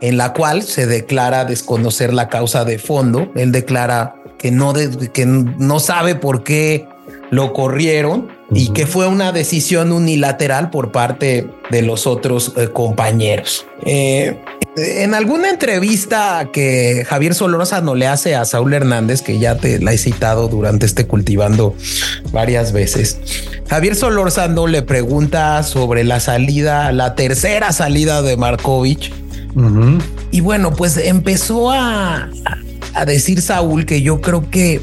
en 0.02 0.18
la 0.18 0.34
cual 0.34 0.64
se 0.64 0.86
declara 0.86 1.46
desconocer 1.46 2.14
la 2.14 2.28
causa 2.28 2.66
de 2.66 2.78
fondo. 2.78 3.32
Él 3.36 3.54
declara 3.54 4.16
que 4.38 4.52
no, 4.52 4.74
que 4.74 5.26
no 5.26 5.80
sabe 5.80 6.16
por 6.16 6.44
qué 6.44 6.88
lo 7.30 7.54
corrieron 7.54 8.41
y 8.54 8.70
que 8.70 8.86
fue 8.86 9.08
una 9.08 9.32
decisión 9.32 9.92
unilateral 9.92 10.70
por 10.70 10.92
parte 10.92 11.48
de 11.70 11.82
los 11.82 12.06
otros 12.08 12.54
eh, 12.58 12.68
compañeros. 12.68 13.66
Eh, 13.86 14.38
en 14.78 15.14
alguna 15.14 15.50
entrevista 15.50 16.48
que 16.52 17.04
Javier 17.06 17.34
no 17.84 17.96
le 17.96 18.08
hace 18.08 18.36
a 18.36 18.46
Saúl 18.46 18.74
Hernández, 18.74 19.22
que 19.22 19.38
ya 19.38 19.58
te 19.58 19.80
la 19.80 19.92
he 19.92 19.98
citado 19.98 20.48
durante 20.48 20.86
este 20.86 21.08
cultivando 21.08 21.76
varias 22.32 22.72
veces, 22.72 23.20
Javier 23.68 23.96
Solorzano 23.96 24.68
le 24.68 24.82
pregunta 24.82 25.62
sobre 25.64 26.06
la 26.06 26.22
salida, 26.22 26.92
la 26.94 27.16
tercera 27.16 27.74
salida 27.74 28.22
de 28.22 28.38
Markovich. 28.38 29.14
Y 30.32 30.40
bueno, 30.40 30.74
pues 30.74 30.96
empezó 30.96 31.72
a, 31.72 32.30
a 32.94 33.06
decir 33.06 33.42
Saúl 33.42 33.86
que 33.86 34.02
yo 34.02 34.22
creo 34.22 34.50
que 34.50 34.80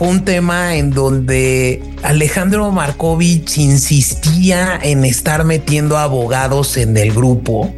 fue 0.00 0.08
un 0.08 0.24
tema 0.24 0.76
en 0.76 0.92
donde 0.92 1.82
Alejandro 2.02 2.70
Markovich 2.70 3.58
insistía 3.58 4.80
en 4.82 5.04
estar 5.04 5.44
metiendo 5.44 5.98
abogados 5.98 6.78
en 6.78 6.96
el 6.96 7.12
grupo, 7.12 7.70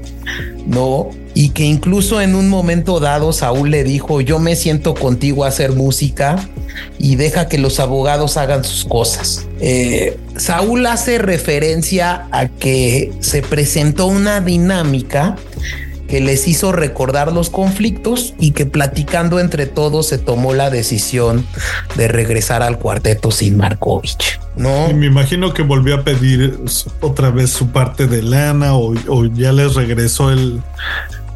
¿no? 0.64 1.10
Y 1.34 1.48
que 1.48 1.64
incluso 1.64 2.20
en 2.20 2.36
un 2.36 2.48
momento 2.48 3.00
dado 3.00 3.32
Saúl 3.32 3.72
le 3.72 3.82
dijo, 3.82 4.20
yo 4.20 4.38
me 4.38 4.54
siento 4.54 4.94
contigo 4.94 5.44
a 5.44 5.48
hacer 5.48 5.72
música 5.72 6.48
y 6.96 7.16
deja 7.16 7.48
que 7.48 7.58
los 7.58 7.80
abogados 7.80 8.36
hagan 8.36 8.62
sus 8.62 8.84
cosas. 8.84 9.48
Eh, 9.60 10.16
Saúl 10.36 10.86
hace 10.86 11.18
referencia 11.18 12.28
a 12.30 12.46
que 12.46 13.12
se 13.18 13.42
presentó 13.42 14.06
una 14.06 14.40
dinámica 14.40 15.34
que 16.12 16.20
les 16.20 16.46
hizo 16.46 16.72
recordar 16.72 17.32
los 17.32 17.48
conflictos 17.48 18.34
y 18.38 18.50
que 18.50 18.66
platicando 18.66 19.40
entre 19.40 19.64
todos 19.64 20.08
se 20.08 20.18
tomó 20.18 20.52
la 20.52 20.68
decisión 20.68 21.46
de 21.96 22.06
regresar 22.06 22.62
al 22.62 22.78
cuarteto 22.78 23.30
sin 23.30 23.56
Markovich. 23.56 24.38
No, 24.54 24.92
me 24.92 25.06
imagino 25.06 25.54
que 25.54 25.62
volvió 25.62 25.94
a 25.94 26.02
pedir 26.02 26.60
otra 27.00 27.30
vez 27.30 27.48
su 27.48 27.68
parte 27.68 28.08
de 28.08 28.20
lana 28.20 28.74
o, 28.74 29.24
ya 29.24 29.52
les 29.52 29.74
regresó 29.74 30.30
el 30.30 30.60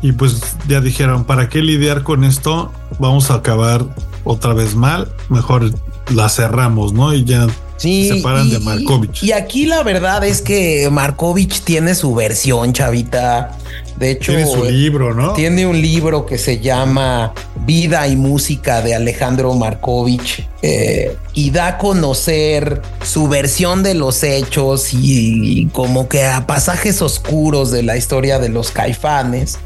Y 0.03 0.13
pues 0.13 0.43
ya 0.69 0.83
dijeron, 0.83 1.25
¿para 1.25 1.49
qué 1.49 1.63
lidiar 1.63 2.03
con 2.03 2.23
esto? 2.23 2.71
Vamos 2.99 3.31
a 3.31 3.37
acabar 3.37 3.83
otra 4.25 4.53
vez 4.53 4.75
mal, 4.75 5.11
mejor 5.31 5.73
la 6.15 6.29
cerramos, 6.29 6.93
¿no? 6.93 7.15
Y 7.15 7.25
ya 7.25 7.47
Sí, 7.77 8.09
se 8.09 8.17
separan 8.17 8.49
de 8.49 8.59
Markovich. 8.59 9.23
Y, 9.23 9.33
aquí 9.33 9.67
la 9.67 9.83
verdad 9.83 10.25
es 10.25 10.41
que 10.41 10.89
Markovich 10.91 11.61
tiene 11.63 11.95
su 11.95 12.15
versión, 12.15 12.73
chavita. 12.73 13.57
De 13.99 14.13
hecho, 14.13 14.33
tiene 14.33 14.47
su 14.47 14.65
libro, 14.65 15.15
¿no? 15.15 15.33
Tiene 15.33 15.67
un 15.67 15.81
libro 15.81 16.27
que 16.27 16.39
se 16.39 16.61
llama 16.61 17.33
Vida 17.65 18.07
y 18.09 18.17
Música 18.17 18.83
de 18.83 18.95
Alejandro 18.95 19.55
Markovich 19.55 20.47
eh, 20.63 21.17
y 21.33 21.51
da 21.51 21.69
a 21.69 21.79
conocer 21.79 22.83
su 23.03 23.29
versión 23.29 23.83
de 23.83 23.95
los 23.95 24.23
hechos 24.23 24.93
y, 24.93 25.61
y 25.61 25.67
como 25.67 26.09
que 26.09 26.25
a 26.25 26.47
pasajes 26.47 27.01
oscuros 27.01 27.71
de 27.71 27.83
la 27.83 27.97
historia 27.97 28.39
de 28.39 28.51
los 28.51 28.71
caifanes. 28.71 29.59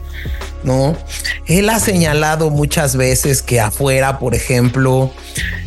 ¿No? 0.64 0.96
Él 1.46 1.68
ha 1.70 1.78
señalado 1.78 2.50
muchas 2.50 2.96
veces 2.96 3.42
que 3.42 3.60
afuera, 3.60 4.18
por 4.18 4.34
ejemplo, 4.34 5.10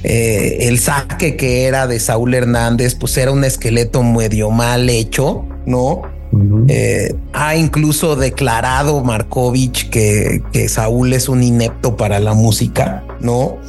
eh, 0.04 0.58
el 0.62 0.80
saque 0.80 1.36
que 1.36 1.66
era 1.66 1.88
de 1.88 2.00
Saúl 2.00 2.34
Hernández, 2.34 2.96
pues 2.96 3.18
era 3.18 3.32
un 3.32 3.44
esqueleto 3.44 4.04
medio 4.04 4.52
mal 4.52 4.90
hecho, 4.90 5.46
¿no? 5.66 6.02
Eh, 6.68 7.14
ha 7.34 7.56
incluso 7.56 8.16
declarado 8.16 9.04
Markovich 9.04 9.92
que, 9.92 10.42
que 10.52 10.68
Saúl 10.68 11.14
es 11.14 11.30
un 11.30 11.44
inepto 11.44 11.96
para 11.96 12.20
la 12.20 12.34
música, 12.34 13.04
¿no? 13.20 13.60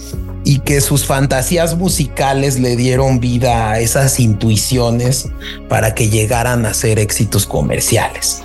y 0.45 0.59
que 0.61 0.81
sus 0.81 1.07
fantasías 1.07 1.77
musicales 1.77 2.61
le 2.61 2.77
dieron 2.77 3.19
vida 3.19 3.71
a 3.71 3.81
esas 3.81 4.21
intuiciones 4.21 5.29
para 5.69 5.95
que 5.95 6.11
llegaran 6.11 6.67
a 6.67 6.75
ser 6.75 6.99
éxitos 6.99 7.47
comerciales. 7.47 8.43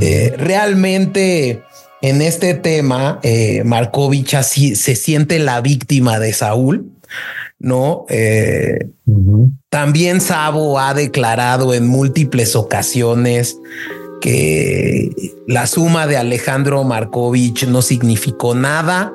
Eh, 0.00 0.34
realmente 0.36 1.62
en 2.02 2.22
este 2.22 2.54
tema, 2.54 3.20
eh, 3.22 3.62
Markovich 3.64 4.34
así 4.34 4.74
se 4.76 4.96
siente 4.96 5.38
la 5.38 5.60
víctima 5.60 6.18
de 6.18 6.32
Saúl, 6.32 6.90
¿no? 7.58 8.06
Eh, 8.08 8.88
también 9.68 10.20
Sabo 10.20 10.78
ha 10.78 10.94
declarado 10.94 11.74
en 11.74 11.86
múltiples 11.86 12.56
ocasiones 12.56 13.56
que 14.20 15.10
la 15.46 15.66
suma 15.66 16.06
de 16.06 16.16
Alejandro 16.16 16.84
Markovich 16.84 17.66
no 17.66 17.82
significó 17.82 18.54
nada 18.54 19.12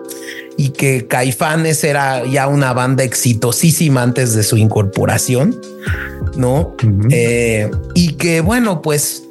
y 0.57 0.69
que 0.69 1.07
Caifanes 1.07 1.83
era 1.83 2.25
ya 2.25 2.47
una 2.47 2.73
banda 2.73 3.03
exitosísima 3.03 4.03
antes 4.03 4.33
de 4.33 4.43
su 4.43 4.57
incorporación, 4.57 5.59
¿no? 6.37 6.75
Eh, 7.09 7.69
y 7.93 8.13
que 8.13 8.41
bueno, 8.41 8.81
pues 8.81 9.23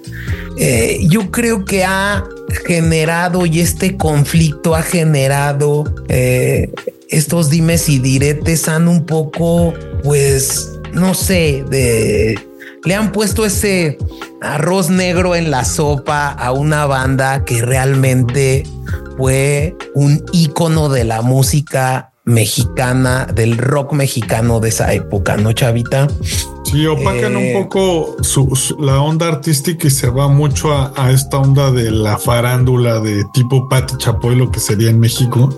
eh, 0.57 1.05
yo 1.09 1.31
creo 1.31 1.65
que 1.65 1.85
ha 1.85 2.25
generado 2.67 3.47
y 3.47 3.61
este 3.61 3.97
conflicto 3.97 4.75
ha 4.75 4.83
generado 4.83 5.85
eh, 6.09 6.71
estos 7.09 7.51
dimes 7.51 7.89
y 7.89 7.99
diretes 7.99 8.69
han 8.69 8.89
un 8.89 9.05
poco, 9.07 9.75
pues, 10.03 10.71
no 10.93 11.15
sé, 11.15 11.65
de 11.69 12.39
le 12.85 12.95
han 12.95 13.13
puesto 13.13 13.47
ese 13.47 13.97
arroz 14.43 14.91
negro 14.91 15.35
en 15.35 15.51
la 15.51 15.65
sopa 15.65 16.29
a 16.29 16.53
una 16.53 16.85
banda 16.85 17.45
que 17.45 17.63
realmente 17.63 18.65
fue 19.17 19.75
un 19.95 20.23
ícono 20.33 20.91
de 20.91 21.05
la 21.05 21.23
música 21.23 22.13
mexicana, 22.25 23.27
del 23.27 23.57
rock 23.57 23.93
mexicano 23.93 24.61
de 24.61 24.69
esa 24.69 24.93
época, 24.93 25.37
¿no, 25.37 25.53
Chavita? 25.53 26.09
Sí, 26.75 26.89
opacan 26.89 27.37
un 27.37 27.45
eh, 27.45 27.53
poco 27.57 28.17
la 28.81 29.01
onda 29.01 29.29
artística 29.29 29.87
y 29.87 29.91
se 29.91 30.11
va 30.11 30.27
mucho 30.27 30.73
a, 30.73 31.13
esta 31.13 31.39
onda 31.39 31.71
de 31.71 31.93
la 31.93 32.19
farándula 32.19 32.99
de 32.99 33.25
tipo 33.33 33.69
Patti 33.69 33.97
Chapoy, 33.97 34.35
lo 34.35 34.51
que 34.51 34.59
sería 34.59 34.91
en 34.91 34.99
México. 34.99 35.57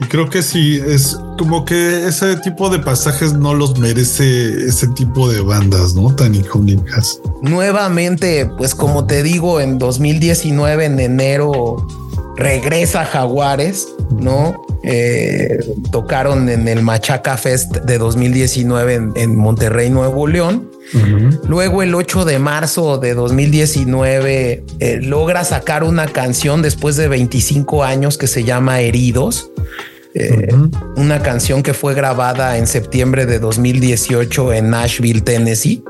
Y 0.00 0.04
creo 0.04 0.30
que 0.30 0.44
sí, 0.44 0.80
es 0.86 1.18
como 1.36 1.64
que 1.64 2.06
ese 2.06 2.36
tipo 2.36 2.70
de 2.70 2.78
pasajes 2.78 3.32
no 3.32 3.52
los 3.52 3.80
merece 3.80 4.68
ese 4.68 4.86
tipo 4.90 5.28
de 5.28 5.40
bandas, 5.40 5.96
¿no? 5.96 6.14
Tan 6.14 6.36
icónicas. 6.36 7.20
Nuevamente, 7.40 8.46
pues 8.46 8.76
como 8.76 9.06
te 9.06 9.24
digo, 9.24 9.60
en 9.60 9.80
2019, 9.80 10.84
en 10.84 11.00
enero, 11.00 11.84
regresa 12.36 13.04
Jaguares, 13.04 13.88
¿no? 14.10 14.64
Eh, 14.84 15.60
tocaron 15.92 16.48
en 16.48 16.66
el 16.66 16.82
Machaca 16.82 17.36
Fest 17.36 17.76
de 17.76 17.98
2019 17.98 19.12
en, 19.14 19.36
Monterrey, 19.36 19.90
Nuevo 19.90 20.26
León. 20.26 20.70
Luego 21.48 21.82
el 21.82 21.94
8 21.94 22.24
de 22.26 22.38
marzo 22.38 22.98
de 22.98 23.14
2019 23.14 24.64
eh, 24.80 24.98
logra 25.00 25.44
sacar 25.44 25.84
una 25.84 26.06
canción 26.06 26.60
después 26.60 26.96
de 26.96 27.08
25 27.08 27.84
años 27.84 28.18
que 28.18 28.26
se 28.26 28.44
llama 28.44 28.80
Heridos. 28.80 29.50
Eh, 30.14 30.52
una 30.96 31.22
canción 31.22 31.62
que 31.62 31.72
fue 31.72 31.94
grabada 31.94 32.58
en 32.58 32.66
septiembre 32.66 33.24
de 33.24 33.38
2018 33.38 34.52
en 34.52 34.70
Nashville, 34.70 35.22
Tennessee. 35.22 35.82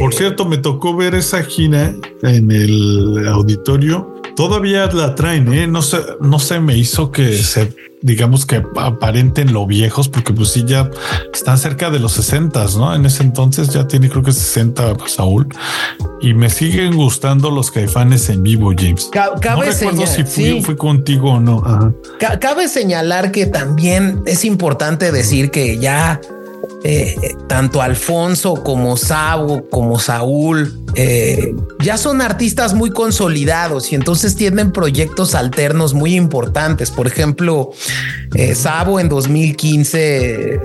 Por 0.00 0.14
cierto, 0.14 0.46
me 0.46 0.58
tocó 0.58 0.96
ver 0.96 1.14
esa 1.14 1.42
gira 1.42 1.94
en 2.22 2.50
el 2.50 3.28
auditorio 3.28 4.15
Todavía 4.36 4.86
la 4.86 5.14
traen, 5.14 5.52
¿eh? 5.52 5.66
No 5.66 5.80
sé, 5.80 5.98
no 6.20 6.38
se 6.38 6.60
me 6.60 6.76
hizo 6.76 7.10
que 7.10 7.36
se, 7.38 7.72
digamos 8.02 8.44
que 8.44 8.62
aparenten 8.76 9.52
lo 9.52 9.66
viejos, 9.66 10.10
porque 10.10 10.34
pues 10.34 10.50
sí, 10.50 10.64
ya 10.66 10.90
están 11.32 11.56
cerca 11.56 11.88
de 11.90 11.98
los 11.98 12.12
60, 12.12 12.66
¿no? 12.76 12.94
En 12.94 13.06
ese 13.06 13.22
entonces 13.22 13.70
ya 13.70 13.88
tiene 13.88 14.10
creo 14.10 14.22
que 14.22 14.32
60 14.32 14.94
Saúl. 15.06 15.48
Y 16.20 16.34
me 16.34 16.50
siguen 16.50 16.96
gustando 16.96 17.50
los 17.50 17.70
caifanes 17.70 18.28
en 18.28 18.42
vivo, 18.42 18.72
James. 18.76 19.08
Cabe 19.10 19.38
no 19.40 19.72
recuerdo 19.72 20.06
si 20.06 20.24
fui, 20.24 20.76
contigo 20.76 21.32
o 21.32 21.40
no. 21.40 21.94
Cabe 22.40 22.68
señalar 22.68 23.32
que 23.32 23.46
también 23.46 24.22
es 24.26 24.44
importante 24.44 25.12
decir 25.12 25.50
que 25.50 25.78
ya 25.78 26.20
eh, 26.88 27.34
tanto 27.48 27.82
Alfonso 27.82 28.62
como 28.62 28.96
Sabo, 28.96 29.68
como 29.70 29.98
Saúl, 29.98 30.84
eh, 30.94 31.52
ya 31.82 31.96
son 31.98 32.22
artistas 32.22 32.74
muy 32.74 32.90
consolidados 32.90 33.90
y 33.90 33.96
entonces 33.96 34.36
tienen 34.36 34.70
proyectos 34.70 35.34
alternos 35.34 35.94
muy 35.94 36.14
importantes. 36.14 36.92
Por 36.92 37.08
ejemplo, 37.08 37.72
eh, 38.36 38.54
Sabo 38.54 39.00
en 39.00 39.08
2015 39.08 40.60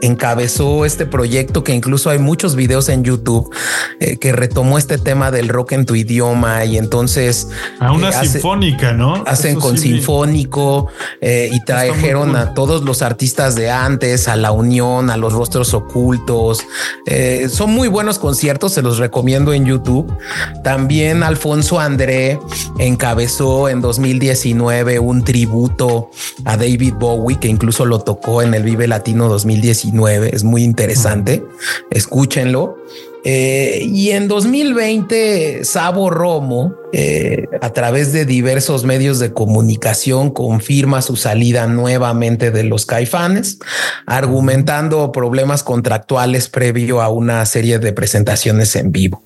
encabezó 0.00 0.84
este 0.84 1.06
proyecto 1.06 1.64
que 1.64 1.74
incluso 1.74 2.10
hay 2.10 2.18
muchos 2.18 2.56
videos 2.56 2.88
en 2.88 3.04
YouTube 3.04 3.54
eh, 4.00 4.16
que 4.18 4.32
retomó 4.32 4.78
este 4.78 4.98
tema 4.98 5.30
del 5.30 5.48
rock 5.48 5.72
en 5.72 5.86
tu 5.86 5.94
idioma 5.94 6.64
y 6.64 6.78
entonces 6.78 7.48
a 7.78 7.92
una 7.92 8.10
eh, 8.10 8.26
sinfónica, 8.26 8.92
¿no? 8.92 9.22
Hacen 9.26 9.58
con 9.58 9.78
sinfónico 9.78 10.88
eh, 11.20 11.50
y 11.52 11.64
trajeron 11.64 12.36
a 12.36 12.54
todos 12.54 12.82
los 12.82 13.02
artistas 13.02 13.54
de 13.54 13.70
antes, 13.70 14.28
a 14.28 14.36
la 14.36 14.52
Unión, 14.52 15.10
a 15.10 15.16
los 15.16 15.32
rostros 15.32 15.74
ocultos. 15.74 16.64
son 17.50 17.70
muy 17.70 17.88
buenos 17.88 18.18
conciertos, 18.18 18.72
se 18.72 18.82
los 18.82 18.98
recomiendo 18.98 19.52
en 19.52 19.66
YouTube. 19.66 20.12
También 20.64 21.22
Alfonso 21.22 21.80
André 21.80 22.38
encabezó 22.78 23.68
en 23.68 23.80
2019 23.80 24.98
un 24.98 25.24
tributo 25.24 26.10
a 26.44 26.56
David 26.56 26.94
Bowie 26.98 27.38
que 27.38 27.48
incluso 27.48 27.84
lo 27.84 28.00
tocó 28.00 28.42
en 28.42 28.54
el 28.54 28.62
Vive 28.62 28.86
Latino 28.86 29.28
2019 29.28 29.89
es 30.32 30.44
muy 30.44 30.62
interesante, 30.62 31.44
escúchenlo. 31.90 32.76
Eh, 33.22 33.82
y 33.84 34.10
en 34.12 34.28
2020, 34.28 35.64
Sabo 35.64 36.08
Romo, 36.08 36.74
eh, 36.92 37.46
a 37.60 37.70
través 37.72 38.12
de 38.12 38.24
diversos 38.24 38.84
medios 38.84 39.18
de 39.18 39.32
comunicación, 39.32 40.30
confirma 40.30 41.02
su 41.02 41.16
salida 41.16 41.66
nuevamente 41.66 42.50
de 42.50 42.64
los 42.64 42.86
caifanes, 42.86 43.58
argumentando 44.06 45.12
problemas 45.12 45.62
contractuales 45.62 46.48
previo 46.48 47.02
a 47.02 47.10
una 47.10 47.44
serie 47.44 47.78
de 47.78 47.92
presentaciones 47.92 48.74
en 48.76 48.90
vivo. 48.90 49.22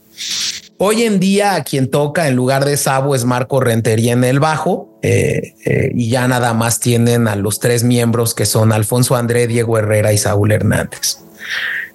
Hoy 0.77 1.05
en 1.05 1.21
día, 1.21 1.55
a 1.55 1.63
quien 1.63 1.89
toca 1.89 2.27
en 2.27 2.35
lugar 2.35 2.65
de 2.65 2.77
Sabo 2.77 3.15
es 3.15 3.25
Marco 3.25 3.61
Rentería 3.61 4.13
en 4.13 4.25
el 4.25 4.41
bajo 4.41 4.99
eh, 5.03 5.55
eh, 5.65 5.93
y 5.95 6.09
ya 6.09 6.27
nada 6.27 6.53
más 6.53 6.81
tienen 6.81 7.29
a 7.29 7.37
los 7.37 7.61
tres 7.61 7.85
miembros 7.85 8.35
que 8.35 8.45
son 8.45 8.73
Alfonso 8.73 9.15
André, 9.15 9.47
Diego 9.47 9.79
Herrera 9.79 10.13
y 10.13 10.19
Saúl 10.19 10.51
Hernández. 10.51 11.19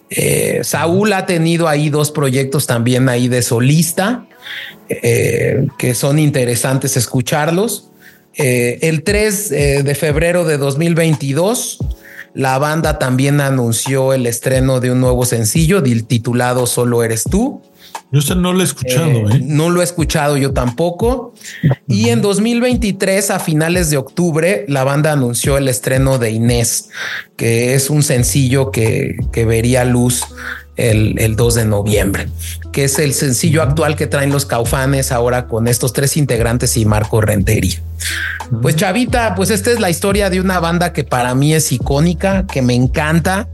Eh, 0.10 0.62
Saúl 0.64 1.12
ha 1.12 1.26
tenido 1.26 1.68
ahí 1.68 1.90
dos 1.90 2.12
proyectos 2.12 2.68
también 2.68 3.10
ahí 3.10 3.28
de 3.28 3.42
solista 3.42 4.26
que 5.78 5.94
son 5.94 6.18
interesantes 6.18 6.98
escucharlos. 6.98 7.92
el 8.34 9.04
3 9.04 9.50
de 9.84 9.96
febrero 9.96 10.46
de 10.46 10.58
2022, 10.58 11.78
la 12.34 12.58
banda 12.58 12.98
también 12.98 13.40
anunció 13.40 14.14
el 14.14 14.26
estreno 14.26 14.80
de 14.80 14.92
un 14.92 15.00
nuevo 15.00 15.26
sencillo 15.26 15.84
titulado 15.84 16.66
Solo 16.66 17.04
eres 17.04 17.24
tú. 17.24 17.62
Yo 18.12 18.36
no 18.36 18.54
lo 18.54 18.62
he 18.62 18.64
escuchado. 18.64 19.30
Eh, 19.30 19.36
¿eh? 19.36 19.42
No 19.44 19.70
lo 19.70 19.82
he 19.82 19.84
escuchado 19.84 20.36
yo 20.36 20.52
tampoco. 20.52 21.34
Y 21.88 22.10
en 22.10 22.22
2023, 22.22 23.30
a 23.30 23.40
finales 23.40 23.92
de 23.92 23.98
octubre, 23.98 24.66
la 24.68 24.84
banda 24.84 25.12
anunció 25.12 25.58
el 25.58 25.68
estreno 25.68 26.18
de 26.18 26.32
Inés, 26.32 26.90
que 27.36 27.76
es 27.76 27.90
un 27.90 28.02
sencillo 28.02 28.72
que, 28.72 29.16
vería 29.46 29.86
luz 29.86 30.24
el, 30.76 31.36
2 31.36 31.56
de 31.56 31.66
noviembre, 31.66 32.28
que 32.72 32.86
es 32.86 32.98
el 32.98 33.14
sencillo 33.14 33.62
actual 33.62 33.96
que 33.96 34.08
traen 34.08 34.32
los 34.32 34.46
Caufanes 34.46 35.12
ahora 35.12 35.48
con 35.48 35.68
estos 35.68 35.94
tres 35.94 36.18
integrantes 36.18 36.78
y 36.78 36.86
Marco 36.86 37.22
Rentería. 37.22 37.80
Pues 38.62 38.76
Chavita, 38.76 39.36
pues 39.36 39.52
esta 39.52 39.70
es 39.72 39.80
la 39.80 39.92
historia 39.92 40.32
de 40.32 40.42
una 40.42 40.60
banda 40.60 40.94
que 40.94 41.04
para 41.04 41.36
mí 41.36 41.54
es 41.54 41.72
icónica, 41.72 42.48
que 42.48 42.64
me 42.64 42.74
encanta, 42.74 43.48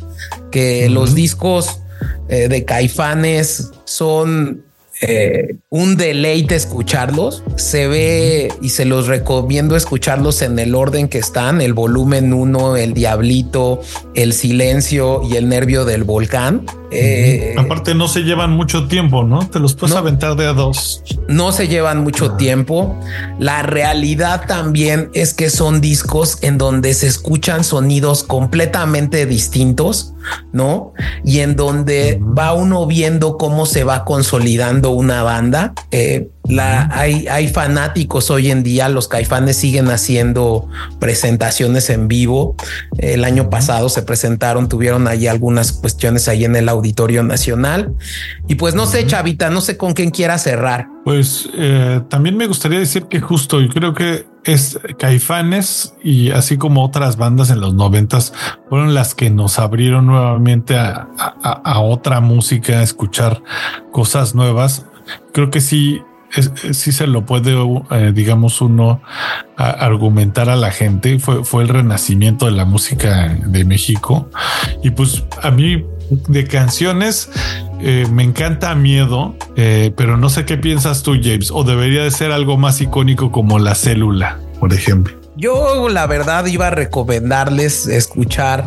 que 0.50 0.90
los 0.90 1.14
discos 1.14 1.82
eh, 2.30 2.48
de 2.48 2.64
Caifanes 2.64 3.72
son 3.86 4.64
eh, 5.02 5.58
un 5.70 5.98
deleite 5.98 6.56
escucharlos. 6.56 7.44
Se 7.58 7.88
ve 7.88 8.50
y 8.62 8.70
se 8.70 8.86
los 8.86 9.08
recomiendo 9.08 9.76
escucharlos 9.76 10.42
en 10.42 10.58
el 10.58 10.74
orden 10.74 11.10
que 11.10 11.18
están, 11.18 11.62
el 11.62 11.74
volumen 11.74 12.34
1, 12.34 12.78
el 12.78 12.94
diablito, 12.94 13.82
el 14.14 14.34
silencio 14.34 15.22
y 15.30 15.36
el 15.36 15.50
nervio 15.50 15.84
del 15.84 16.06
volcán. 16.06 16.66
Eh, 16.92 17.56
Aparte 17.58 17.94
no 17.94 18.08
se 18.08 18.22
llevan 18.22 18.52
mucho 18.52 18.88
tiempo, 18.88 19.24
¿no? 19.24 19.50
Te 19.50 19.60
los 19.60 19.76
puedes 19.76 19.96
aventar 19.96 20.38
de 20.38 20.46
a 20.46 20.54
dos. 20.54 21.04
No 21.28 21.52
se 21.52 21.68
llevan 21.68 22.02
mucho 22.04 22.32
tiempo. 22.34 22.98
La 23.38 23.64
realidad 23.64 24.46
también 24.48 25.10
es 25.14 25.34
que 25.34 25.50
son 25.50 25.82
discos 25.82 26.38
en 26.42 26.58
donde 26.58 26.94
se 26.94 27.08
escuchan 27.08 27.66
sonidos 27.66 28.24
completamente 28.24 29.26
distintos, 29.26 30.14
¿no? 30.52 30.94
Y 31.24 31.40
en 31.40 31.56
donde 31.56 32.20
va 32.22 32.54
uno 32.54 32.86
viendo 32.86 33.38
cómo 33.38 33.66
se 33.66 33.84
va 33.84 34.06
consolidando 34.06 34.92
una 34.92 35.24
banda. 35.24 35.74
Eh, 35.92 36.30
la, 36.48 36.90
hay, 36.92 37.28
hay 37.28 37.48
fanáticos 37.48 38.30
hoy 38.30 38.52
en 38.52 38.64
día, 38.64 38.90
los 38.90 39.08
caifanes 39.08 39.58
siguen 39.58 39.90
haciendo 39.90 40.68
presentaciones 41.00 41.90
en 41.90 42.08
vivo. 42.08 42.56
El 42.98 43.24
año 43.24 43.50
pasado 43.50 43.90
se 43.90 44.04
presentaron, 44.04 44.70
tuvieron 44.70 45.08
ahí 45.08 45.28
algunas 45.28 45.72
cuestiones 45.72 46.28
ahí 46.28 46.46
en 46.46 46.56
el 46.56 46.70
Auditorio 46.70 47.24
Nacional. 47.24 47.94
Y 48.48 48.56
pues 48.56 48.76
no 48.76 48.86
sé, 48.86 49.08
Chavita, 49.08 49.50
no 49.50 49.62
sé 49.62 49.78
con 49.78 49.94
quién 49.94 50.12
quiera 50.12 50.38
cerrar. 50.38 50.88
Pues 51.04 51.50
eh, 51.56 52.02
también 52.10 52.38
me 52.38 52.48
gustaría 52.48 52.80
decir 52.80 53.06
que 53.06 53.20
justo 53.22 53.62
yo 53.62 53.70
creo 53.70 53.94
que 53.94 54.26
es 54.44 54.80
Caifanes 55.00 55.96
y 56.04 56.32
así 56.32 56.58
como 56.58 56.84
otras 56.84 57.18
bandas 57.18 57.50
en 57.50 57.60
los 57.60 57.74
noventas 57.74 58.34
fueron 58.70 58.94
las 58.94 59.16
que 59.16 59.32
nos 59.32 59.58
abrieron 59.58 60.06
nuevamente 60.06 60.78
a, 60.78 61.08
a 61.42 61.80
otra 61.80 62.22
música, 62.22 62.80
a 62.80 62.84
escuchar 62.84 63.42
cosas 63.92 64.36
nuevas. 64.36 64.86
Creo 65.32 65.50
que 65.50 65.62
sí 65.62 66.02
sí 66.72 66.92
se 66.92 67.08
lo 67.08 67.26
puede, 67.26 67.56
eh, 67.92 68.12
digamos, 68.14 68.62
uno 68.62 69.02
argumentar 69.58 70.50
a 70.50 70.56
la 70.56 70.72
gente. 70.72 71.20
Fue, 71.20 71.44
fue 71.44 71.64
el 71.64 71.70
renacimiento 71.70 72.46
de 72.46 72.52
la 72.52 72.66
música 72.66 73.38
de 73.46 73.64
México. 73.64 74.30
Y 74.84 74.92
pues 74.92 75.24
a 75.42 75.52
mí 75.52 75.84
de 76.28 76.46
canciones 76.46 77.30
eh, 77.82 78.08
me 78.12 78.24
encanta 78.24 78.74
Miedo, 78.76 79.36
eh, 79.56 79.94
pero 79.96 80.18
no 80.18 80.30
sé 80.30 80.46
qué 80.46 80.58
piensas 80.58 81.04
tú, 81.04 81.14
James, 81.22 81.52
o 81.52 81.64
debería 81.64 82.04
de 82.04 82.12
ser 82.12 82.32
algo 82.32 82.58
más 82.58 82.82
icónico 82.82 83.32
como 83.32 83.60
La 83.60 83.76
Célula, 83.76 84.40
por 84.60 84.74
ejemplo. 84.74 85.16
Yo 85.38 85.90
la 85.90 86.08
verdad 86.08 86.46
iba 86.46 86.68
a 86.68 86.70
recomendarles 86.70 87.88
escuchar, 87.88 88.66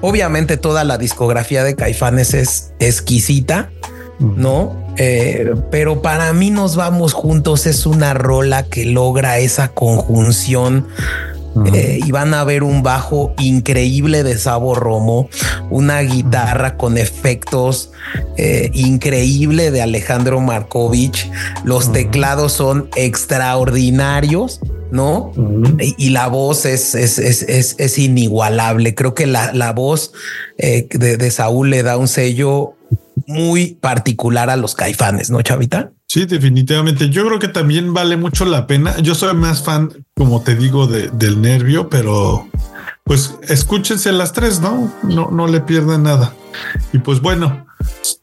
obviamente 0.00 0.56
toda 0.56 0.84
la 0.84 0.96
discografía 0.96 1.64
de 1.64 1.74
Caifanes 1.74 2.34
es 2.34 2.72
exquisita, 2.78 3.70
¿no? 4.20 4.83
Eh, 4.96 5.54
pero 5.70 6.02
para 6.02 6.32
mí 6.32 6.50
nos 6.50 6.76
vamos 6.76 7.12
juntos 7.12 7.66
es 7.66 7.86
una 7.86 8.14
rola 8.14 8.64
que 8.64 8.84
logra 8.84 9.38
esa 9.38 9.68
conjunción 9.68 10.86
eh, 11.72 12.00
y 12.04 12.10
van 12.10 12.34
a 12.34 12.42
ver 12.42 12.64
un 12.64 12.82
bajo 12.82 13.32
increíble 13.38 14.24
de 14.24 14.36
Sabo 14.38 14.74
Romo, 14.74 15.28
una 15.70 16.00
guitarra 16.00 16.76
con 16.76 16.98
efectos 16.98 17.92
eh, 18.36 18.70
increíble 18.74 19.70
de 19.70 19.82
Alejandro 19.82 20.40
Markovich. 20.40 21.30
Los 21.64 21.92
teclados 21.92 22.52
son 22.52 22.88
extraordinarios. 22.96 24.60
¿no? 24.90 25.32
y, 25.80 26.10
la 26.10 26.28
voz 26.28 26.66
es, 26.66 26.94
es, 26.94 27.18
es, 27.18 27.74
es, 27.78 27.98
inigualable. 27.98 28.94
Creo 28.94 29.12
que 29.12 29.26
la, 29.26 29.52
la 29.52 29.72
voz 29.72 30.12
de, 30.56 31.16
de, 31.16 31.30
Saúl 31.32 31.70
le 31.70 31.82
da 31.82 31.96
un 31.96 32.06
sello 32.06 32.73
muy 33.26 33.74
particular 33.74 34.50
a 34.50 34.56
los 34.56 34.74
caifanes, 34.74 35.30
¿no, 35.30 35.42
Chavita? 35.42 35.92
Sí, 36.06 36.26
definitivamente. 36.26 37.10
Yo 37.10 37.26
creo 37.26 37.38
que 37.38 37.48
también 37.48 37.92
vale 37.92 38.16
mucho 38.16 38.44
la 38.44 38.66
pena. 38.66 38.96
Yo 39.00 39.14
soy 39.14 39.34
más 39.34 39.62
fan, 39.62 40.04
como 40.14 40.42
te 40.42 40.54
digo, 40.54 40.86
de, 40.86 41.08
del 41.08 41.40
nervio, 41.40 41.88
pero 41.88 42.48
pues 43.04 43.34
escúchense 43.48 44.12
las 44.12 44.32
tres, 44.32 44.60
¿no? 44.60 44.92
No, 45.02 45.30
no 45.30 45.46
le 45.46 45.60
pierdan 45.60 46.04
nada. 46.04 46.34
Y 46.92 46.98
pues 46.98 47.20
bueno, 47.20 47.66